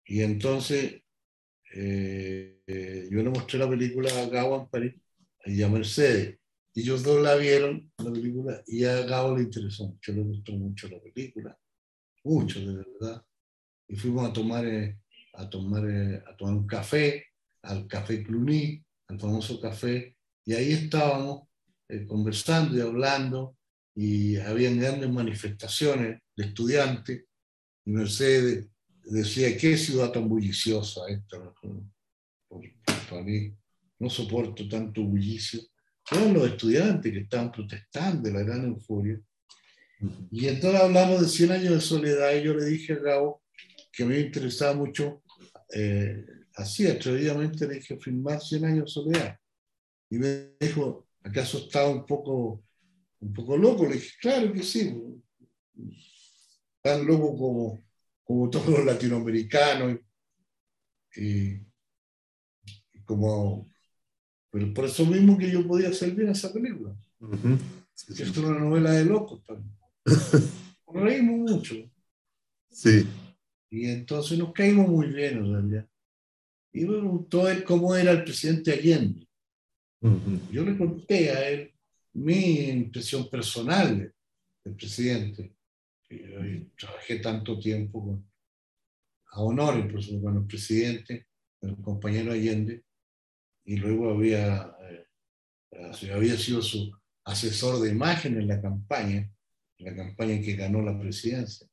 Y 0.07 0.23
entonces 0.23 1.03
eh, 1.75 3.09
yo 3.11 3.23
le 3.23 3.31
mostré 3.31 3.59
la 3.59 3.69
película 3.69 4.11
a 4.17 4.27
Gabo 4.27 4.61
en 4.61 4.69
París 4.69 4.95
y 5.47 5.63
a 5.63 5.69
Mercedes. 5.69 6.39
Ellos 6.77 7.05
dos 7.05 7.23
la 7.23 7.37
vieron, 7.37 7.93
la 7.99 8.13
película, 8.13 8.63
y 8.67 8.85
a 8.85 9.03
Gabo 9.07 9.37
le 9.37 9.45
interesó 9.45 9.87
mucho, 9.87 10.13
le 10.13 10.23
gustó 10.23 10.53
mucho 10.53 10.89
la 10.89 11.01
película, 11.01 11.57
mucho 12.25 12.61
de 12.61 12.77
verdad. 12.77 13.25
Y 13.87 13.95
fuimos 13.97 14.29
a 14.29 14.33
tomar, 14.33 14.67
eh, 14.67 14.99
a 15.35 15.49
tomar, 15.49 15.89
eh, 15.89 16.23
a 16.27 16.37
tomar 16.37 16.55
un 16.55 16.67
café, 16.67 17.27
al 17.63 17.87
Café 17.87 18.23
Cluny, 18.25 18.85
al 19.09 19.21
famoso 19.21 19.61
café, 19.61 20.17
y 20.45 20.53
ahí 20.53 20.73
estábamos 20.73 21.49
conversando 22.09 22.77
y 22.77 22.81
hablando, 22.81 23.57
y 23.95 24.37
habían 24.37 24.79
grandes 24.81 25.11
manifestaciones 25.11 26.21
de 26.37 26.45
estudiantes, 26.45 27.25
y 27.87 27.91
Mercedes 27.91 28.69
decía, 29.05 29.57
qué 29.57 29.77
ciudad 29.77 30.11
tan 30.11 30.29
bulliciosa 30.29 31.03
esta, 31.09 31.39
para 33.09 33.23
mí 33.23 33.55
no 33.99 34.11
soporto 34.11 34.69
tanto 34.69 35.03
bullicio. 35.03 35.61
Fueron 36.05 36.35
los 36.35 36.49
estudiantes 36.49 37.13
que 37.13 37.21
estaban 37.21 37.51
protestando 37.51 38.29
de 38.29 38.35
la 38.35 38.43
gran 38.43 38.65
euforia. 38.65 39.19
Y 40.31 40.49
entonces 40.49 40.81
hablamos 40.81 41.21
de 41.23 41.29
100 41.29 41.53
años 41.53 41.75
de 41.75 41.81
soledad 41.81 42.35
y 42.35 42.43
yo 42.43 42.55
le 42.55 42.67
dije 42.67 42.93
a 42.93 42.97
Gabo 42.97 43.43
que 43.91 44.03
a 44.03 44.07
mí 44.07 44.15
me 44.15 44.21
interesaba 44.21 44.75
mucho, 44.75 45.23
eh, 45.73 46.27
así 46.57 46.87
atrevidamente 46.87 47.67
le 47.67 47.75
dije, 47.75 47.97
filmar 47.97 48.41
100 48.41 48.65
años 48.65 48.85
de 48.87 48.91
soledad. 48.91 49.39
Y 50.11 50.19
me 50.19 50.51
dijo, 50.61 51.07
¿acaso 51.23 51.59
estaba 51.59 51.89
un 51.89 52.05
poco, 52.05 52.65
un 53.21 53.33
poco 53.33 53.57
loco? 53.57 53.87
Le 53.87 53.95
dije, 53.95 54.11
claro 54.21 54.53
que 54.53 54.63
sí, 54.63 54.95
tan 56.83 57.07
loco 57.07 57.37
como, 57.37 57.85
como 58.25 58.51
todos 58.51 58.69
los 58.69 58.85
latinoamericanos. 58.85 59.99
Y, 61.17 61.61
como, 63.05 63.71
pero 64.55 64.73
por 64.73 64.85
eso 64.85 65.05
mismo 65.05 65.37
que 65.37 65.51
yo 65.51 65.67
podía 65.67 65.89
hacer 65.89 66.15
bien 66.15 66.29
esa 66.29 66.53
película. 66.53 66.95
Es 68.09 68.37
una 68.37 68.57
novela 68.57 68.93
de 68.93 69.05
locos 69.05 69.45
también. 69.45 69.77
Nos 70.07 71.03
reímos 71.03 71.51
mucho. 71.51 71.75
Sí. 72.71 73.05
Y 73.69 73.87
entonces 73.87 74.39
nos 74.39 74.53
caímos 74.53 74.87
muy 74.87 75.09
bien 75.09 75.39
en 75.39 75.53
realidad. 75.53 75.89
Y 76.73 76.85
me 76.85 76.99
preguntó 76.99 77.49
él 77.49 77.65
cómo 77.65 77.97
era 77.97 78.13
el 78.13 78.23
presidente 78.23 78.71
Allende. 78.71 79.27
Yo 80.53 80.65
le 80.65 80.79
conté 80.79 81.31
a 81.31 81.49
él 81.49 81.73
mi 82.13 82.69
impresión 82.69 83.29
personal 83.29 84.15
del 84.65 84.75
presidente. 84.77 85.53
Yo 86.09 86.39
trabajé 86.79 87.17
tanto 87.17 87.59
tiempo 87.59 88.05
con, 88.05 88.31
a 89.33 89.41
honor 89.41 89.81
incluso 89.81 90.23
con 90.23 90.37
el 90.37 90.47
presidente, 90.47 91.27
el 91.61 91.75
compañero 91.79 92.31
Allende, 92.31 92.85
y 93.65 93.77
luego 93.77 94.11
había, 94.11 94.77
eh, 94.83 96.13
había 96.13 96.37
sido 96.37 96.63
su 96.63 96.93
asesor 97.25 97.81
de 97.81 97.91
imagen 97.91 98.39
en 98.39 98.49
la 98.49 98.61
campaña, 98.61 99.31
en 99.79 99.87
la 99.87 99.97
campaña 99.97 100.35
en 100.35 100.43
que 100.43 100.57
ganó 100.57 100.83
la 100.83 100.99
presidencia. 100.99 101.67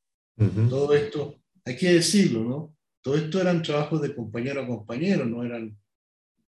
Todo 0.70 0.94
esto, 0.96 1.40
hay 1.66 1.76
que 1.76 1.94
decirlo, 1.94 2.44
¿no? 2.44 2.76
Todo 3.02 3.16
esto 3.16 3.42
eran 3.42 3.62
trabajos 3.62 4.02
de 4.02 4.16
compañero 4.16 4.62
a 4.62 4.68
compañero, 4.68 5.26
no 5.26 5.44
eran, 5.44 5.78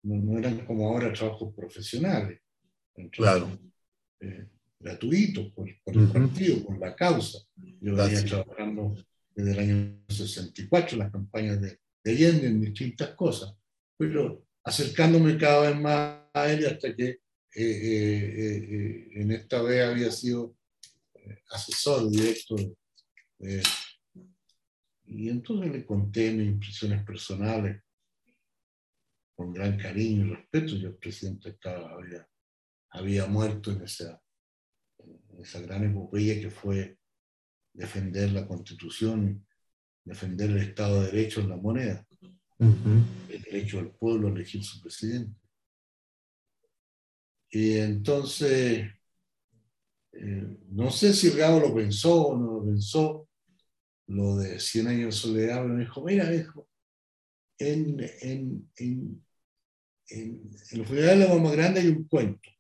no, 0.03 0.39
eran 0.39 0.65
como 0.65 0.89
ahora 0.89 1.13
trabajos 1.13 1.55
profesionales. 1.55 2.41
claro. 3.11 3.59
Eh, 4.21 4.47
gratuitos 4.79 5.51
por, 5.53 5.69
el 5.69 6.09
partido, 6.09 6.65
por 6.65 6.79
la 6.79 6.95
causa. 6.95 7.39
Yo 7.81 7.95
venía 7.97 8.25
trabajando 8.25 8.95
desde 9.35 9.53
el 9.53 9.59
año 9.59 10.05
64 10.09 10.95
en 10.95 10.99
las 10.99 11.11
campañas 11.11 11.61
de, 11.61 11.79
de 12.05 12.11
Allende 12.13 12.47
en 12.47 12.61
distintas 12.61 13.11
cosas, 13.11 13.55
pero 13.97 14.44
acercándome 14.65 15.37
cada 15.37 15.71
vez 15.71 15.81
más 15.81 16.21
a 16.33 16.51
él 16.51 16.67
hasta 16.67 16.95
que 16.97 17.09
eh, 17.09 17.21
eh, 17.57 18.67
eh, 18.71 19.09
en 19.13 19.31
esta 19.31 19.63
vez 19.63 19.85
había 19.85 20.11
sido 20.11 20.57
asesor 21.51 22.11
directo. 22.11 22.57
y 25.07 25.29
entonces 25.29 25.71
le 25.71 25.85
conté 25.85 26.33
mis 26.33 26.49
impresiones 26.49 27.05
personales 27.05 27.83
con 29.37 29.53
gran 29.53 29.77
cariño 29.77 30.27
y 30.27 30.31
respeto. 30.31 30.77
Yo 30.77 30.89
el 30.89 30.97
presidente 30.97 31.51
estaba, 31.51 31.93
había, 31.93 32.27
había 32.91 33.27
muerto 33.27 33.71
en 33.71 33.83
esa, 33.83 34.21
en 34.99 35.41
esa 35.41 35.61
gran 35.61 35.85
epopeya 35.85 36.41
que 36.41 36.51
fue 36.51 36.99
defender 37.73 38.33
la 38.33 38.47
constitución, 38.47 39.47
defender 40.05 40.51
el 40.51 40.59
Estado 40.59 41.03
de 41.03 41.13
Derecho 41.13 41.41
en 41.41 41.51
la 41.51 41.57
moneda 41.57 42.07
el 43.31 43.43
derecho 43.43 43.79
del 43.79 43.91
pueblo 43.91 44.29
a 44.29 44.31
elegir 44.31 44.63
su 44.65 44.81
presidente. 44.81 45.39
Y 47.51 47.79
entonces, 47.79 48.91
eh, 50.13 50.59
no 50.71 50.91
sé 50.91 51.13
si 51.13 51.29
el 51.29 51.37
Gabo 51.37 51.61
lo 51.61 51.75
pensó 51.75 52.29
o 52.29 52.37
no 52.37 52.53
lo 52.55 52.65
pensó, 52.65 53.29
lo 54.07 54.37
de 54.37 54.59
100 54.59 54.89
años 54.89 55.15
de 55.15 55.21
soledad, 55.21 55.65
me 55.65 55.81
dijo, 55.81 56.05
mira, 56.05 56.35
hijo, 56.35 56.69
en, 57.59 58.01
en, 58.21 58.71
en, 58.77 59.25
en, 60.09 60.51
los 60.73 60.87
funerales 60.87 61.21
de 61.21 61.29
la 61.29 61.35
Mamá 61.35 61.53
Grande 61.53 61.81
hay 61.81 61.89
un 61.89 62.05
cuento 62.05 62.51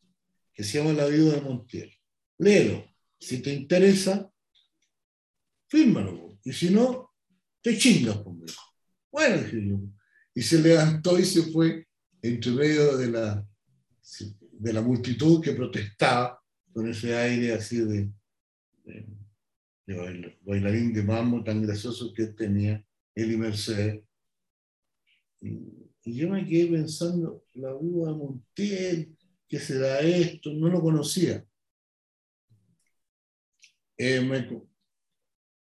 que 0.53 0.63
se 0.63 0.79
llama 0.79 0.93
La 0.93 1.07
vida 1.07 1.35
de 1.35 1.41
Montiel. 1.41 1.93
Léelo. 2.39 2.85
Si 3.19 3.43
te 3.43 3.53
interesa, 3.53 4.31
fírmalo. 5.69 6.39
Y 6.45 6.53
si 6.53 6.71
no, 6.71 7.15
te 7.61 7.77
chingas 7.77 8.19
conmigo. 8.19 8.53
Bueno. 9.15 9.93
Y 10.35 10.43
se 10.43 10.61
levantó 10.61 11.17
y 11.17 11.25
se 11.25 11.45
fue 11.53 11.87
entre 12.21 12.51
medio 12.51 12.97
de 12.97 13.13
la, 13.13 13.47
de 14.51 14.73
la 14.73 14.83
multitud 14.83 15.41
que 15.41 15.53
protestaba 15.53 16.43
con 16.73 16.89
ese 16.89 17.15
aire 17.15 17.53
así 17.53 17.79
de, 17.79 18.11
bailarín 20.43 20.93
de 20.93 21.05
mambo 21.05 21.45
tan 21.45 21.63
gracioso 21.63 22.13
que 22.13 22.27
tenía 22.27 22.85
él 23.15 23.33
y 23.33 23.37
Mercedes. 23.37 24.03
Y, 25.41 25.85
yo 26.07 26.29
me 26.29 26.45
quedé 26.45 26.67
pensando, 26.67 27.45
la 27.55 27.73
viuda 27.73 28.11
de 28.11 28.19
Montiel, 28.19 29.17
¿qué 29.49 29.61
será 29.61 30.01
esto? 30.01 30.53
No 30.53 30.69
lo 30.69 30.83
conocía. 30.83 31.47
Eh, 33.97 34.21
me, 34.21 34.61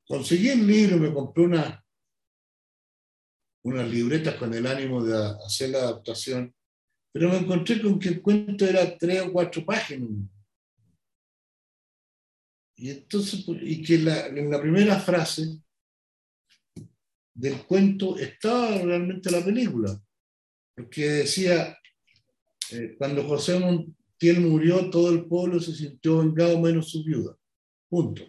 conseguí 0.08 0.48
el 0.48 0.66
libro, 0.66 0.98
me 0.98 1.14
compré 1.14 1.44
una, 1.44 1.83
unas 3.64 3.90
libretas 3.90 4.36
con 4.36 4.54
el 4.54 4.68
ánimo 4.68 5.04
de 5.04 5.36
hacer 5.46 5.70
la 5.70 5.80
adaptación, 5.80 6.54
pero 7.12 7.30
me 7.30 7.38
encontré 7.38 7.82
con 7.82 8.00
que 8.00 8.10
el 8.10 8.22
cuento 8.22 8.66
era 8.66 8.98
tres 8.98 9.22
o 9.22 9.32
cuatro 9.32 9.66
páginas. 9.66 10.10
Y 12.76 12.90
entonces, 12.90 13.46
y 13.62 13.82
que 13.84 13.96
en 13.96 14.52
la 14.52 14.62
primera 14.62 15.00
frase 15.00 15.62
del 17.34 17.66
cuento 17.66 18.18
estaba 18.18 18.78
realmente 18.80 19.32
la 19.32 19.44
película, 19.44 20.00
porque 20.76 21.06
decía, 21.06 21.78
eh, 22.72 22.96
cuando 22.98 23.24
José 23.28 23.60
Montiel 23.60 24.42
murió, 24.42 24.90
todo 24.90 25.12
el 25.12 25.26
pueblo 25.26 25.60
se 25.60 25.74
sintió 25.74 26.20
vengado 26.20 26.60
menos 26.60 26.90
su 26.90 27.04
viuda. 27.04 27.38
Punto. 27.90 28.24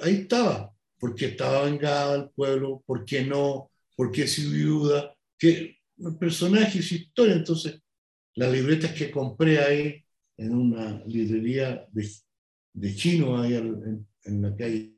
ahí 0.00 0.14
estaba, 0.14 0.74
porque 0.98 1.26
estaba 1.26 1.64
vengado 1.64 2.14
el 2.16 2.30
pueblo, 2.30 2.82
porque 2.86 3.24
no 3.24 3.70
por 3.94 4.10
qué 4.10 4.26
si 4.26 4.50
viuda, 4.50 5.16
que 5.38 5.78
personajes, 6.18 6.90
historia. 6.92 7.34
Entonces, 7.34 7.80
las 8.34 8.52
libretas 8.52 8.92
que 8.92 9.10
compré 9.10 9.58
ahí 9.58 10.04
en 10.36 10.54
una 10.54 11.02
librería 11.06 11.86
de, 11.92 12.08
de 12.72 12.94
chino 12.94 13.40
ahí 13.40 13.54
en, 13.54 14.06
en, 14.24 14.42
la 14.42 14.56
calle 14.56 14.92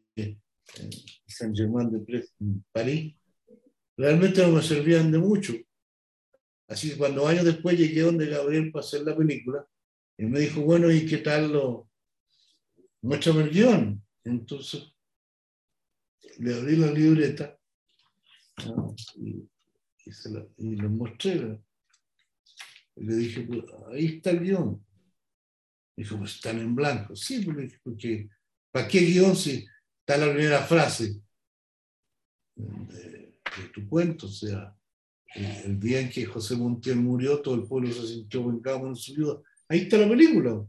Saint-Germain-de-Prés, 1.27 2.35
en 2.41 2.65
París, 2.73 3.15
realmente 3.97 4.43
no 4.43 4.53
me 4.53 4.63
servían 4.63 5.13
de 5.13 5.19
mucho. 5.19 5.55
Así 6.69 6.91
que 6.91 6.97
cuando 6.97 7.27
años 7.27 7.45
después 7.45 7.79
llegué 7.79 8.01
donde 8.01 8.27
Gabriel 8.27 8.73
para 8.73 8.85
hacer 8.85 9.03
la 9.03 9.17
película, 9.17 9.67
y 10.19 10.25
me 10.25 10.41
dijo, 10.41 10.63
bueno, 10.63 10.91
¿y 10.91 11.07
qué 11.07 11.19
tal 11.19 11.53
lo? 11.53 11.91
Muéstrame 13.03 13.43
el 13.43 13.51
guion. 13.51 14.03
Entonces, 14.25 14.93
le 16.39 16.55
abrí 16.55 16.77
la 16.77 16.91
libreta 16.91 17.56
y, 19.17 19.49
y, 20.59 20.77
lo 20.77 20.91
mostré. 20.91 21.61
Y 22.97 23.05
le 23.05 23.17
dije, 23.17 23.43
pues, 23.43 23.65
ahí 23.93 24.07
está 24.07 24.31
el 24.31 24.41
guion. 24.41 24.85
Dijo, 25.97 26.19
pues 26.19 26.37
están 26.37 26.59
en 26.59 26.75
blanco. 26.75 27.17
Sí, 27.17 27.43
pues, 27.45 27.79
porque 27.83 28.29
¿para 28.71 28.89
qué 28.89 29.01
guion 29.01 29.37
si 29.37 29.67
está 30.01 30.17
la 30.17 30.33
primera 30.33 30.63
frase 30.63 31.21
de, 32.55 33.41
tu 33.75 33.89
cuento? 33.89 34.27
O 34.27 34.31
sea, 34.31 34.75
el, 35.35 35.79
día 35.79 36.01
en 36.01 36.11
que 36.11 36.25
José 36.25 36.57
Montiel 36.57 36.97
murió, 36.97 37.41
todo 37.41 37.55
el 37.55 37.65
pueblo 37.65 37.93
se 37.93 38.07
sintió 38.07 38.47
vengado 38.47 38.87
en 38.87 38.97
su 38.97 39.15
vida. 39.15 39.41
Ahí 39.69 39.81
está 39.81 39.99
la 39.99 40.09
película. 40.09 40.65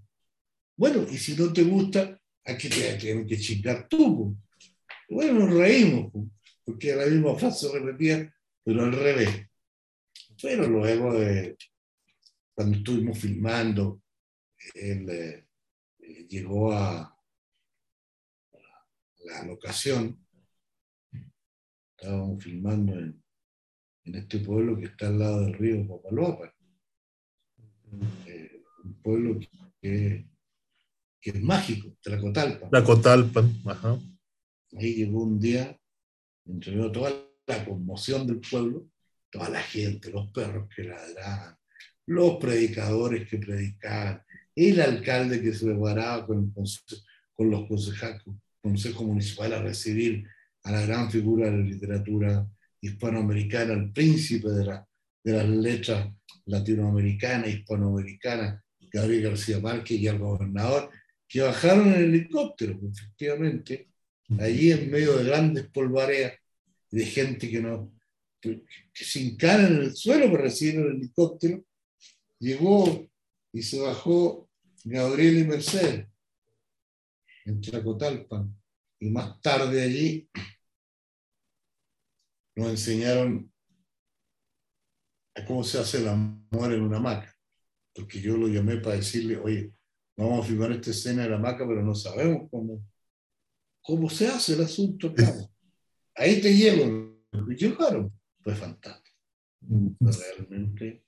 Bueno, 0.76 1.06
y 1.10 1.18
si 1.18 1.36
no 1.36 1.52
te 1.52 1.64
gusta, 1.64 2.20
aquí 2.46 2.70
te 2.70 2.96
tienes 2.96 3.28
que 3.28 3.38
chingar 3.38 3.88
tú. 3.88 4.36
Bueno, 5.10 5.40
nos 5.40 5.54
reímos 5.54 6.12
porque 6.68 6.94
la 6.94 7.06
misma 7.06 7.34
frase 7.36 7.70
se 7.70 7.80
repetía, 7.80 8.36
pero 8.62 8.84
al 8.84 8.92
revés. 8.92 9.48
Pero 10.42 10.68
luego 10.68 11.14
de, 11.14 11.58
cuando 12.54 12.78
estuvimos 12.78 13.18
filmando, 13.18 14.04
él 14.76 15.10
eh, 15.10 15.48
llegó 16.28 16.74
a 16.74 17.18
la 19.24 19.46
locación, 19.46 20.28
estábamos 21.96 22.44
filmando 22.44 23.00
en, 23.00 23.24
en 24.04 24.16
este 24.16 24.40
pueblo 24.40 24.78
que 24.78 24.88
está 24.88 25.08
al 25.08 25.20
lado 25.20 25.42
del 25.46 25.54
río 25.54 25.88
Papaloapa, 25.88 26.54
eh, 28.26 28.62
un 28.84 29.02
pueblo 29.02 29.40
que, 29.82 30.28
que, 31.22 31.30
es 31.30 31.42
mágico, 31.42 31.96
Tlacotalpan. 32.02 32.70
Tlacotalpan, 32.70 33.62
ajá. 33.68 33.98
Ahí 34.78 34.96
llegó 34.96 35.24
un 35.24 35.40
día, 35.40 35.80
entre 36.50 36.76
toda 36.90 37.14
la 37.48 37.66
conmoción 37.66 38.28
del 38.28 38.40
pueblo, 38.40 38.90
toda 39.30 39.50
la 39.50 39.62
gente, 39.62 40.12
los 40.12 40.30
perros 40.32 40.68
que 40.74 40.84
ladraban, 40.84 41.58
los 42.08 42.38
predicadores 42.38 43.28
que 43.30 43.38
predicaban, 43.38 44.24
el 44.56 44.82
alcalde 44.82 45.42
que 45.42 45.54
se 45.54 45.66
preparaba 45.66 46.26
con, 46.26 46.54
con 47.34 47.50
los 47.50 47.68
concejales, 47.68 48.24
consejo 48.62 49.04
municipal 49.04 49.54
a 49.54 49.62
recibir 49.62 50.26
a 50.64 50.72
la 50.72 50.86
gran 50.86 51.12
figura 51.12 51.46
de 51.46 51.58
la 51.58 51.64
literatura 51.64 52.48
hispanoamericana, 52.82 53.74
el 53.74 53.92
príncipe 53.92 54.50
de, 54.50 54.66
la, 54.66 54.88
de 55.24 55.34
las 55.34 55.48
letras 55.48 56.10
latinoamericanas, 56.46 57.50
hispanoamericanas, 57.50 58.64
Gabriel 58.92 59.24
García 59.24 59.60
Márquez 59.60 60.00
y 60.00 60.08
al 60.08 60.20
gobernador, 60.20 60.90
que 61.28 61.42
bajaron 61.42 61.94
en 61.94 62.04
helicóptero, 62.04 62.80
efectivamente, 62.92 63.90
allí 64.40 64.72
en 64.72 64.92
medio 64.92 65.18
de 65.18 65.24
grandes 65.24 65.68
polvareas, 65.70 66.34
de 66.92 67.06
gente 67.06 67.50
que, 67.50 67.62
no, 67.62 67.94
que, 68.42 68.64
se 68.94 69.22
encara 69.22 69.68
en 69.68 69.78
el 69.78 69.96
suelo 69.96 70.32
para 70.32 70.44
recibir 70.44 70.76
el 70.80 70.96
helicóptero, 70.98 71.64
llegó 72.40 73.08
y 73.54 73.62
se 73.62 73.80
bajó 73.80 74.50
Gabriel 74.84 75.40
y 75.40 75.44
Mercedes 75.44 76.08
en 77.46 77.62
Tlacotalpan. 77.62 78.56
Y 79.00 79.10
más 79.10 79.40
tarde 79.42 79.84
allí 79.84 80.30
nos 82.56 82.70
enseñaron 82.70 83.52
a 85.36 85.46
cómo 85.46 85.64
se 85.64 85.80
hace 85.80 86.00
el 86.00 86.08
amor 86.08 86.74
en 86.74 86.82
una 86.82 86.98
hamaca. 86.98 87.34
Porque 87.94 88.20
yo 88.20 88.38
lo 88.38 88.48
llamé 88.48 88.78
para 88.78 88.96
decirle, 88.96 89.38
oye, 89.38 89.72
vamos 90.16 90.44
a 90.44 90.48
filmar 90.48 90.72
esta 90.72 90.92
escena 90.92 91.24
de 91.24 91.30
la 91.30 91.36
hamaca, 91.36 91.68
pero 91.68 91.84
no 91.84 91.94
sabemos 91.94 92.50
cómo, 92.50 92.84
cómo 93.88 94.10
se 94.10 94.28
hace 94.28 94.54
el 94.54 94.64
asunto. 94.64 95.14
Ahí 96.14 96.42
te 96.42 96.54
llevo. 96.54 97.24
Y 97.50 97.56
llegaron. 97.56 98.12
Fue 98.42 98.54
fantástico. 98.54 99.18
Fue 100.00 100.12
realmente 100.12 101.06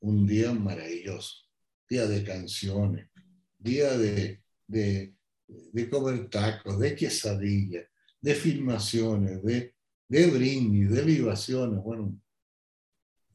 un 0.00 0.26
día 0.26 0.52
maravilloso. 0.52 1.44
Día 1.88 2.06
de 2.06 2.24
canciones, 2.24 3.10
día 3.58 3.96
de, 3.96 4.42
de, 4.66 5.14
de 5.46 5.90
comer 5.90 6.28
tacos, 6.28 6.80
de 6.80 6.96
quesadillas, 6.96 7.86
de 8.20 8.34
filmaciones, 8.34 9.42
de, 9.44 9.74
de 10.08 10.26
brindis, 10.26 10.90
de 10.90 11.04
libaciones. 11.04 11.80
Bueno, 11.80 12.18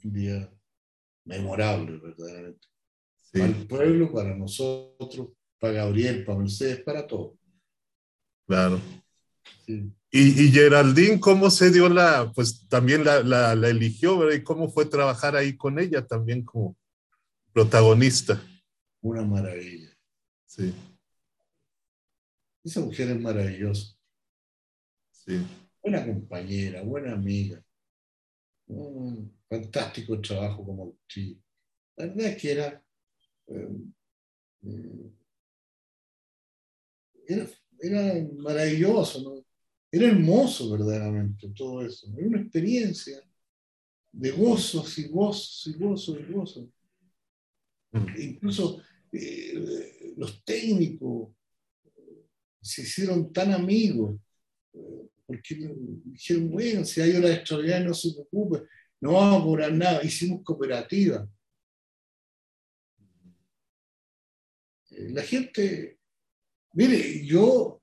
un 0.03 0.13
día 0.13 0.51
memorable, 1.23 1.97
verdaderamente. 1.97 2.67
Para 3.31 3.45
el 3.45 3.67
pueblo, 3.67 4.11
para 4.11 4.35
nosotros, 4.35 5.29
para 5.59 5.73
Gabriel, 5.73 6.25
para 6.25 6.39
Mercedes, 6.39 6.81
para 6.81 7.07
todos. 7.07 7.38
Claro. 8.49 8.81
Y, 9.67 9.93
y, 10.11 10.51
Geraldine, 10.51 11.19
¿cómo 11.19 11.51
se 11.51 11.69
dio 11.69 11.87
la, 11.87 12.31
pues 12.33 12.67
también 12.67 13.03
la, 13.03 13.21
la, 13.21 13.53
la, 13.53 13.69
eligió, 13.69 14.17
¿verdad? 14.17 14.37
¿Y 14.37 14.43
cómo 14.43 14.71
fue 14.71 14.87
trabajar 14.87 15.35
ahí 15.35 15.55
con 15.55 15.77
ella 15.77 16.03
también 16.03 16.43
como 16.43 16.75
protagonista? 17.53 18.41
Una 19.01 19.21
maravilla. 19.21 19.95
Sí. 20.47 20.73
Esa 22.63 22.79
mujer 22.79 23.11
es 23.11 23.21
maravillosa. 23.21 23.95
Sí. 25.11 25.45
Buena 25.83 26.03
compañera, 26.03 26.81
buena 26.81 27.13
amiga. 27.13 27.63
Un 28.65 29.31
fantástico 29.47 30.19
trabajo 30.19 30.65
como 30.65 30.87
actriz. 30.87 31.37
La 31.97 32.07
verdad 32.07 32.25
es 32.25 32.41
que 32.41 32.51
era, 32.51 32.83
eh, 33.45 33.67
era, 37.27 37.47
era, 37.81 38.27
maravilloso, 38.37 39.21
¿no? 39.21 39.45
era 39.91 40.07
hermoso 40.07 40.71
verdaderamente 40.71 41.49
todo 41.49 41.85
eso. 41.85 42.07
Era 42.17 42.27
una 42.27 42.41
experiencia 42.41 43.21
de 44.11 44.31
gozos 44.31 44.97
y 44.97 45.07
gozos 45.07 45.67
y 45.67 45.73
gozos 45.79 46.19
y 46.19 46.31
gozos. 46.31 46.69
Mm. 47.91 48.21
Incluso 48.21 48.81
eh, 49.11 50.13
los 50.17 50.43
técnicos, 50.43 51.29
se 52.61 52.81
hicieron 52.81 53.31
tan 53.31 53.53
amigos, 53.53 54.19
porque 55.25 55.55
dijeron, 56.05 56.51
bueno, 56.51 56.83
si 56.83 57.01
hay 57.01 57.15
horas 57.15 57.37
extraordinarias, 57.37 57.87
no 57.87 57.93
se 57.93 58.13
preocupe, 58.13 58.67
no 59.01 59.13
vamos 59.13 59.41
a 59.41 59.43
cobrar 59.43 59.71
nada, 59.71 60.03
hicimos 60.03 60.43
cooperativa. 60.43 61.27
Eh, 64.91 65.09
la 65.11 65.21
gente, 65.21 65.98
mire, 66.73 67.25
yo, 67.25 67.81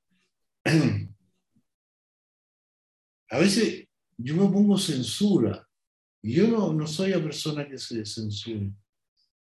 a 3.31 3.39
veces 3.39 3.87
yo 4.17 4.37
me 4.37 4.53
pongo 4.53 4.79
censura, 4.79 5.69
yo 6.23 6.49
no, 6.49 6.73
no 6.73 6.87
soy 6.87 7.11
la 7.11 7.23
persona 7.23 7.69
que 7.69 7.79
se 7.79 8.05
censura, 8.05 8.71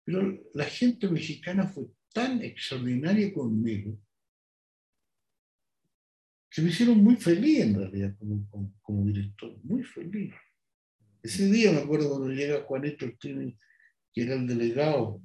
pero 0.03 0.37
la 0.53 0.65
gente 0.65 1.07
mexicana 1.07 1.67
fue 1.67 1.85
tan 2.13 2.41
extraordinaria 2.41 3.33
conmigo 3.33 3.97
que 6.49 6.61
me 6.61 6.69
hicieron 6.69 7.01
muy 7.01 7.15
feliz 7.15 7.61
en 7.61 7.75
realidad 7.75 8.15
como, 8.19 8.73
como, 8.81 9.05
director, 9.05 9.57
muy 9.63 9.83
feliz. 9.83 10.33
Ese 11.23 11.49
día 11.49 11.71
me 11.71 11.79
acuerdo 11.79 12.09
cuando 12.09 12.29
llega 12.29 12.63
Juanito 12.63 13.05
que 13.19 14.21
era 14.21 14.33
el 14.33 14.47
delegado 14.47 15.21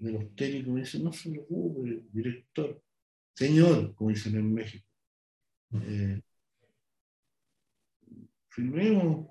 de 0.00 0.12
los 0.12 0.34
técnicos, 0.34 0.72
me 0.72 0.80
dice, 0.80 0.98
no 0.98 1.12
se 1.12 1.30
preocupe, 1.30 2.04
director, 2.10 2.82
señor, 3.34 3.94
como 3.94 4.10
dicen 4.10 4.34
en 4.34 4.54
México, 4.54 4.86
eh, 5.74 6.20
filmemos 8.48 9.28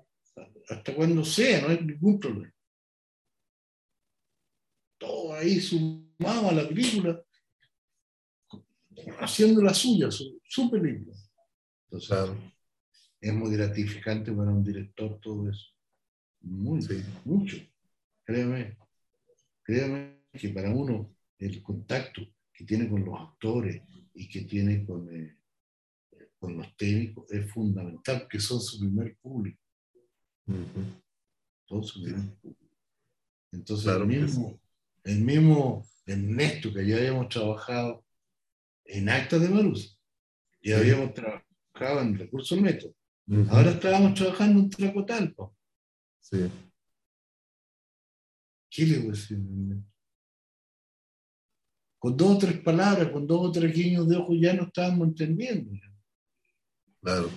hasta 0.68 0.94
cuando 0.94 1.24
sea, 1.24 1.62
no 1.62 1.68
hay 1.68 1.84
ningún 1.84 2.20
problema. 2.20 2.54
Todo 4.96 5.34
ahí 5.34 5.60
sumado 5.60 6.50
a 6.50 6.52
la 6.52 6.68
película, 6.68 7.20
haciendo 9.18 9.62
la 9.62 9.74
suya, 9.74 10.10
su, 10.10 10.40
su 10.44 10.70
película. 10.70 11.16
Entonces, 11.90 12.38
es 13.20 13.34
muy 13.34 13.56
gratificante 13.56 14.30
para 14.30 14.50
un 14.50 14.62
director 14.62 15.18
todo 15.20 15.50
eso. 15.50 15.66
Muy, 16.42 16.86
mucho. 17.24 17.56
Créeme, 18.24 18.78
créeme 19.64 20.19
que 20.32 20.48
para 20.50 20.70
uno 20.70 21.14
el 21.38 21.62
contacto 21.62 22.22
que 22.52 22.64
tiene 22.64 22.88
con 22.88 23.04
los 23.04 23.18
actores 23.18 23.82
y 24.14 24.28
que 24.28 24.42
tiene 24.42 24.84
con, 24.84 25.08
eh, 25.14 25.36
con 26.38 26.56
los 26.56 26.76
técnicos 26.76 27.30
es 27.30 27.50
fundamental, 27.50 28.26
que 28.28 28.38
son 28.38 28.60
su 28.60 28.78
primer 28.80 29.16
público. 29.16 29.60
Son 31.66 31.84
su 31.84 32.02
primer 32.02 32.34
público. 32.36 32.60
Entonces, 33.52 33.86
el 33.86 34.06
mismo, 34.06 34.60
el 35.04 35.20
mismo 35.20 35.86
Ernesto 36.06 36.72
que 36.72 36.86
ya 36.86 36.96
habíamos 36.96 37.28
trabajado 37.28 38.04
en 38.84 39.08
actas 39.08 39.40
de 39.40 39.48
Marusa. 39.48 39.96
Ya 40.62 40.78
habíamos 40.78 41.14
trabajado 41.14 42.00
en 42.00 42.18
recursos 42.18 42.60
métodos. 42.60 42.94
Ahora 43.48 43.70
estábamos 43.70 44.14
trabajando 44.14 44.60
en 44.60 44.70
Tracotalpa. 44.70 45.52
Sí. 46.20 46.50
¿Qué 48.68 48.86
le 48.86 48.98
voy 48.98 49.08
a 49.08 49.10
decir? 49.12 49.38
Con 52.00 52.16
dos 52.16 52.36
o 52.36 52.38
tres 52.38 52.58
palabras, 52.60 53.10
con 53.10 53.26
dos 53.26 53.48
o 53.48 53.52
tres 53.52 53.74
guiños 53.74 54.08
de 54.08 54.16
ojos 54.16 54.36
ya 54.40 54.54
no 54.54 54.64
estábamos 54.64 55.08
entendiendo. 55.08 55.70
Claro. 57.02 57.30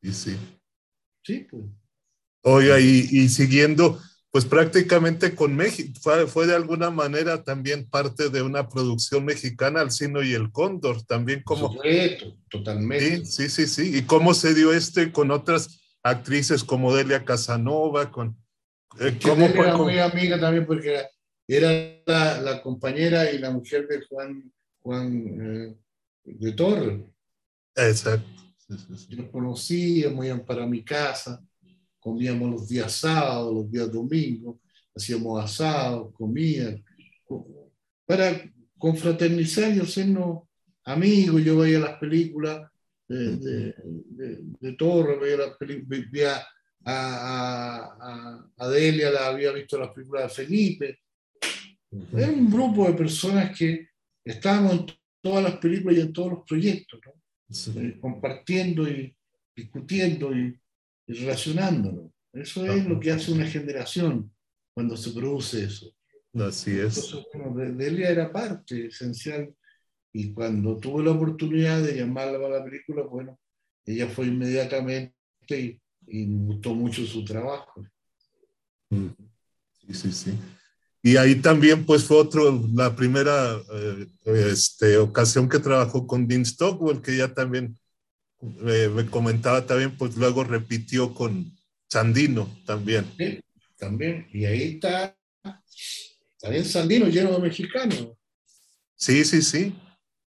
Y 0.00 0.10
sí. 0.12 0.36
Sí, 1.22 1.46
pues. 1.50 1.62
Oiga, 2.42 2.80
y, 2.80 3.06
y 3.10 3.28
siguiendo, 3.28 4.00
pues 4.30 4.46
prácticamente 4.46 5.34
con 5.34 5.54
México, 5.54 6.00
fue, 6.26 6.46
de 6.46 6.54
alguna 6.54 6.88
manera 6.88 7.44
también 7.44 7.86
parte 7.86 8.30
de 8.30 8.40
una 8.40 8.70
producción 8.70 9.26
mexicana, 9.26 9.82
Alcino 9.82 10.22
y 10.22 10.32
el 10.32 10.50
Cóndor, 10.50 11.02
también 11.02 11.42
como... 11.42 11.76
totalmente. 12.48 13.26
Sí, 13.26 13.50
sí, 13.50 13.66
sí, 13.66 13.94
¿Y 13.94 14.02
cómo 14.02 14.32
se 14.32 14.54
dio 14.54 14.72
este 14.72 15.12
con 15.12 15.30
otras 15.30 15.82
actrices 16.02 16.64
como 16.64 16.94
Delia 16.94 17.26
Casanova? 17.26 18.10
Con, 18.10 18.38
eh, 19.00 19.18
¿cómo 19.22 19.46
fue 19.48 19.66
era 19.66 19.76
muy 19.76 19.98
amiga 19.98 20.40
también 20.40 20.64
porque 20.64 20.94
era, 20.94 21.10
la, 21.58 22.60
compañera 22.62 23.30
y 23.32 23.38
la 23.38 23.50
mujer 23.50 23.88
de 23.88 24.06
Juan, 24.06 24.52
Juan 24.82 25.26
eh, 25.40 25.76
de 26.24 26.52
Torre. 26.52 27.04
Exacto. 27.74 28.28
Yo 29.08 29.30
conocía, 29.32 30.10
muy 30.10 30.32
para 30.46 30.66
mi 30.66 30.84
casa. 30.84 31.42
comíamos 31.98 32.50
los 32.50 32.68
días 32.68 32.92
sábados, 32.92 33.52
los 33.52 33.70
días 33.70 33.90
domingos, 33.90 34.56
hacíamos 34.94 35.42
asados, 35.44 36.14
comida, 36.14 36.76
para 38.06 38.40
confraternizar 38.78 39.74
y 39.74 39.80
hacernos 39.80 40.42
amigos. 40.84 41.42
Yo 41.42 41.58
veía 41.58 41.80
las 41.80 41.98
películas 41.98 42.70
de, 43.08 43.36
de, 43.36 43.74
de, 44.60 44.72
Torre, 44.74 45.18
veía 45.18 45.36
las 45.36 45.56
películas, 45.56 46.46
a, 46.84 48.46
a, 48.56 48.68
Delia, 48.68 49.10
la 49.10 49.26
había 49.26 49.52
visto 49.52 49.78
las 49.78 49.92
películas 49.92 50.24
de 50.24 50.44
Felipe. 50.44 51.00
Era 52.12 52.28
un 52.28 52.50
grupo 52.50 52.86
de 52.86 52.94
personas 52.94 53.56
que 53.56 53.88
estábamos 54.24 54.72
en 54.72 54.86
todas 55.20 55.42
las 55.42 55.56
películas 55.56 55.98
y 55.98 56.00
en 56.00 56.12
todos 56.12 56.30
los 56.32 56.44
proyectos, 56.46 57.00
eh, 57.76 57.98
compartiendo 58.00 58.88
y 58.88 59.14
discutiendo 59.54 60.34
y, 60.34 60.58
relacionándonos. 61.06 62.12
Eso 62.32 62.64
es 62.64 62.86
lo 62.86 63.00
que 63.00 63.10
hace 63.10 63.32
una 63.32 63.46
generación 63.46 64.32
cuando 64.72 64.96
se 64.96 65.10
produce 65.10 65.64
eso. 65.64 65.92
Así 66.34 66.78
es. 66.78 67.12
Delia 67.76 68.10
era 68.10 68.32
parte 68.32 68.86
esencial 68.86 69.52
y 70.12 70.32
cuando 70.32 70.78
tuve 70.78 71.02
la 71.02 71.10
oportunidad 71.10 71.82
de 71.82 71.96
llamarla 71.96 72.46
a 72.46 72.50
la 72.50 72.64
película, 72.64 73.02
bueno, 73.02 73.36
ella 73.84 74.06
fue 74.06 74.26
inmediatamente 74.28 75.12
y 75.48 75.80
y 76.10 76.26
me 76.26 76.46
gustó 76.46 76.74
mucho 76.74 77.06
su 77.06 77.24
trabajo. 77.24 77.84
Mm. 78.90 79.08
Sí, 79.86 79.94
sí, 79.94 80.12
sí. 80.12 80.38
Y 81.02 81.16
ahí 81.16 81.36
también 81.36 81.86
pues 81.86 82.04
fue 82.04 82.18
otro, 82.18 82.62
la 82.74 82.94
primera 82.94 83.58
eh, 83.72 84.06
este, 84.26 84.98
ocasión 84.98 85.48
que 85.48 85.58
trabajó 85.58 86.06
con 86.06 86.28
Dean 86.28 86.44
Stockwell, 86.44 87.00
que 87.00 87.16
ya 87.16 87.32
también 87.32 87.78
eh, 88.66 88.90
me 88.94 89.06
comentaba 89.06 89.66
también, 89.66 89.96
pues 89.96 90.16
luego 90.16 90.44
repitió 90.44 91.14
con 91.14 91.56
Sandino 91.88 92.54
también. 92.66 93.06
Sí, 93.16 93.40
también. 93.78 94.28
Y 94.32 94.44
ahí 94.44 94.62
está, 94.74 95.16
también 96.38 96.64
Sandino 96.66 97.06
lleno 97.06 97.32
de 97.32 97.38
mexicanos. 97.38 98.08
Sí, 98.94 99.24
sí, 99.24 99.40
sí. 99.40 99.74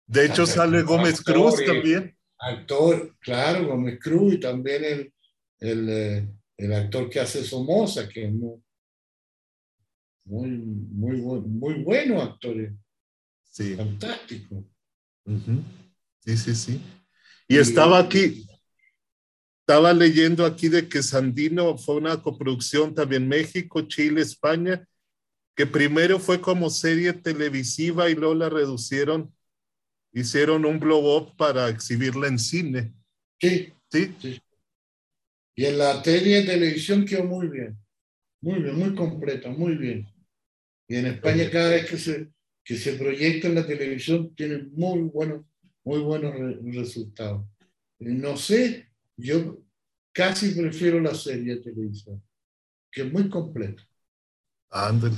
De 0.06 0.26
hecho 0.26 0.46
sale 0.46 0.82
Gómez 0.82 1.22
Cruz 1.22 1.64
también. 1.64 2.14
Actor, 2.38 3.16
claro, 3.20 3.68
Gómez 3.68 3.98
Cruz 4.00 4.34
y 4.34 4.40
también 4.40 4.84
el, 4.84 5.12
el, 5.60 5.88
eh, 5.88 6.28
el 6.58 6.72
actor 6.74 7.08
que 7.08 7.20
hace 7.20 7.42
Somoza, 7.42 8.08
que 8.08 8.26
es 8.26 8.32
muy, 8.32 8.60
muy, 10.28 10.50
muy, 10.50 11.16
muy 11.20 11.74
bueno 11.82 12.22
actor. 12.22 12.54
Sí. 13.44 13.74
Fantástico. 13.74 14.64
Sí, 16.20 16.36
sí, 16.36 16.54
sí. 16.54 16.80
Y, 17.48 17.56
estaba 17.56 17.98
aquí, 17.98 18.46
estaba 19.60 19.92
leyendo 19.92 20.44
aquí 20.44 20.68
de 20.68 20.86
que 20.88 21.02
Sandino 21.02 21.76
fue 21.78 21.96
una 21.96 22.20
coproducción 22.22 22.94
también 22.94 23.26
México, 23.26 23.80
Chile, 23.82 24.20
España, 24.20 24.86
que 25.56 25.66
primero 25.66 26.18
fue 26.18 26.40
como 26.40 26.68
serie 26.68 27.12
televisiva 27.14 28.10
y 28.10 28.14
luego 28.14 28.34
la 28.34 28.50
reducieron, 28.50 29.32
hicieron 30.12 30.66
un 30.66 30.78
blow 30.78 31.16
up 31.16 31.36
para 31.36 31.68
exhibirla 31.68 32.28
en 32.28 32.38
cine. 32.38 32.92
Sí. 33.40 33.72
Sí. 33.90 34.14
sí. 34.20 34.42
Y 35.56 35.64
en 35.64 35.78
la 35.78 36.04
serie 36.04 36.42
de 36.42 36.46
televisión 36.46 37.06
quedó 37.06 37.24
muy 37.24 37.48
bien, 37.48 37.78
muy 38.42 38.62
bien, 38.62 38.76
muy 38.76 38.94
completa, 38.94 39.48
muy 39.48 39.74
bien. 39.74 40.06
Y 40.88 40.96
en 40.96 41.06
España 41.06 41.50
cada 41.50 41.70
vez 41.70 41.88
que 41.88 41.98
se, 41.98 42.28
que 42.64 42.76
se 42.76 42.94
proyecta 42.94 43.48
en 43.48 43.54
la 43.56 43.66
televisión 43.66 44.34
tiene 44.34 44.64
muy 44.72 45.02
buenos, 45.02 45.44
muy 45.84 46.00
buenos 46.00 46.34
resultados. 46.74 47.46
No 47.98 48.36
sé, 48.36 48.88
yo 49.16 49.58
casi 50.12 50.50
prefiero 50.50 50.98
la 51.00 51.14
serie 51.14 51.56
de 51.56 51.60
televisión, 51.60 52.22
que 52.90 53.02
es 53.02 53.12
muy 53.12 53.28
completa. 53.28 53.86
Ándale. 54.70 55.16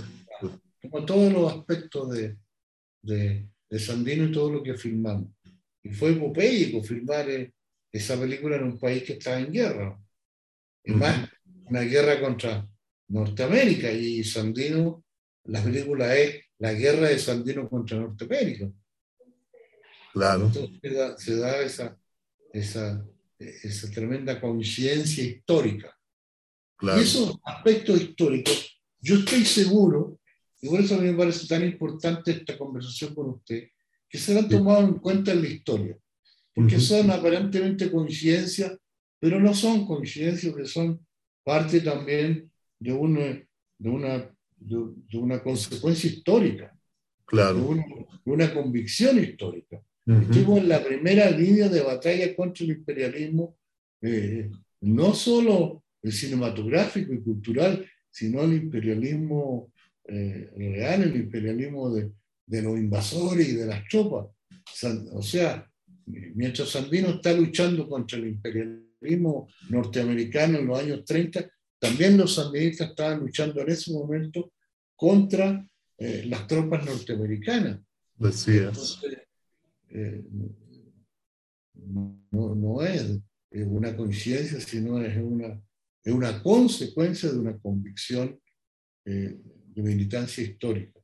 Como 0.82 1.04
todos 1.04 1.32
los 1.32 1.52
aspectos 1.52 2.10
de, 2.10 2.36
de, 3.02 3.48
de, 3.68 3.78
Sandino 3.78 4.24
y 4.24 4.32
todo 4.32 4.50
lo 4.50 4.62
que 4.62 4.74
filmamos. 4.74 5.28
Y 5.82 5.90
fue 5.90 6.12
epopéico 6.12 6.82
filmar 6.82 7.28
eh, 7.30 7.52
esa 7.92 8.18
película 8.18 8.56
en 8.56 8.64
un 8.64 8.78
país 8.78 9.02
que 9.04 9.14
estaba 9.14 9.38
en 9.40 9.52
guerra. 9.52 10.00
Es 10.82 10.96
más, 10.96 11.28
una 11.66 11.82
guerra 11.82 12.20
contra 12.20 12.66
Norteamérica 13.08 13.90
y 13.92 14.24
Sandino, 14.24 15.04
la 15.44 15.62
película 15.62 16.16
es 16.16 16.44
la 16.58 16.72
guerra 16.72 17.08
de 17.08 17.18
Sandino 17.18 17.68
contra 17.68 17.98
Norteamérica. 17.98 18.70
Claro. 20.12 20.46
Entonces 20.46 20.80
se 21.18 21.36
da, 21.36 21.60
esa, 21.62 21.98
esa, 22.52 23.06
esa, 23.38 23.90
tremenda 23.90 24.40
coincidencia 24.40 25.24
histórica. 25.24 25.96
Claro. 26.76 27.00
Y 27.00 27.04
esos 27.04 27.38
aspectos 27.44 28.00
históricos, 28.00 28.82
yo 29.00 29.16
estoy 29.16 29.44
seguro, 29.44 30.18
y 30.60 30.68
por 30.68 30.80
eso 30.80 30.96
a 30.96 30.98
mí 30.98 31.10
me 31.10 31.16
parece 31.16 31.46
tan 31.46 31.64
importante 31.64 32.32
esta 32.32 32.58
conversación 32.58 33.14
con 33.14 33.30
usted, 33.30 33.68
que 34.08 34.18
se 34.18 34.36
han 34.38 34.48
tomado 34.48 34.80
en 34.80 34.94
cuenta 34.94 35.32
en 35.32 35.42
la 35.42 35.48
historia, 35.48 35.96
porque 36.54 36.80
son 36.80 37.10
aparentemente 37.10 37.90
coincidencias 37.90 38.72
pero 39.20 39.38
no 39.38 39.54
son 39.54 39.86
coincidencias 39.86 40.56
que 40.56 40.64
son 40.64 41.06
parte 41.44 41.80
también 41.80 42.50
de 42.78 42.92
una, 42.92 43.46
de 43.78 43.90
una, 43.90 44.34
de, 44.60 45.18
una 45.18 45.42
consecuencia 45.42 46.10
histórica, 46.10 46.76
claro. 47.24 47.74
de, 47.74 48.06
una, 48.24 48.54
convicción 48.54 49.18
histórica. 49.18 49.80
Uh 50.06 50.58
en 50.58 50.68
la 50.68 50.82
primera 50.82 51.30
línea 51.30 51.68
de 51.68 51.82
batalla 51.82 52.34
contra 52.34 52.64
el 52.64 52.72
imperialismo, 52.72 53.56
eh, 54.02 54.50
no 54.80 55.14
solo 55.14 55.84
el 56.02 56.12
cinematográfico 56.12 57.12
y 57.12 57.20
cultural, 57.20 57.86
sino 58.10 58.42
el 58.42 58.54
imperialismo 58.54 59.72
eh, 60.04 60.50
real, 60.56 61.02
el 61.02 61.16
imperialismo 61.16 61.90
de, 61.90 62.10
de, 62.46 62.62
los 62.62 62.78
invasores 62.78 63.48
y 63.48 63.54
de 63.54 63.66
las 63.66 63.86
tropas. 63.88 64.26
O 65.12 65.22
sea, 65.22 65.70
mientras 66.06 66.70
Sandino 66.70 67.10
está 67.10 67.32
luchando 67.32 67.88
contra 67.88 68.18
el 68.18 68.28
imperialismo, 68.28 69.48
norteamericano 69.68 70.58
en 70.58 70.66
los 70.66 70.78
años 70.78 71.04
30, 71.04 71.48
también 71.80 72.16
los 72.18 72.34
sandinistas 72.34 72.90
estaban 72.90 73.20
luchando 73.20 73.60
en 73.62 73.70
ese 73.70 73.92
momento 73.92 74.52
contra 74.94 75.66
eh, 75.96 76.24
las 76.26 76.46
tropas 76.46 76.84
norteamericanas. 76.84 77.80
Eh, 79.88 80.22
no, 81.74 82.54
no, 82.54 82.82
es 82.82 83.18
una 83.50 83.96
coincidencia, 83.96 84.60
sino 84.60 85.02
es 85.02 85.16
una, 85.16 85.60
es 86.04 86.12
una 86.12 86.42
consecuencia 86.42 87.32
de 87.32 87.38
una 87.38 87.58
convicción 87.58 88.38
eh, 89.06 89.38
de 89.42 89.82
militancia 89.82 90.44
histórica. 90.44 91.00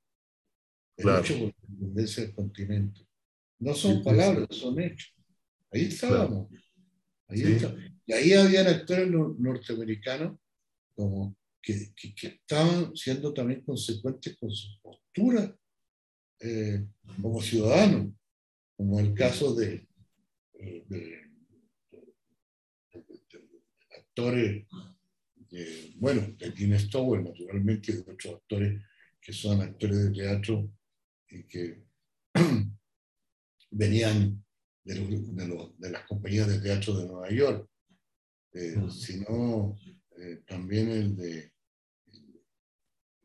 El 0.98 1.04
claro. 1.04 1.24
hecho 1.24 1.38
por 1.38 1.46
la 1.48 1.54
independencia 1.68 2.22
del 2.22 2.34
continente. 2.34 3.00
No 3.58 3.74
son 3.74 4.04
palabras, 4.04 4.48
son 4.50 4.78
hechos. 4.78 5.14
Ahí 5.70 5.86
estábamos. 5.86 6.48
Y 7.30 8.12
ahí 8.12 8.32
habían 8.34 8.66
actores 8.66 9.10
norteamericanos 9.10 10.38
como 10.96 11.36
que, 11.62 11.92
que, 11.94 12.28
estaban 12.28 12.96
siendo 12.96 13.32
también 13.32 13.60
consecuentes 13.62 14.36
con 14.38 14.50
su 14.50 14.80
postura 14.80 15.56
eh, 16.40 16.84
como 17.20 17.40
ciudadanos, 17.40 18.12
como 18.76 19.00
el 19.00 19.14
caso 19.14 19.54
de, 19.54 19.86
de, 20.54 21.22
actores, 23.96 24.66
bueno, 25.96 26.22
de 26.38 26.50
Dean 26.50 26.78
Stowell, 26.78 27.24
naturalmente, 27.24 27.92
de 27.92 28.00
otros 28.00 28.34
actores 28.34 28.82
que 29.20 29.32
son 29.32 29.60
actores 29.60 30.04
de 30.04 30.10
teatro 30.12 30.70
y 31.28 31.42
que 31.44 31.82
venían 33.70 34.44
de, 34.84 34.94
de, 35.78 35.90
las 35.90 36.06
compañías 36.06 36.46
de 36.48 36.60
teatro 36.60 36.96
de 36.96 37.06
Nueva 37.06 37.30
York, 37.30 37.68
eh, 38.52 38.76
sino 38.90 39.76
eh, 40.18 40.42
también 40.46 40.90
el 40.90 41.16
de 41.16 41.52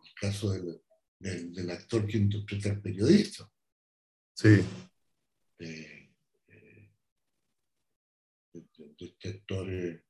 el 0.04 0.14
caso 0.20 0.52
del, 0.52 0.82
del, 1.20 1.70
actor 1.70 2.06
que 2.06 2.18
interpreta 2.18 2.70
al 2.70 2.82
periodista. 2.82 3.50
Sí. 4.34 4.62
De, 5.58 6.12
este 9.00 9.30
actor 9.30 9.68
eh, 9.72 10.04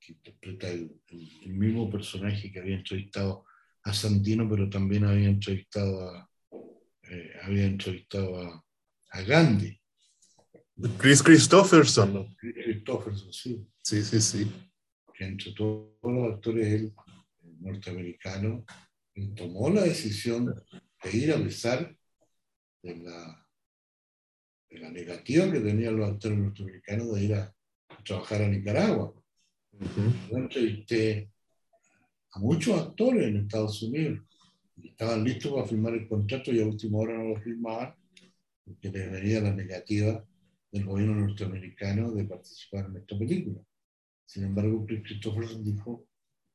que 0.00 0.12
interpreta 0.12 0.68
el, 0.68 1.00
el, 1.08 1.54
mismo 1.54 1.88
personaje 1.88 2.50
que 2.50 2.58
había 2.58 2.76
entrevistado 2.76 3.44
a 3.84 3.94
Santino, 3.94 4.48
pero 4.48 4.68
también 4.68 5.04
había 5.04 5.28
entrevistado 5.28 6.10
a, 6.10 6.30
había 7.42 7.66
entrevistado 7.66 8.40
a, 8.40 8.64
a 9.10 9.22
Gandhi. 9.22 9.80
Chris 10.98 11.22
Christopherson. 11.22 12.34
Chris 12.36 12.54
Christopherson, 12.64 13.32
sí. 13.32 13.66
Sí, 13.82 14.02
sí, 14.02 14.20
sí. 14.20 14.69
Que 15.20 15.26
entre 15.26 15.52
todos 15.52 15.90
los 16.02 16.32
actores 16.32 16.66
el 16.66 16.94
norteamericano 17.60 18.64
tomó 19.36 19.68
la 19.68 19.82
decisión 19.82 20.46
de 20.46 21.14
ir 21.14 21.30
a 21.30 21.36
pesar 21.36 21.94
de 22.82 22.96
la, 22.96 23.46
de 24.70 24.78
la 24.78 24.90
negativa 24.90 25.52
que 25.52 25.60
tenían 25.60 25.98
los 25.98 26.08
actores 26.08 26.38
norteamericanos 26.38 27.14
de 27.14 27.22
ir 27.22 27.34
a 27.34 27.54
trabajar 28.02 28.40
a 28.40 28.48
Nicaragua. 28.48 29.12
Yo 30.30 30.38
entrevisté 30.38 31.30
a 32.30 32.38
muchos 32.38 32.80
actores 32.80 33.26
en 33.26 33.36
Estados 33.36 33.82
Unidos 33.82 34.20
estaban 34.82 35.22
listos 35.22 35.52
para 35.52 35.66
firmar 35.66 35.92
el 35.92 36.08
contrato 36.08 36.50
y 36.50 36.62
a 36.62 36.66
última 36.66 36.96
hora 36.96 37.18
no 37.18 37.24
lo 37.24 37.36
firmaban 37.42 37.94
porque 38.64 38.88
les 38.88 39.12
venía 39.12 39.42
la 39.42 39.54
negativa 39.54 40.24
del 40.72 40.86
gobierno 40.86 41.26
norteamericano 41.26 42.10
de 42.12 42.24
participar 42.24 42.86
en 42.86 42.96
esta 42.96 43.18
película. 43.18 43.60
Sin 44.30 44.44
embargo, 44.44 44.86
Christopherson 44.86 45.64
dijo, 45.64 46.06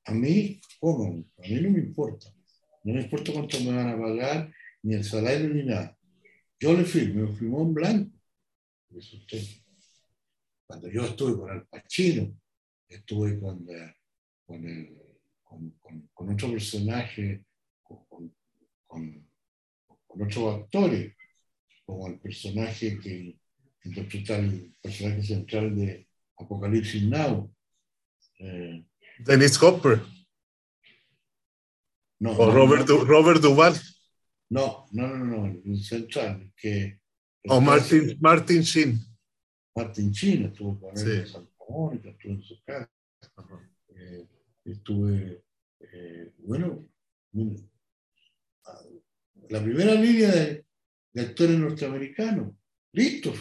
a 0.05 0.13
mí, 0.13 0.61
¿cómo? 0.79 1.25
A 1.37 1.41
mí 1.41 1.55
no 1.59 1.71
me 1.71 1.79
importa. 1.79 2.33
No 2.85 2.93
me 2.93 3.01
importa 3.01 3.33
cuánto 3.33 3.59
me 3.59 3.75
van 3.75 3.89
a 3.89 3.99
pagar, 3.99 4.53
ni 4.81 4.93
el 4.95 5.03
salario, 5.03 5.49
ni 5.49 5.63
nada. 5.63 5.97
Yo 6.57 6.73
le 6.73 6.85
firmo, 6.85 7.27
me 7.27 7.35
firmó 7.35 7.63
en 7.63 7.73
blanco. 7.73 8.17
Cuando 10.65 10.89
yo 10.89 11.03
estuve 11.03 11.37
con 11.37 11.53
el 11.53 11.67
Pachino, 11.67 12.33
estuve 12.87 13.41
con, 13.41 13.67
el, 13.67 14.97
con, 15.43 15.77
con, 16.13 16.29
otro 16.33 16.51
personaje, 16.51 17.43
con, 17.83 18.33
con, 18.87 19.27
otros 20.07 20.61
actores, 20.61 21.13
como 21.83 22.07
el 22.07 22.21
personaje 22.21 22.97
que 22.99 23.37
interpreta 23.83 24.37
el 24.37 24.73
personaje 24.81 25.23
central 25.23 25.75
de 25.75 26.07
Apocalipsis 26.37 27.03
Now. 27.03 27.51
Eh, 28.45 28.85
Dennis 29.19 29.61
Hopper. 29.61 30.01
No, 32.19 32.31
o 32.31 32.51
Robert, 32.51 32.87
Robert 32.87 33.41
Duval. 33.41 33.73
No, 34.49 34.87
no, 34.91 35.07
no, 35.07 35.25
no, 35.25 35.45
el 35.47 35.83
central. 35.83 36.51
Que, 36.55 36.99
o 37.47 37.59
Martin, 37.59 38.17
Martin 38.21 38.61
Sheen. 38.61 38.99
Martin 39.75 40.11
Sheen 40.11 40.45
estuvo 40.45 40.79
con 40.79 40.97
él 40.97 41.19
en 41.21 41.27
Santa 41.27 41.51
Mónica, 41.67 42.09
estuvo 42.09 42.33
en 42.33 42.41
su 42.41 42.63
casa. 42.63 42.89
Eh, 43.89 44.27
estuve, 44.65 45.43
eh, 45.79 46.33
bueno, 46.37 46.87
la 49.49 49.63
primera 49.63 49.95
línea 49.95 50.31
de, 50.31 50.65
actores 51.17 51.57
norteamericanos, 51.57 52.53
listos, 52.91 53.39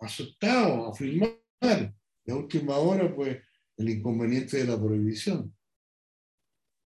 aceptados, 0.00 0.88
a 0.88 0.96
filmar. 0.96 1.36
La 2.24 2.36
última 2.36 2.76
hora, 2.76 3.14
pues, 3.14 3.38
el 3.78 3.88
inconveniente 3.88 4.58
de 4.58 4.64
la 4.64 4.76
prohibición. 4.76 5.54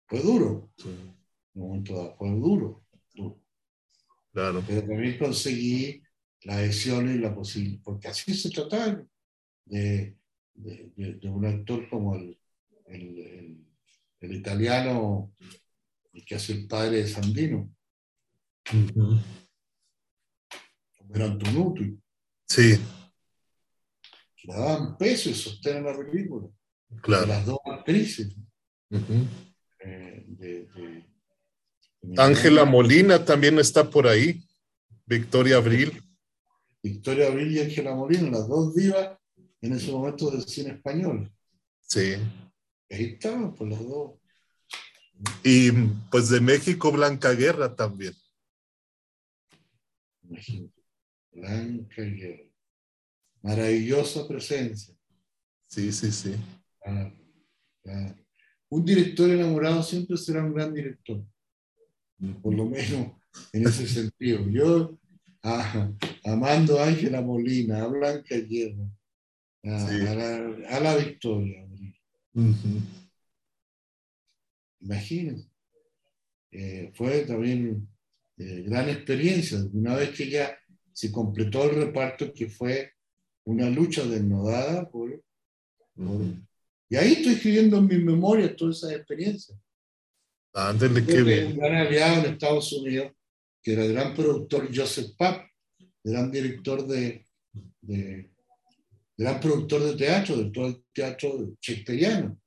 Fue 0.07 0.21
duro. 0.21 0.71
En 0.83 1.15
un 1.53 1.67
momento 1.67 1.93
dado, 1.93 2.15
fue 2.15 2.29
duro, 2.29 2.85
duro. 3.13 3.41
Claro. 4.31 4.63
Pero 4.65 4.81
también 4.87 5.17
conseguí 5.19 6.01
la 6.43 6.57
adhesión 6.57 7.09
y 7.09 7.17
la 7.17 7.35
posibilidad, 7.35 7.81
porque 7.83 8.07
así 8.07 8.33
se 8.33 8.49
trataba 8.49 9.03
de, 9.65 10.15
de, 10.53 11.29
un 11.29 11.45
actor 11.45 11.89
como 11.89 12.15
el, 12.15 12.39
el, 12.85 13.65
el, 14.21 14.35
italiano, 14.35 15.33
el 16.13 16.25
que 16.25 16.35
hace 16.35 16.53
el 16.53 16.67
padre 16.67 16.97
de 16.97 17.07
Sandino. 17.07 17.69
Uh 18.73 19.19
Era 21.13 21.37
Sí. 22.45 22.79
Le 24.43 24.53
daban 24.53 24.97
peso 24.97 25.29
y 25.29 25.33
sostén 25.33 25.77
a 25.77 25.91
la 25.91 25.97
película. 25.97 26.47
Claro. 27.01 27.27
las 27.27 27.45
dos 27.45 27.59
actrices. 27.65 28.35
Eh, 29.79 30.25
Ángela 32.17 32.65
Molina 32.65 33.23
también 33.23 33.59
está 33.59 33.89
por 33.89 34.07
ahí. 34.07 34.43
Victoria 35.05 35.57
Abril. 35.57 36.01
Victoria 36.81 37.27
Abril 37.27 37.51
y 37.51 37.59
Ángela 37.59 37.95
Molina, 37.95 38.29
las 38.29 38.47
dos 38.47 38.75
divas 38.75 39.17
en 39.61 39.73
ese 39.73 39.91
momento 39.91 40.29
del 40.31 40.43
cine 40.43 40.71
español. 40.71 41.31
Sí. 41.81 42.15
Ahí 42.89 43.05
estaban, 43.13 43.53
pues 43.55 43.69
las 43.69 43.87
dos. 43.87 44.19
Y 45.43 45.71
pues 46.11 46.29
de 46.29 46.39
México, 46.39 46.91
Blanca 46.91 47.31
Guerra 47.33 47.75
también. 47.75 48.13
Blanca 51.31 52.01
Guerra. 52.01 52.43
Maravillosa 53.41 54.27
presencia. 54.27 54.93
Sí, 55.67 55.91
sí, 55.91 56.11
sí. 56.11 56.35
Un 58.69 58.85
director 58.85 59.29
enamorado 59.29 59.81
siempre 59.83 60.17
será 60.17 60.43
un 60.43 60.53
gran 60.53 60.73
director. 60.73 61.23
Por 62.41 62.53
lo 62.55 62.65
menos 62.65 63.11
en 63.53 63.67
ese 63.67 63.87
sentido. 63.87 64.49
Yo, 64.49 64.97
amando 66.23 66.79
a 66.79 66.87
Ángela 66.87 67.21
Molina, 67.21 67.83
a 67.83 67.87
Blanca 67.87 68.35
Guerra, 68.35 68.89
a, 69.63 70.79
la, 70.79 70.95
Victoria. 70.97 71.67
Imagínense. 74.79 75.49
Eh, 76.51 76.91
fue 76.95 77.21
también 77.21 77.87
eh, 78.37 78.63
gran 78.65 78.89
experiencia. 78.89 79.59
Una 79.73 79.95
vez 79.95 80.11
que 80.11 80.29
ya 80.29 80.57
se 80.93 81.11
completó 81.11 81.69
el 81.69 81.75
reparto, 81.75 82.33
que 82.33 82.49
fue 82.49 82.93
una 83.43 83.69
lucha 83.69 84.03
desnudada 84.05 84.89
por, 84.89 85.21
y 86.89 86.95
ahí 86.95 87.13
estoy 87.13 87.33
escribiendo 87.33 87.77
en 87.77 87.87
mi 87.87 87.97
memoria 87.97 88.55
todas 88.55 88.77
esas 88.77 88.93
experiencias. 88.93 89.57
Ándale, 90.53 91.05
qué 91.05 91.21
bien. 91.21 91.47
Un 91.47 91.57
gran 91.57 91.75
aliado 91.75 92.23
en 92.25 92.33
Estados 92.33 92.71
Unidos, 92.73 93.11
que 93.61 93.73
era 93.73 93.85
el 93.85 93.93
gran 93.93 94.13
productor 94.13 94.69
Joseph 94.73 95.11
Papp, 95.17 95.45
gran 96.03 96.31
director 96.31 96.87
de, 96.87 97.25
de 97.81 98.31
gran 99.17 99.39
productor 99.39 99.83
de 99.83 99.95
teatro, 99.95 100.37
de 100.37 100.49
todo 100.49 100.67
el 100.67 100.83
teatro 100.93 101.55
shakespeariano. 101.61 102.39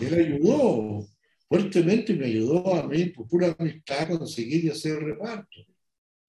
Él 0.00 0.14
ayudó 0.14 1.06
fuertemente, 1.46 2.14
me 2.14 2.26
ayudó 2.26 2.74
a 2.74 2.86
mí, 2.88 3.06
por 3.06 3.28
pura 3.28 3.54
amistad, 3.58 4.00
a 4.00 4.18
conseguir 4.18 4.64
y 4.64 4.70
hacer 4.70 4.98
el 4.98 5.04
reparto. 5.04 5.60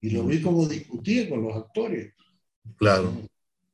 Y 0.00 0.10
lo 0.10 0.26
vi 0.26 0.42
como 0.42 0.66
discutía 0.66 1.28
con 1.28 1.42
los 1.42 1.56
actores. 1.56 2.12
Claro. 2.76 3.22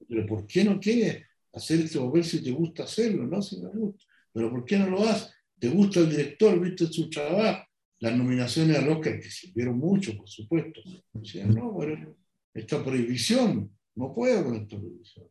Pero 0.09 0.27
¿por 0.27 0.47
qué 0.47 0.65
no 0.65 0.79
quieres 0.79 1.28
hacer 1.53 1.81
este 1.81 1.99
papel 1.99 2.25
si 2.25 2.43
te 2.43 2.51
gusta 2.51 2.85
hacerlo? 2.85 3.27
No, 3.27 3.43
si 3.43 3.61
me 3.61 3.71
gusta. 3.71 4.05
Pero 4.33 4.51
¿por 4.51 4.65
qué 4.65 4.79
no 4.79 4.91
lo 4.91 5.03
haces? 5.03 5.33
¿Te 5.59 5.69
gusta 5.69 6.01
el 6.01 6.11
director? 6.11 6.61
¿Viste 6.61 6.87
su 6.87 7.11
trabajo? 7.11 7.65
Las 8.01 8.17
nominaciones 8.17 8.79
al 8.79 8.89
Oscar, 8.91 9.19
que 9.19 9.31
sirvieron 9.31 9.79
mucho, 9.79 10.17
por 10.17 10.29
supuesto. 10.29 10.81
Decían, 11.13 11.53
no, 11.53 11.73
bueno, 11.73 12.17
esta 12.55 12.85
prohibición, 12.85 13.77
no 13.97 14.15
puedo 14.15 14.45
con 14.45 14.55
esta 14.55 14.77
prohibición. 14.79 15.27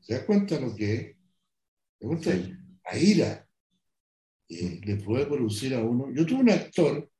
¿Se 0.00 0.14
da 0.14 0.26
cuenta 0.26 0.60
lo 0.60 0.74
que 0.74 0.94
es? 0.94 1.16
¿Se 1.98 2.04
da 2.04 2.08
cuenta? 2.08 2.30
La 2.84 2.98
ira 2.98 3.48
eh, 4.48 4.80
le 4.84 4.96
puede 4.96 5.26
producir 5.26 5.74
a 5.74 5.82
uno. 5.82 6.12
Yo 6.14 6.26
tuve 6.26 6.40
un 6.40 6.50
actor 6.50 7.10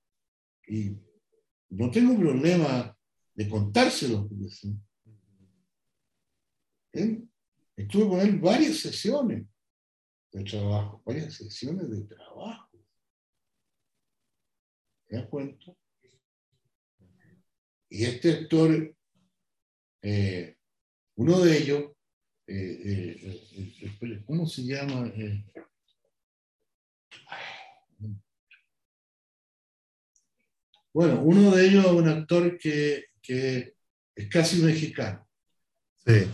y 0.66 0.97
no 1.71 1.91
tengo 1.91 2.19
problema 2.19 2.97
de 3.35 3.49
contárselo. 3.49 4.29
Estuve 7.79 8.09
con 8.09 8.20
él 8.20 8.41
varias 8.41 8.79
sesiones 8.79 9.47
de 10.33 10.43
trabajo, 10.43 11.01
varias 11.07 11.33
sesiones 11.35 11.89
de 11.89 12.03
trabajo. 12.12 12.68
¿Te 15.07 15.16
das 15.16 15.29
cuenta? 15.29 15.72
Y 17.89 18.05
este 18.05 18.33
actor, 18.33 18.97
eh, 20.03 20.57
uno 21.14 21.39
de 21.39 21.57
ellos, 21.57 21.93
eh, 22.49 23.47
eh, 24.03 24.24
¿cómo 24.26 24.47
se 24.49 24.62
llama? 24.64 25.12
bueno, 30.93 31.22
uno 31.22 31.55
de 31.55 31.64
ellos 31.64 31.85
es 31.85 31.93
un 31.93 32.09
actor 32.09 32.59
que, 32.59 33.05
que 33.22 33.76
es 34.16 34.29
casi 34.29 34.61
mexicano. 34.62 35.24
Sí 36.05 36.29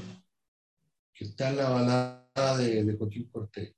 que 1.15 1.25
está 1.25 1.51
en 1.51 1.57
la 1.57 1.71
balada 1.71 2.59
de, 2.59 2.85
de 2.85 2.97
Joaquín 2.97 3.29
Cortés. 3.31 3.75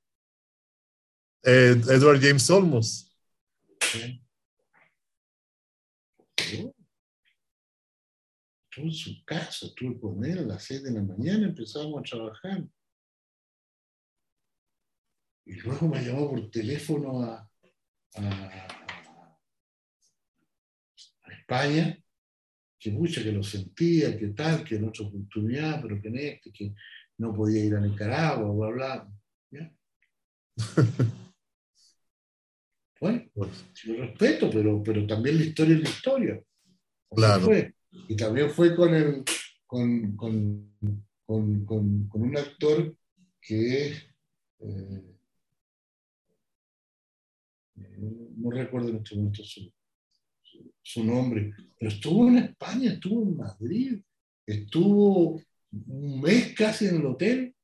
Eh, 1.44 1.76
Edward 1.88 2.20
James 2.20 2.48
Olmos. 2.50 3.12
Estuve 6.36 6.72
en 8.76 8.92
su 8.92 9.24
casa, 9.24 9.66
estuve 9.66 10.00
con 10.00 10.24
él 10.24 10.38
a 10.38 10.42
las 10.42 10.64
seis 10.64 10.82
de 10.82 10.90
la 10.90 11.02
mañana, 11.02 11.46
empezábamos 11.46 12.00
a 12.00 12.02
trabajar. 12.02 12.64
Y 15.46 15.54
luego 15.60 15.88
me 15.88 16.02
llamó 16.02 16.30
por 16.30 16.50
teléfono 16.50 17.22
a, 17.22 17.50
a, 18.14 18.68
a 21.22 21.32
España, 21.32 21.96
que 22.78 22.90
mucha 22.90 23.22
que 23.22 23.32
lo 23.32 23.42
sentía, 23.42 24.18
que 24.18 24.28
tal, 24.28 24.64
que 24.64 24.76
en 24.76 24.88
otra 24.88 25.06
oportunidad, 25.06 25.80
pero 25.80 26.02
que 26.02 26.08
en 26.08 26.18
este, 26.18 26.52
que 26.52 26.74
no 27.18 27.34
podía 27.34 27.64
ir 27.64 27.74
a 27.74 27.80
Nicaragua, 27.80 28.52
bla, 28.52 28.68
bla. 28.70 29.12
¿ya? 29.50 29.72
bueno, 33.00 33.24
yo 33.74 33.96
respeto, 33.96 34.50
pero, 34.50 34.82
pero 34.82 35.06
también 35.06 35.38
la 35.38 35.44
historia 35.44 35.76
es 35.76 35.82
la 35.82 35.88
historia. 35.88 36.42
claro. 37.10 37.48
Y 38.08 38.14
también 38.14 38.50
fue 38.50 38.76
con, 38.76 38.94
el, 38.94 39.24
con, 39.66 40.16
con, 40.16 40.76
con, 41.24 42.08
con 42.08 42.22
un 42.22 42.36
actor 42.36 42.94
que 43.40 43.86
es, 43.86 44.02
eh, 44.58 45.16
no 48.36 48.50
recuerdo 48.50 48.90
en 48.90 48.96
este 48.96 49.16
momento 49.16 49.42
su, 49.44 49.72
su, 50.82 51.04
nombre, 51.04 51.54
pero 51.78 51.90
estuvo 51.90 52.28
en 52.28 52.38
España, 52.38 52.92
estuvo 52.92 53.22
en 53.22 53.36
Madrid, 53.36 54.02
estuvo 54.46 55.40
un 55.72 56.20
mes 56.20 56.54
casi 56.54 56.86
en 56.86 56.96
el 56.96 57.06
hotel. 57.06 57.54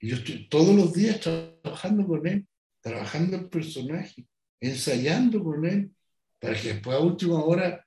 Y 0.00 0.08
yo 0.08 0.16
estoy 0.16 0.48
todos 0.48 0.74
los 0.74 0.92
días 0.92 1.20
trabajando 1.20 2.06
con 2.06 2.26
él, 2.26 2.46
trabajando 2.80 3.36
el 3.36 3.48
personaje, 3.48 4.26
ensayando 4.60 5.42
con 5.42 5.64
él, 5.64 5.94
para 6.40 6.60
que 6.60 6.74
después 6.74 6.96
a 6.96 7.00
última 7.00 7.42
hora 7.44 7.86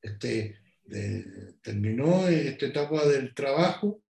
este, 0.00 0.60
terminó 1.62 2.28
esta 2.28 2.66
etapa 2.66 3.04
del 3.06 3.34
trabajo. 3.34 4.02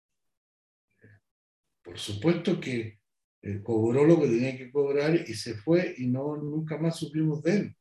Por 1.81 1.97
supuesto 1.97 2.59
que 2.59 2.99
eh, 3.41 3.61
cobró 3.63 4.05
lo 4.05 4.19
que 4.19 4.27
tenía 4.27 4.57
que 4.57 4.71
cobrar 4.71 5.15
y 5.15 5.33
se 5.33 5.55
fue 5.55 5.93
y 5.97 6.07
no, 6.07 6.35
nunca 6.35 6.77
más 6.77 6.97
supimos 6.97 7.41
de 7.43 7.57
él. 7.57 7.75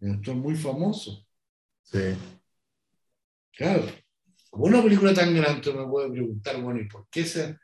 Esto 0.00 0.32
es 0.32 0.36
muy 0.36 0.54
famoso. 0.54 1.26
Sí. 1.82 2.14
Claro. 3.52 3.86
Como 4.56 4.68
una 4.68 4.82
película 4.82 5.12
tan 5.12 5.34
grande, 5.34 5.70
me 5.70 5.86
puede 5.86 6.10
preguntar, 6.10 6.62
bueno, 6.62 6.80
¿y 6.80 6.88
por 6.88 7.06
qué 7.10 7.20
esa? 7.20 7.60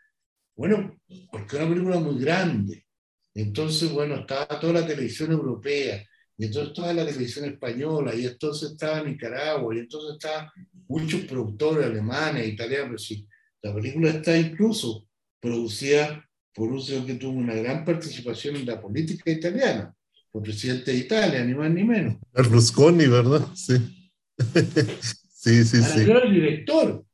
Bueno, 0.55 1.01
porque 1.30 1.57
es 1.57 1.62
una 1.62 1.70
película 1.70 1.99
muy 1.99 2.20
grande. 2.20 2.84
Entonces, 3.32 3.90
bueno, 3.90 4.16
estaba 4.16 4.61
toda 4.61 4.74
la 4.74 4.86
televisión 4.86 5.32
europea, 5.32 6.07
y 6.36 6.45
entonces 6.45 6.72
estaba 6.72 6.93
la 6.93 7.07
televisión 7.07 7.47
española, 7.47 8.14
y 8.14 8.26
entonces 8.26 8.72
estaba 8.72 9.03
Nicaragua, 9.03 9.74
y 9.74 9.78
entonces 9.78 10.16
estaban 10.20 10.51
muchos 10.86 11.22
productores 11.22 11.86
alemanes, 11.86 12.47
italianos, 12.47 12.88
pero 12.88 12.99
sí, 12.99 13.26
la 13.62 13.74
película 13.74 14.11
está 14.11 14.36
incluso 14.36 15.09
producida 15.40 16.28
por 16.53 16.70
un 16.70 16.82
señor 16.82 17.07
que 17.07 17.14
tuvo 17.14 17.38
una 17.38 17.55
gran 17.55 17.86
participación 17.86 18.57
en 18.57 18.66
la 18.66 18.78
política 18.78 19.30
italiana, 19.30 19.95
por 20.30 20.43
presidente 20.43 20.90
de 20.90 20.99
Italia, 20.99 21.43
ni 21.43 21.55
más 21.55 21.70
ni 21.70 21.84
menos. 21.84 22.16
Berlusconi, 22.34 23.07
¿verdad? 23.07 23.49
Sí. 23.55 24.12
sí, 25.43 25.64
sí, 25.64 25.82
sí. 25.82 26.05
Yo 26.05 26.12
era 26.12 26.24
el 26.24 26.32
director. 26.32 27.05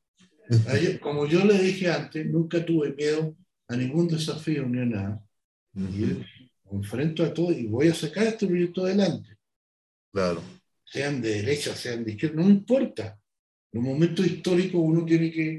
Como 1.00 1.26
yo 1.26 1.44
le 1.44 1.58
dije 1.58 1.90
antes, 1.90 2.26
nunca 2.26 2.64
tuve 2.64 2.94
miedo 2.94 3.36
a 3.68 3.76
ningún 3.76 4.08
desafío 4.08 4.66
ni 4.66 4.80
a 4.80 4.84
nada. 4.84 5.24
Y 5.74 5.80
me 5.80 6.26
enfrento 6.72 7.24
a 7.24 7.32
todo 7.32 7.52
y 7.52 7.66
voy 7.66 7.88
a 7.88 7.94
sacar 7.94 8.26
este 8.26 8.46
proyecto 8.46 8.84
adelante. 8.84 9.36
Claro. 10.12 10.42
Sean 10.84 11.20
de 11.20 11.42
derecha, 11.42 11.74
sean 11.74 12.04
de 12.04 12.12
izquierda, 12.12 12.42
no 12.42 12.48
importa. 12.48 13.18
En 13.72 13.80
un 13.80 13.86
momento 13.86 14.24
histórico 14.24 14.78
uno 14.78 15.04
tiene 15.04 15.30
que 15.30 15.58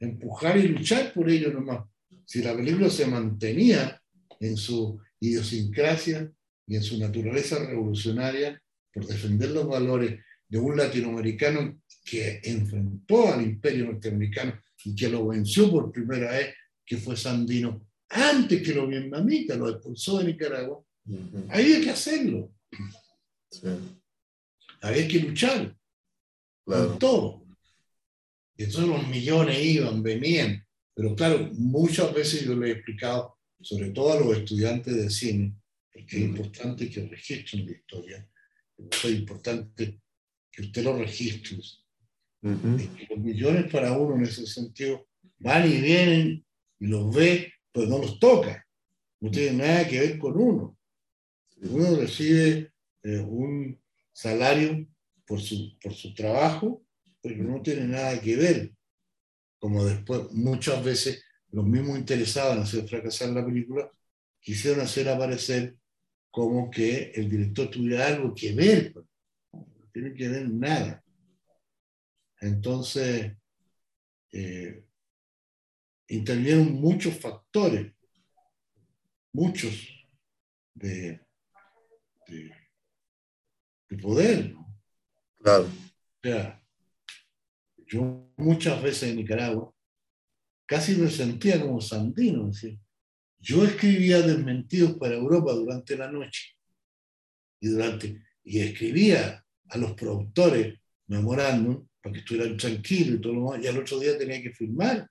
empujar 0.00 0.58
y 0.58 0.68
luchar 0.68 1.12
por 1.12 1.30
ello 1.30 1.52
nomás 1.52 1.84
si 2.24 2.42
la 2.42 2.56
película 2.56 2.90
se 2.90 3.06
mantenía 3.06 4.00
en 4.40 4.56
su 4.56 5.00
idiosincrasia 5.20 6.30
y 6.66 6.76
en 6.76 6.82
su 6.82 6.98
naturaleza 6.98 7.58
revolucionaria 7.58 8.60
por 8.92 9.06
defender 9.06 9.50
los 9.50 9.66
valores 9.66 10.20
de 10.48 10.58
un 10.58 10.76
latinoamericano 10.76 11.80
que 12.04 12.40
enfrentó 12.44 13.32
al 13.32 13.42
imperio 13.42 13.86
norteamericano 13.86 14.60
y 14.84 14.94
que 14.94 15.08
lo 15.08 15.26
venció 15.28 15.70
por 15.70 15.90
primera 15.90 16.32
vez, 16.32 16.54
que 16.84 16.98
fue 16.98 17.16
Sandino, 17.16 17.86
antes 18.10 18.62
que 18.62 18.74
los 18.74 18.88
vietnamitas 18.88 19.56
lo 19.56 19.70
expulsó 19.70 20.18
de 20.18 20.24
Nicaragua, 20.24 20.84
había 21.48 21.80
que 21.80 21.90
hacerlo. 21.90 22.52
Había 24.82 25.08
que 25.08 25.20
luchar 25.20 25.74
con 26.64 26.98
todo. 26.98 27.44
Y 28.56 28.64
entonces 28.64 28.88
los 28.88 29.08
millones 29.08 29.58
iban, 29.64 30.02
venían, 30.02 30.64
pero 30.94 31.16
claro, 31.16 31.50
muchas 31.54 32.14
veces 32.14 32.44
yo 32.44 32.54
le 32.54 32.68
he 32.68 32.72
explicado, 32.72 33.38
sobre 33.60 33.90
todo 33.90 34.12
a 34.12 34.20
los 34.20 34.36
estudiantes 34.36 34.94
de 34.94 35.10
cine, 35.10 35.56
porque 35.92 36.16
es 36.18 36.22
importante 36.22 36.88
que 36.88 37.08
registren 37.08 37.66
la 37.66 37.72
historia, 37.72 38.28
es 38.78 39.04
importante 39.06 40.00
que 40.52 40.62
usted 40.62 40.84
lo 40.84 40.96
registre. 40.96 41.58
Los 42.44 43.18
millones 43.18 43.70
para 43.72 43.92
uno 43.92 44.16
en 44.16 44.24
ese 44.24 44.46
sentido 44.46 45.06
van 45.38 45.66
y 45.66 45.80
vienen 45.80 46.46
y 46.78 46.86
los 46.86 47.14
ve, 47.14 47.52
pues 47.72 47.88
no 47.88 47.98
los 47.98 48.18
toca. 48.18 48.66
No 49.20 49.30
tiene 49.30 49.58
nada 49.58 49.88
que 49.88 50.00
ver 50.00 50.18
con 50.18 50.36
uno. 50.36 50.76
Uno 51.62 51.96
recibe 51.96 52.72
eh, 53.02 53.18
un 53.18 53.80
salario 54.12 54.86
por 55.26 55.40
su, 55.40 55.78
por 55.82 55.94
su 55.94 56.12
trabajo, 56.12 56.84
pero 57.22 57.42
no 57.42 57.62
tiene 57.62 57.86
nada 57.86 58.20
que 58.20 58.36
ver 58.36 58.74
como 59.64 59.82
después 59.82 60.30
muchas 60.32 60.84
veces 60.84 61.24
los 61.50 61.64
mismos 61.64 61.98
interesados 61.98 62.54
en 62.54 62.62
hacer 62.64 62.86
fracasar 62.86 63.30
la 63.30 63.46
película, 63.46 63.90
quisieron 64.38 64.80
hacer 64.80 65.08
aparecer 65.08 65.76
como 66.30 66.70
que 66.70 67.12
el 67.14 67.30
director 67.30 67.70
tuviera 67.70 68.08
algo 68.08 68.34
que 68.34 68.52
ver, 68.52 68.92
no 69.54 69.88
tiene 69.92 70.12
que 70.12 70.28
ver 70.28 70.50
nada. 70.50 71.03
Entonces, 72.44 73.32
eh, 74.30 74.84
intervinieron 76.08 76.74
muchos 76.74 77.18
factores, 77.18 77.90
muchos 79.32 79.88
de, 80.74 81.20
de, 82.28 83.96
poder. 84.02 84.54
Claro. 85.38 85.64
O 85.64 86.20
sea, 86.22 86.62
yo 87.86 88.30
muchas 88.36 88.82
veces 88.82 89.10
en 89.10 89.16
Nicaragua 89.16 89.72
casi 90.66 90.96
me 90.96 91.08
sentía 91.08 91.58
como 91.62 91.80
Sandino. 91.80 92.50
Yo 93.38 93.64
escribía 93.64 94.20
desmentidos 94.20 94.98
para 94.98 95.14
Europa 95.14 95.52
durante 95.52 95.96
la 95.96 96.10
noche 96.10 96.58
y, 97.60 97.68
durante, 97.68 98.22
y 98.42 98.60
escribía 98.60 99.46
a 99.70 99.78
los 99.78 99.94
productores 99.94 100.78
memorándum 101.06 101.86
para 102.04 102.12
que 102.12 102.18
estuvieran 102.18 102.58
tranquilos 102.58 103.16
y 103.16 103.20
todo 103.22 103.32
lo 103.32 103.40
demás, 103.40 103.64
y 103.64 103.66
al 103.66 103.78
otro 103.78 103.98
día 103.98 104.18
tenía 104.18 104.42
que 104.42 104.52
firmar. 104.52 105.08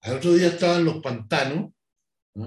Al 0.00 0.16
otro 0.16 0.34
día 0.34 0.48
estaban 0.48 0.84
los 0.84 1.00
pantanos, 1.00 1.70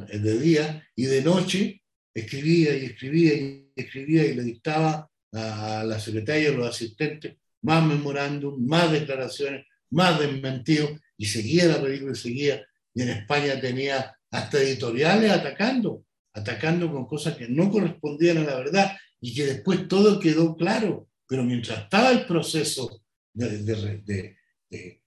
el 0.10 0.22
de 0.22 0.40
día, 0.40 0.90
y 0.94 1.06
de 1.06 1.22
noche 1.22 1.82
escribía 2.14 2.76
y 2.76 2.84
escribía 2.84 3.34
y 3.34 3.72
escribía 3.74 4.26
y 4.26 4.34
le 4.34 4.44
dictaba 4.44 5.10
a 5.32 5.86
la 5.86 6.00
secretaria 6.02 6.50
y 6.50 6.54
a 6.54 6.58
los 6.58 6.68
asistentes 6.68 7.38
más 7.62 7.86
memorándum, 7.86 8.62
más 8.68 8.92
declaraciones, 8.92 9.66
más 9.92 10.20
desmentidos, 10.20 11.00
y 11.18 11.26
seguía 11.26 11.68
la 11.68 11.82
película 11.82 12.12
y 12.12 12.16
seguía. 12.16 12.68
Y 12.94 13.04
en 13.04 13.10
España 13.10 13.58
tenía 13.62 14.18
hasta 14.32 14.62
editoriales 14.62 15.32
atacando, 15.32 16.04
atacando 16.34 16.92
con 16.92 17.08
cosas 17.08 17.38
que 17.38 17.48
no 17.48 17.72
correspondían 17.72 18.40
a 18.40 18.44
la 18.44 18.58
verdad 18.58 18.98
y 19.22 19.34
que 19.34 19.46
después 19.46 19.88
todo 19.88 20.20
quedó 20.20 20.58
claro. 20.58 21.08
Pero 21.26 21.46
mientras 21.46 21.84
estaba 21.84 22.12
el 22.12 22.26
proceso 22.26 23.02
de, 23.38 23.64
de, 24.04 24.38
de, 24.70 25.02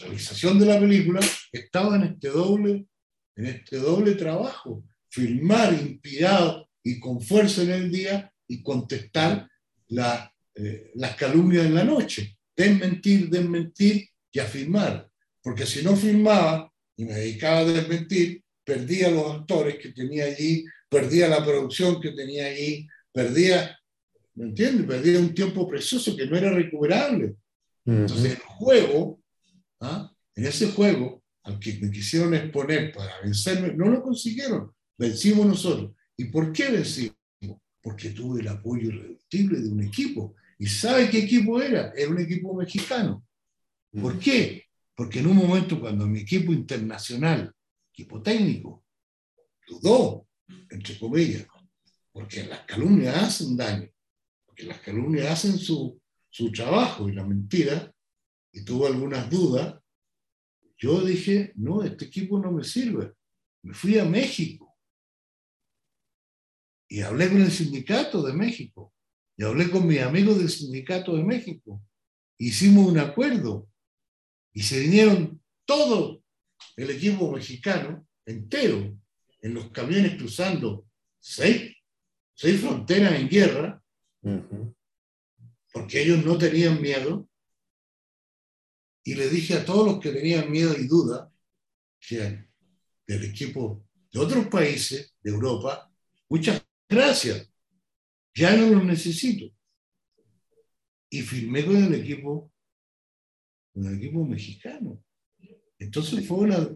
realización 0.00 0.58
de 0.58 0.66
la 0.66 0.78
película, 0.78 1.20
estaba 1.50 1.96
en 1.96 2.04
este 2.04 2.28
doble, 2.28 2.86
en 3.36 3.46
este 3.46 3.78
doble 3.78 4.14
trabajo, 4.14 4.84
filmar 5.08 5.72
inspirado 5.74 6.68
y 6.82 7.00
con 7.00 7.20
fuerza 7.20 7.62
en 7.62 7.70
el 7.70 7.90
día 7.90 8.32
y 8.46 8.62
contestar 8.62 9.48
la 9.88 10.32
eh, 10.54 10.90
las 10.96 11.16
calumnias 11.16 11.64
en 11.64 11.74
la 11.74 11.84
noche, 11.84 12.36
desmentir, 12.54 13.30
desmentir 13.30 14.06
y 14.30 14.38
afirmar. 14.38 15.08
Porque 15.42 15.64
si 15.64 15.82
no 15.82 15.96
firmaba 15.96 16.70
y 16.94 17.06
me 17.06 17.14
dedicaba 17.14 17.60
a 17.60 17.64
desmentir, 17.64 18.42
perdía 18.62 19.10
los 19.10 19.34
actores 19.34 19.78
que 19.78 19.92
tenía 19.92 20.26
allí, 20.26 20.64
perdía 20.90 21.28
la 21.28 21.42
producción 21.42 22.00
que 22.00 22.12
tenía 22.12 22.46
allí, 22.46 22.86
perdía, 23.12 23.78
¿me 24.34 24.44
entiendes? 24.44 24.86
Perdía 24.86 25.18
un 25.18 25.34
tiempo 25.34 25.66
precioso 25.66 26.14
que 26.14 26.26
no 26.26 26.36
era 26.36 26.50
recuperable. 26.52 27.36
Entonces, 27.84 28.32
el 28.32 28.38
juego, 28.38 29.20
¿ah? 29.80 30.12
en 30.34 30.46
ese 30.46 30.70
juego, 30.70 31.22
al 31.42 31.58
que 31.58 31.78
me 31.80 31.90
quisieron 31.90 32.34
exponer 32.34 32.92
para 32.92 33.20
vencerme, 33.20 33.74
no 33.74 33.88
lo 33.88 34.02
consiguieron, 34.02 34.72
vencimos 34.96 35.46
nosotros. 35.46 35.92
¿Y 36.16 36.26
por 36.26 36.52
qué 36.52 36.70
vencimos? 36.70 37.16
Porque 37.82 38.10
tuve 38.10 38.40
el 38.40 38.48
apoyo 38.48 38.88
irreductible 38.88 39.60
de 39.60 39.68
un 39.68 39.82
equipo 39.82 40.36
¿Y 40.62 40.66
sabe 40.68 41.10
qué 41.10 41.18
equipo 41.18 41.60
era? 41.60 41.92
Era 41.96 42.08
un 42.08 42.20
equipo 42.20 42.54
mexicano. 42.54 43.26
¿Por 44.00 44.16
qué? 44.20 44.66
Porque 44.94 45.18
en 45.18 45.26
un 45.26 45.36
momento 45.36 45.80
cuando 45.80 46.06
mi 46.06 46.20
equipo 46.20 46.52
internacional, 46.52 47.52
equipo 47.92 48.22
técnico, 48.22 48.84
dudó, 49.66 50.28
entre 50.70 50.96
comillas, 51.00 51.48
porque 52.12 52.44
las 52.44 52.60
calumnias 52.60 53.16
hacen 53.16 53.56
daño, 53.56 53.90
porque 54.46 54.62
las 54.62 54.78
calumnias 54.78 55.32
hacen 55.32 55.58
su, 55.58 56.00
su 56.32 56.50
trabajo 56.50 57.08
y 57.08 57.12
la 57.12 57.24
mentira, 57.24 57.94
y 58.52 58.64
tuvo 58.64 58.86
algunas 58.86 59.28
dudas, 59.28 59.78
yo 60.78 61.04
dije, 61.04 61.52
no, 61.56 61.82
este 61.82 62.06
equipo 62.06 62.38
no 62.38 62.50
me 62.50 62.64
sirve. 62.64 63.12
Me 63.62 63.74
fui 63.74 63.98
a 63.98 64.04
México 64.04 64.74
y 66.88 67.02
hablé 67.02 67.28
con 67.28 67.42
el 67.42 67.52
sindicato 67.52 68.22
de 68.22 68.32
México 68.32 68.92
y 69.36 69.44
hablé 69.44 69.70
con 69.70 69.86
mis 69.86 70.00
amigos 70.00 70.38
del 70.38 70.48
Sindicato 70.48 71.16
de 71.16 71.22
México. 71.22 71.82
Hicimos 72.38 72.90
un 72.90 72.98
acuerdo 72.98 73.68
y 74.52 74.62
se 74.62 74.80
vinieron 74.80 75.40
todo 75.64 76.22
el 76.76 76.90
equipo 76.90 77.30
mexicano 77.30 78.06
entero 78.26 78.98
en 79.40 79.54
los 79.54 79.70
camiones 79.70 80.16
cruzando 80.16 80.86
seis, 81.20 81.74
seis 82.34 82.60
fronteras 82.60 83.14
en 83.14 83.28
guerra, 83.28 83.82
porque 85.72 86.02
ellos 86.02 86.24
no 86.24 86.36
tenían 86.38 86.80
miedo. 86.80 87.28
Y 89.04 89.14
le 89.14 89.28
dije 89.28 89.54
a 89.54 89.64
todos 89.64 89.86
los 89.86 90.00
que 90.00 90.12
tenían 90.12 90.50
miedo 90.50 90.76
y 90.78 90.86
duda, 90.86 91.32
que 91.98 92.46
del 93.06 93.24
equipo 93.24 93.84
de 94.12 94.20
otros 94.20 94.46
países 94.46 95.14
de 95.22 95.30
Europa, 95.30 95.90
muchas 96.28 96.64
gracias, 96.88 97.50
ya 98.34 98.56
no 98.56 98.68
los 98.70 98.84
necesito. 98.84 99.52
Y 101.10 101.22
firmé 101.22 101.64
con 101.64 101.76
el 101.76 101.94
equipo, 101.94 102.52
con 103.72 103.96
equipo 103.96 104.24
mexicano. 104.24 105.02
Entonces 105.78 106.26
fue 106.26 106.38
una, 106.38 106.68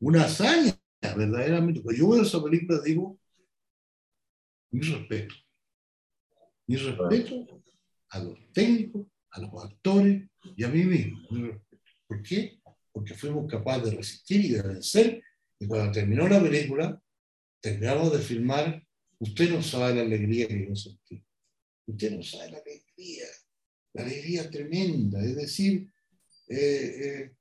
una 0.00 0.24
hazaña, 0.24 0.78
verdaderamente. 1.00 1.80
Cuando 1.80 1.98
yo 1.98 2.10
veo 2.10 2.22
esa 2.22 2.42
película 2.42 2.80
digo, 2.80 3.18
mi 4.70 4.80
respeto. 4.80 5.34
Mi 6.66 6.76
respeto 6.76 7.62
a 8.10 8.18
los 8.20 8.38
técnicos, 8.52 9.06
a 9.30 9.40
los 9.40 9.64
actores 9.64 10.28
y 10.56 10.64
a 10.64 10.68
mí 10.68 10.84
mismo. 10.84 11.18
¿Por 12.06 12.22
qué? 12.22 12.58
Porque 12.92 13.14
fuimos 13.14 13.50
capaces 13.50 13.84
de 13.84 13.96
resistir 13.96 14.44
y 14.44 14.48
de 14.50 14.62
vencer. 14.62 15.22
Y 15.58 15.66
cuando 15.66 15.92
terminó 15.92 16.28
la 16.28 16.42
película, 16.42 17.02
terminamos 17.60 18.12
de 18.12 18.18
filmar. 18.20 18.86
Usted 19.18 19.50
no 19.50 19.62
sabe 19.62 19.96
la 19.96 20.02
alegría 20.02 20.48
que 20.48 20.66
yo 20.68 20.76
sentí. 20.76 21.22
Usted 21.86 22.12
no 22.12 22.22
sabe 22.22 22.52
la 22.52 22.58
alegría. 22.58 23.26
La 23.94 24.02
alegría 24.02 24.50
tremenda. 24.50 25.22
Es 25.24 25.36
decir, 25.36 25.90
eh, 26.48 26.56
eh, 26.56 27.32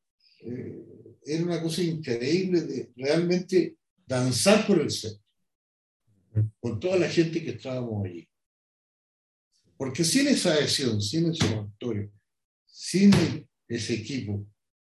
eh, 0.41 0.85
era 1.25 1.43
una 1.43 1.61
cosa 1.61 1.81
increíble 1.81 2.61
de 2.61 2.91
realmente 2.95 3.77
danzar 4.05 4.65
por 4.65 4.81
el 4.81 4.89
set 4.89 5.19
con 6.59 6.79
toda 6.79 6.97
la 6.97 7.09
gente 7.09 7.43
que 7.43 7.51
estábamos 7.51 8.05
allí. 8.05 8.26
Porque 9.77 10.03
sin 10.03 10.27
esa 10.27 10.53
adhesión, 10.53 11.01
sin 11.01 11.29
esos 11.29 11.51
actores, 11.51 12.09
sin 12.65 13.11
ese 13.67 13.93
equipo 13.93 14.45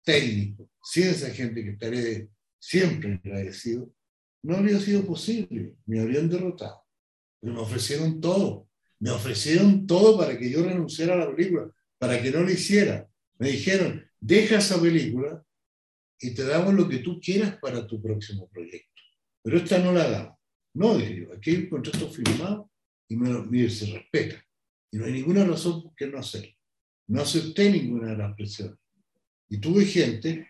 técnico, 0.02 0.70
sin 0.82 1.04
esa 1.04 1.30
gente 1.30 1.64
que 1.64 1.70
estaré 1.70 2.28
siempre 2.58 3.20
agradecido, 3.24 3.92
no 4.42 4.56
habría 4.56 4.78
sido 4.78 5.04
posible, 5.06 5.76
me 5.86 6.00
habrían 6.00 6.28
derrotado. 6.28 6.82
Pero 7.40 7.54
me 7.54 7.60
ofrecieron 7.60 8.20
todo, 8.20 8.68
me 9.00 9.10
ofrecieron 9.10 9.86
todo 9.86 10.18
para 10.18 10.38
que 10.38 10.50
yo 10.50 10.62
renunciara 10.64 11.14
a 11.14 11.18
la 11.18 11.34
película, 11.34 11.70
para 11.98 12.22
que 12.22 12.30
no 12.30 12.40
lo 12.40 12.50
hiciera. 12.50 13.08
Me 13.38 13.48
dijeron, 13.50 14.04
deja 14.20 14.58
esa 14.58 14.80
película 14.80 15.42
y 16.18 16.34
te 16.34 16.44
damos 16.44 16.74
lo 16.74 16.88
que 16.88 16.98
tú 16.98 17.20
quieras 17.20 17.58
para 17.60 17.86
tu 17.86 18.00
próximo 18.02 18.48
proyecto. 18.48 19.02
Pero 19.42 19.58
esta 19.58 19.78
no 19.78 19.92
la 19.92 20.10
damos. 20.10 20.38
No, 20.74 20.96
dije 20.98 21.20
yo, 21.20 21.32
aquí 21.32 21.50
hay 21.50 21.56
un 21.56 21.68
contrato 21.68 22.10
firmado 22.10 22.70
y 23.08 23.16
mire, 23.16 23.70
se 23.70 23.86
respeta. 23.86 24.43
Y 24.94 24.96
no 24.96 25.06
hay 25.06 25.12
ninguna 25.12 25.44
razón 25.44 25.82
por 25.82 25.92
qué 25.96 26.06
no 26.06 26.18
hacerlo. 26.18 26.52
No 27.08 27.22
acepté 27.22 27.68
ninguna 27.68 28.12
de 28.12 28.16
las 28.16 28.32
presiones. 28.36 28.78
Y 29.48 29.58
tuve 29.58 29.86
gente 29.86 30.48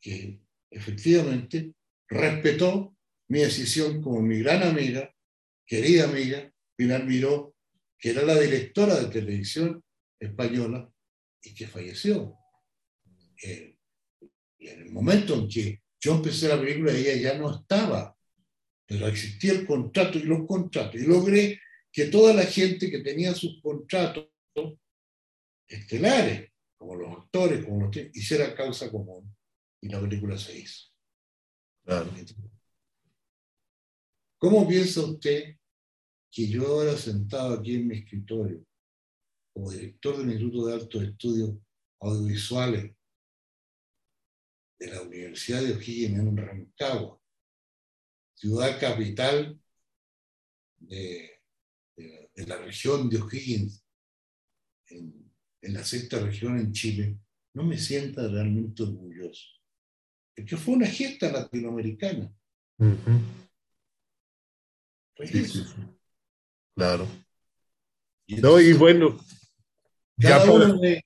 que 0.00 0.40
efectivamente 0.70 1.74
respetó 2.08 2.96
mi 3.28 3.40
decisión 3.40 4.00
como 4.00 4.22
mi 4.22 4.38
gran 4.38 4.62
amiga, 4.62 5.14
querida 5.66 6.04
amiga, 6.04 6.50
Pilar 6.74 7.04
Miró, 7.04 7.54
que 7.98 8.12
era 8.12 8.22
la 8.22 8.40
directora 8.40 8.98
de 8.98 9.08
televisión 9.08 9.84
española 10.18 10.90
y 11.42 11.52
que 11.52 11.66
falleció. 11.66 12.34
Eh, 13.42 13.76
y 14.58 14.68
en 14.68 14.80
el 14.84 14.90
momento 14.90 15.34
en 15.34 15.48
que 15.48 15.82
yo 16.00 16.14
empecé 16.14 16.48
la 16.48 16.58
película, 16.58 16.92
ella 16.92 17.14
ya 17.16 17.38
no 17.38 17.60
estaba 17.60 18.16
pero 18.86 19.06
existía 19.06 19.52
el 19.52 19.66
contrato 19.66 20.18
y 20.18 20.24
los 20.24 20.46
contratos. 20.46 20.96
Y 20.96 21.06
logré 21.06 21.58
que 21.92 22.06
toda 22.06 22.32
la 22.32 22.44
gente 22.44 22.90
que 22.90 23.00
tenía 23.00 23.34
sus 23.34 23.60
contratos 23.60 24.28
estelares, 25.68 26.50
como 26.78 26.96
los 26.96 27.18
actores, 27.18 27.64
como 27.64 27.86
los 27.86 27.96
hiciera 28.14 28.54
causa 28.54 28.90
común. 28.90 29.34
Y 29.80 29.88
la 29.88 30.00
película 30.00 30.38
se 30.38 30.58
hizo. 30.58 30.90
¿Cómo 34.38 34.66
piensa 34.66 35.02
usted 35.02 35.56
que 36.30 36.48
yo 36.48 36.66
ahora 36.66 36.96
sentado 36.96 37.54
aquí 37.54 37.74
en 37.74 37.88
mi 37.88 37.98
escritorio, 37.98 38.64
como 39.52 39.70
director 39.70 40.16
del 40.16 40.32
Instituto 40.32 40.66
de 40.66 40.74
Altos 40.74 41.02
Estudios 41.02 41.58
Audiovisuales 42.00 42.94
de 44.78 44.86
la 44.86 45.02
Universidad 45.02 45.62
de 45.62 45.74
O'Higgins 45.74 46.18
en 46.18 46.36
Rancagua, 46.36 47.20
ciudad 48.34 48.80
capital 48.80 49.60
de, 50.78 51.31
la 52.34 52.56
región 52.56 53.08
de 53.08 53.20
O'Higgins, 53.20 53.84
en, 54.88 55.30
la 55.62 55.84
sexta 55.84 56.18
región 56.18 56.58
en 56.58 56.72
Chile, 56.72 57.18
no 57.54 57.64
me 57.64 57.78
sienta 57.78 58.26
realmente 58.26 58.82
orgulloso. 58.82 59.46
Porque 60.34 60.56
fue 60.56 60.74
una 60.74 60.86
gesta 60.86 61.30
latinoamericana. 61.30 62.34
Claro. 66.74 67.06
Y, 68.26 68.36
no, 68.36 68.60
y 68.60 68.72
bueno, 68.72 69.18
cada 70.18 70.50
uno, 70.50 70.78
de, 70.78 71.04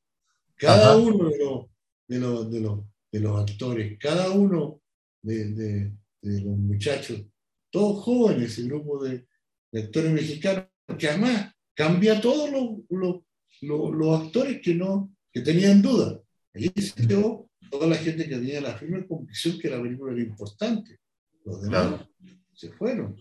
cada 0.54 0.96
uno 0.96 1.28
de, 1.28 1.38
los, 1.38 1.66
de, 2.06 2.18
los, 2.18 2.50
de, 2.50 2.60
los, 2.60 2.80
de 3.12 3.20
los 3.20 3.40
actores, 3.40 3.98
cada 3.98 4.30
uno 4.30 4.80
de, 5.22 5.92
de 6.26 6.40
los 6.40 6.56
muchachos, 6.56 7.22
todos 7.70 8.04
jóvenes, 8.04 8.58
el 8.58 8.68
grupo 8.68 9.04
de, 9.04 9.26
actores 9.72 10.10
mexicanos, 10.10 10.66
que 10.98 11.08
además 11.08 11.54
cambia 11.74 12.20
todos 12.20 12.50
los, 12.50 13.22
los, 13.60 14.20
actores 14.20 14.60
que, 14.62 14.74
no, 14.74 15.14
que 15.32 15.40
tenían 15.40 15.82
dudas. 15.82 16.20
Allí 16.54 16.72
se 16.76 17.06
quedó 17.06 17.50
toda 17.70 17.86
la 17.86 17.96
gente 17.96 18.28
que 18.28 18.36
tenía 18.36 18.60
la 18.60 18.76
firme 18.78 19.06
convicción 19.06 19.58
que 19.58 19.70
la 19.70 19.82
película 19.82 20.12
era 20.12 20.22
importante. 20.22 21.00
Los 21.44 21.62
demás 21.62 22.08
se 22.54 22.72
fueron. 22.72 23.16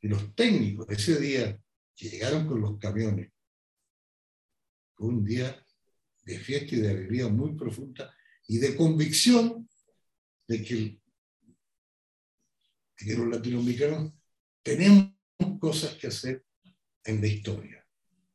Y 0.00 0.08
los 0.08 0.34
técnicos, 0.34 0.86
ese 0.88 1.20
día 1.20 1.58
que 1.94 2.08
llegaron 2.08 2.46
con 2.46 2.60
los 2.60 2.78
camiones, 2.78 3.30
fue 4.94 5.08
un 5.08 5.24
día 5.24 5.64
de 6.24 6.38
fiesta 6.38 6.74
y 6.74 6.80
de 6.80 6.90
alegría 6.90 7.28
muy 7.28 7.54
profunda 7.54 8.12
y 8.48 8.58
de 8.58 8.76
convicción 8.76 9.68
de 10.48 10.62
que 10.62 11.02
que 13.04 13.16
los 13.16 13.28
latinoamericanos 13.28 14.12
tenemos 14.62 15.12
cosas 15.58 15.94
que 15.96 16.06
hacer 16.06 16.44
en 17.04 17.20
la 17.20 17.26
historia. 17.26 17.86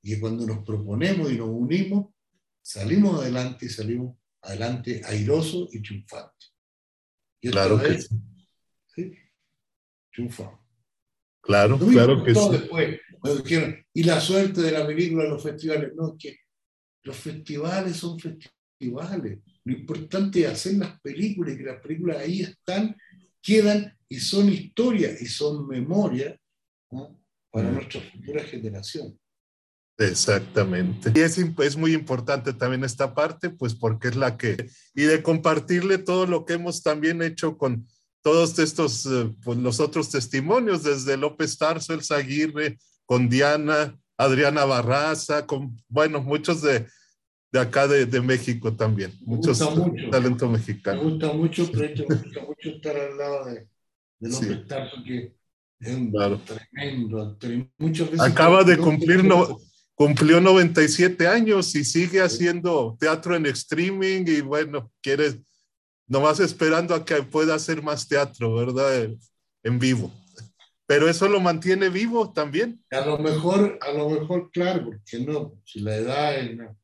Y 0.02 0.20
cuando 0.20 0.46
nos 0.46 0.64
proponemos 0.64 1.32
y 1.32 1.38
nos 1.38 1.50
unimos, 1.50 2.14
salimos 2.62 3.22
adelante 3.22 3.66
y 3.66 3.70
salimos 3.70 4.18
adelante 4.42 5.02
airosos 5.06 5.74
y 5.74 5.82
triunfantes. 5.82 6.54
Y 7.42 7.50
claro 7.50 7.80
que 7.82 8.02
sí. 8.02 8.16
¿sí? 8.96 9.14
Triunfamos. 10.12 10.60
Claro, 11.42 11.80
claro 11.80 12.24
que 12.24 12.36
sí. 12.36 12.50
Después, 12.52 13.00
y 13.94 14.04
la 14.04 14.20
suerte 14.20 14.62
de 14.62 14.72
la 14.72 14.86
película 14.86 15.24
en 15.24 15.30
los 15.32 15.44
festivales. 15.44 15.94
No, 15.96 16.16
que 16.18 16.38
los 17.04 17.16
festivales 17.16 17.96
son 17.98 18.20
festivales. 18.20 19.40
Lo 19.64 19.74
importante 19.74 20.42
es 20.42 20.48
hacer 20.48 20.74
las 20.74 21.00
películas 21.02 21.56
y 21.56 21.58
que 21.58 21.64
las 21.64 21.82
películas 21.82 22.18
ahí 22.18 22.42
están, 22.42 22.96
quedan 23.42 23.98
y 24.10 24.20
son 24.20 24.50
historia 24.50 25.16
y 25.20 25.26
son 25.26 25.68
memoria 25.68 26.38
para 27.58 27.72
mm. 27.72 27.74
nuestra 27.74 28.02
futura 28.02 28.44
generación. 28.44 29.20
Exactamente. 29.98 31.12
Y 31.16 31.22
es, 31.22 31.40
es, 31.40 31.76
muy 31.76 31.94
importante 31.94 32.54
también 32.54 32.84
esta 32.84 33.16
parte, 33.16 33.50
pues 33.50 33.74
porque 33.74 34.10
es 34.10 34.16
la 34.16 34.38
que, 34.38 34.70
y 34.94 35.04
de 35.04 35.24
compartirle 35.24 35.98
todo 35.98 36.28
lo 36.28 36.46
que 36.46 36.54
hemos 36.54 36.84
también 36.84 37.24
hecho 37.24 37.58
con 37.58 37.88
todos 38.22 38.60
estos, 38.60 39.08
eh, 39.08 39.34
pues 39.44 39.58
los 39.58 39.80
otros 39.80 40.12
testimonios, 40.12 40.84
desde 40.84 41.18
López 41.18 41.58
Tarso, 41.58 41.96
El 41.96 42.02
Aguirre, 42.12 42.78
con 43.06 43.28
Diana, 43.28 43.98
Adriana 44.18 44.66
Barraza, 44.66 45.48
con, 45.48 45.76
bueno, 45.88 46.22
muchos 46.22 46.62
de, 46.62 46.86
de 47.52 47.60
acá 47.60 47.88
de, 47.88 48.06
de 48.06 48.22
México 48.22 48.76
también, 48.76 49.14
muchos 49.22 49.58
talento 50.12 50.48
mexicano. 50.48 51.04
Me 51.04 51.10
gusta 51.10 51.34
mucho, 51.34 51.72
pero 51.72 52.08
me 52.08 52.16
gusta 52.16 52.42
mucho 52.46 52.70
estar 52.70 52.96
al 52.96 53.18
lado 53.18 53.46
de, 53.46 53.68
de 54.20 54.30
López 54.30 54.68
Tarso, 54.68 54.98
que 55.04 55.37
un 55.80 56.12
tremendo, 56.44 57.38
Muchas 57.78 58.12
veces 58.12 58.26
Acaba 58.26 58.64
de 58.64 58.78
cumplir, 58.78 59.24
no, 59.24 59.60
cumplió 59.94 60.42
97 60.42 61.28
años 61.28 61.76
y 61.76 61.84
sigue 61.84 62.22
haciendo 62.22 62.98
teatro 63.00 63.36
en 63.36 63.46
streaming 63.48 64.26
y 64.28 64.42
bueno, 64.42 64.92
quiere, 65.02 65.42
nomás 66.08 66.40
esperando 66.40 66.96
a 66.96 67.06
que 67.06 67.22
pueda 67.24 67.56
hacer 67.56 67.82
más 67.82 68.08
teatro, 68.08 68.56
¿verdad? 68.56 69.10
En 69.64 69.80
vivo. 69.80 70.12
Pero 70.88 71.10
eso 71.10 71.28
lo 71.28 71.42
mantiene 71.42 71.90
vivo 71.90 72.32
también. 72.32 72.82
A 72.92 73.06
lo 73.06 73.18
mejor, 73.18 73.78
a 73.82 73.92
lo 73.92 74.10
mejor, 74.10 74.50
claro, 74.52 74.86
porque 74.86 75.20
no, 75.20 75.60
si 75.66 75.82
la 75.82 75.98
edad 75.98 76.40
es, 76.40 76.56
no. 76.56 76.78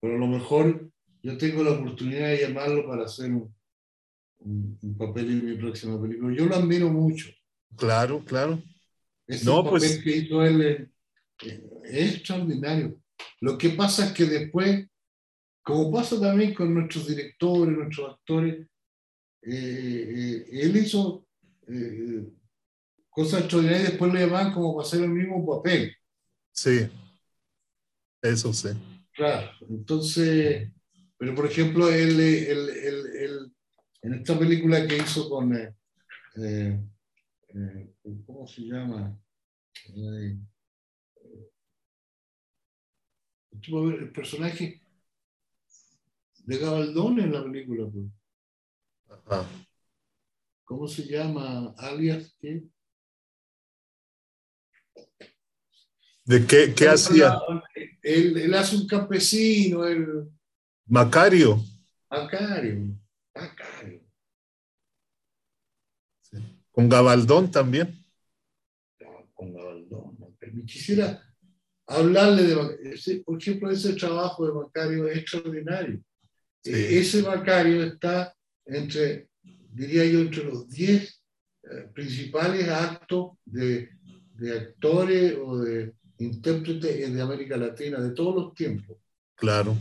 Pero 0.00 0.14
a 0.14 0.18
lo 0.18 0.26
mejor 0.28 0.90
yo 1.22 1.36
tengo 1.36 1.64
la 1.64 1.72
oportunidad 1.72 2.28
de 2.28 2.42
llamarlo 2.42 2.86
para 2.86 3.04
hacer 3.04 3.32
un, 3.32 3.54
un, 4.38 4.96
papel 4.96 5.30
en 5.30 5.46
mi 5.46 5.56
próxima 5.56 6.00
película. 6.00 6.34
Yo 6.36 6.46
lo 6.46 6.54
admiro 6.54 6.88
mucho. 6.88 7.30
Claro, 7.76 8.24
claro. 8.24 8.62
Ese 9.26 9.44
no, 9.44 9.64
papel 9.64 9.78
pues... 9.80 10.02
que 10.02 10.16
hizo 10.16 10.42
él 10.44 10.90
es 11.84 12.14
extraordinario. 12.14 13.00
Lo 13.40 13.58
que 13.58 13.70
pasa 13.70 14.06
es 14.06 14.12
que 14.12 14.24
después, 14.24 14.86
como 15.62 15.92
pasa 15.92 16.20
también 16.20 16.54
con 16.54 16.72
nuestros 16.74 17.06
directores, 17.06 17.76
nuestros 17.76 18.14
actores, 18.14 18.66
eh, 19.42 20.46
él 20.50 20.76
hizo 20.76 21.26
cosas 23.10 23.40
extraordinarias 23.40 23.88
y 23.88 23.90
después 23.92 24.12
le 24.12 24.20
llaman 24.20 24.52
como 24.52 24.76
para 24.76 24.86
hacer 24.86 25.02
el 25.02 25.10
mismo 25.10 25.44
papel. 25.46 25.96
Sí, 26.52 26.88
eso 28.20 28.52
sí. 28.52 28.68
Claro, 29.12 29.50
entonces, 29.68 30.70
pero 31.18 31.34
por 31.34 31.46
ejemplo, 31.46 31.90
él, 31.90 32.18
él, 32.20 32.70
él, 32.70 33.52
en 34.02 34.14
esta 34.14 34.38
película 34.38 34.86
que 34.86 34.98
hizo 34.98 35.28
con, 35.28 35.54
eh, 35.54 36.80
eh, 37.54 37.94
eh 38.04 38.22
¿cómo 38.26 38.46
se 38.46 38.62
llama? 38.62 39.18
Eh, 39.94 40.38
el 43.52 44.12
personaje 44.12 44.82
de 46.44 46.58
Gabaldón 46.58 47.20
en 47.20 47.32
la 47.32 47.42
película. 47.42 47.88
Pues. 47.90 48.06
Ajá. 49.08 49.46
¿Cómo 50.64 50.88
se 50.88 51.02
llama? 51.04 51.74
Alias, 51.76 52.34
¿qué? 52.40 52.62
¿De 56.24 56.46
qué, 56.46 56.72
qué 56.74 56.88
hacía? 56.88 57.38
Él, 58.02 58.54
hace 58.54 58.76
un 58.76 58.86
campesino, 58.86 59.84
el... 59.84 60.30
Macario. 60.86 61.60
Macario, 62.10 62.96
Macario. 63.34 64.01
Con 66.72 66.88
Gabaldón 66.88 67.50
también. 67.50 67.94
con 69.34 69.54
Gabaldón. 69.54 70.16
Quisiera 70.66 71.22
hablarle 71.86 72.42
de, 72.44 73.22
por 73.24 73.40
ejemplo, 73.40 73.70
ese 73.70 73.94
trabajo 73.94 74.46
de 74.46 74.52
Macario 74.52 75.06
es 75.08 75.18
extraordinario. 75.18 76.02
E, 76.64 76.98
ese 76.98 77.22
Macario 77.22 77.84
está 77.84 78.34
entre, 78.64 79.28
diría 79.70 80.04
yo, 80.06 80.20
entre 80.20 80.44
los 80.44 80.68
10 80.68 81.22
eh, 81.64 81.88
principales 81.94 82.68
actos 82.68 83.32
de, 83.44 83.90
de 84.34 84.58
actores 84.58 85.36
o 85.42 85.58
de 85.58 85.92
intérprete 86.18 87.08
de 87.08 87.20
América 87.20 87.56
Latina 87.56 88.00
de 88.00 88.10
todos 88.10 88.34
los 88.34 88.54
tiempos. 88.54 88.96
Claro. 89.34 89.76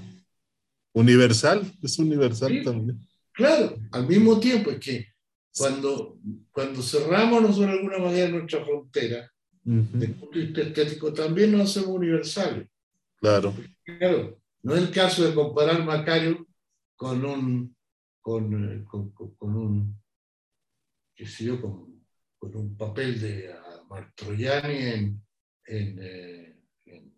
Universal, 0.94 1.72
es 1.82 1.98
universal 2.00 2.62
también. 2.64 3.00
Claro, 3.32 3.78
al 3.92 4.08
mismo 4.08 4.40
tiempo 4.40 4.72
es 4.72 4.80
que 4.80 5.11
cuando, 5.58 6.18
cuando 6.52 6.82
cerramos 6.82 7.42
nosotros 7.42 7.68
de 7.68 7.78
alguna 7.80 7.98
manera 8.00 8.30
nuestra 8.30 8.64
frontera, 8.64 9.32
desde 9.64 10.06
el 10.06 10.16
punto 10.16 10.40
de 10.40 10.46
vista 10.46 10.62
estético, 10.62 11.14
también 11.14 11.52
nos 11.52 11.70
hacemos 11.70 11.96
universales. 11.96 12.68
Claro. 13.18 13.54
Claro, 13.84 14.42
no 14.64 14.76
es 14.76 14.82
el 14.82 14.92
caso 14.92 15.24
de 15.24 15.36
comparar 15.36 15.84
Macario 15.84 16.48
con 16.96 17.24
un, 17.26 17.76
con, 18.22 18.74
eh, 18.74 18.84
con, 18.86 19.12
con, 19.12 19.56
un, 19.56 20.02
qué 21.16 21.26
sé 21.28 21.46
yo, 21.46 21.62
con, 21.62 21.92
un 22.40 22.76
papel 22.76 23.22
de 23.22 23.54
Martroianni 23.88 24.78
en, 24.78 25.24
eh, 25.68 26.58
en, 26.86 27.14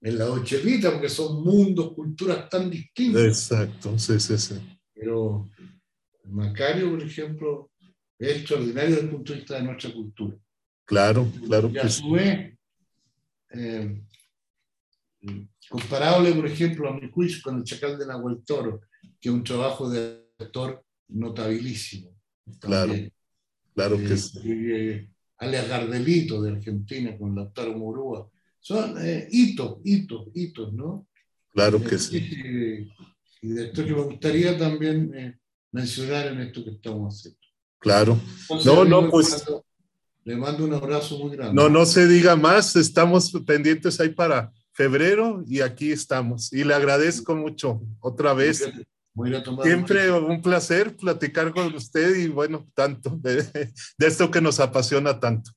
en, 0.00 0.18
la 0.18 0.30
Ochelita, 0.30 0.92
porque 0.92 1.10
son 1.10 1.42
mundos, 1.42 1.92
culturas 1.92 2.48
tan 2.48 2.70
distintas. 2.70 3.22
Exacto, 3.22 3.98
sí, 3.98 4.18
sí, 4.18 4.38
sí. 4.38 4.54
Pero 4.94 5.50
Macario, 6.28 6.90
por 6.90 7.02
ejemplo, 7.02 7.70
es 8.18 8.38
extraordinario 8.38 8.90
desde 8.90 9.02
el 9.02 9.10
punto 9.10 9.32
de 9.32 9.38
vista 9.38 9.56
de 9.56 9.62
nuestra 9.62 9.92
cultura. 9.92 10.36
Claro, 10.84 11.30
claro. 11.46 11.70
Y 11.72 11.78
a 11.78 11.88
su 11.88 12.10
vez, 12.10 12.56
eh, 13.50 14.02
comparable, 15.68 16.32
por 16.32 16.46
ejemplo, 16.46 16.88
a 16.88 16.98
mi 16.98 17.10
juicio, 17.10 17.40
con 17.42 17.58
el 17.58 17.64
Chacal 17.64 17.98
de 17.98 18.06
Nahuel 18.06 18.44
Toro, 18.44 18.80
que 19.20 19.28
es 19.28 19.34
un 19.34 19.44
trabajo 19.44 19.90
de 19.90 20.24
actor 20.38 20.84
notabilísimo. 21.08 22.16
Claro, 22.60 22.94
claro 23.74 23.96
que 23.98 24.14
eh, 24.14 24.16
sí 24.16 25.10
alias 25.38 25.68
Gardelito 25.68 26.42
de 26.42 26.52
Argentina 26.52 27.16
con 27.16 27.34
Lautaro 27.34 27.76
Murúa. 27.76 28.30
Son 28.60 28.96
eh, 29.04 29.28
hitos, 29.30 29.78
hitos, 29.84 30.28
hitos, 30.34 30.72
¿no? 30.72 31.08
Claro 31.52 31.82
que 31.82 31.98
sí. 31.98 32.88
Y, 33.42 33.48
de 33.48 33.66
esto 33.66 33.84
que 33.84 33.94
me 33.94 34.02
gustaría 34.02 34.58
también 34.58 35.38
mencionar 35.72 36.26
en 36.28 36.40
esto 36.40 36.64
que 36.64 36.70
estamos 36.70 37.14
haciendo. 37.14 37.40
Claro. 37.78 38.18
no, 38.64 38.84
no, 38.84 39.10
pues. 39.10 39.44
le 40.24 40.36
mando 40.36 40.64
un 40.64 40.74
abrazo 40.74 41.18
muy 41.18 41.36
grande. 41.36 41.54
No, 41.54 41.68
no 41.68 41.86
se 41.86 42.06
diga 42.06 42.36
más, 42.36 42.74
estamos 42.76 43.32
pendientes 43.46 44.00
ahí 44.00 44.08
para 44.08 44.52
febrero 44.72 45.42
y 45.46 45.60
aquí 45.60 45.92
estamos. 45.92 46.52
Y 46.52 46.64
le 46.64 46.74
agradezco 46.74 47.34
mucho 47.34 47.80
otra 48.00 48.34
vez. 48.34 48.70
Siempre 49.62 50.10
un 50.10 50.42
placer 50.42 50.94
platicar 50.94 51.52
con 51.52 51.74
usted 51.74 52.16
y 52.16 52.28
bueno, 52.28 52.66
tanto 52.74 53.10
de, 53.16 53.42
de, 53.42 54.06
esto 54.06 54.30
que 54.30 54.42
nos 54.42 54.60
apasiona 54.60 55.18
tanto. 55.18 55.50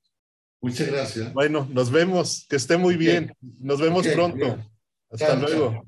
Muchas 0.61 0.88
gracias. 0.88 1.34
Bueno, 1.34 1.68
nos 1.72 1.91
vemos, 1.91 2.45
que 2.49 2.56
esté 2.56 2.77
muy 2.77 2.95
bien. 2.95 3.34
Nos 3.60 3.81
vemos 3.81 4.07
pronto. 4.07 4.57
Hasta 5.11 5.36
luego. 5.36 5.86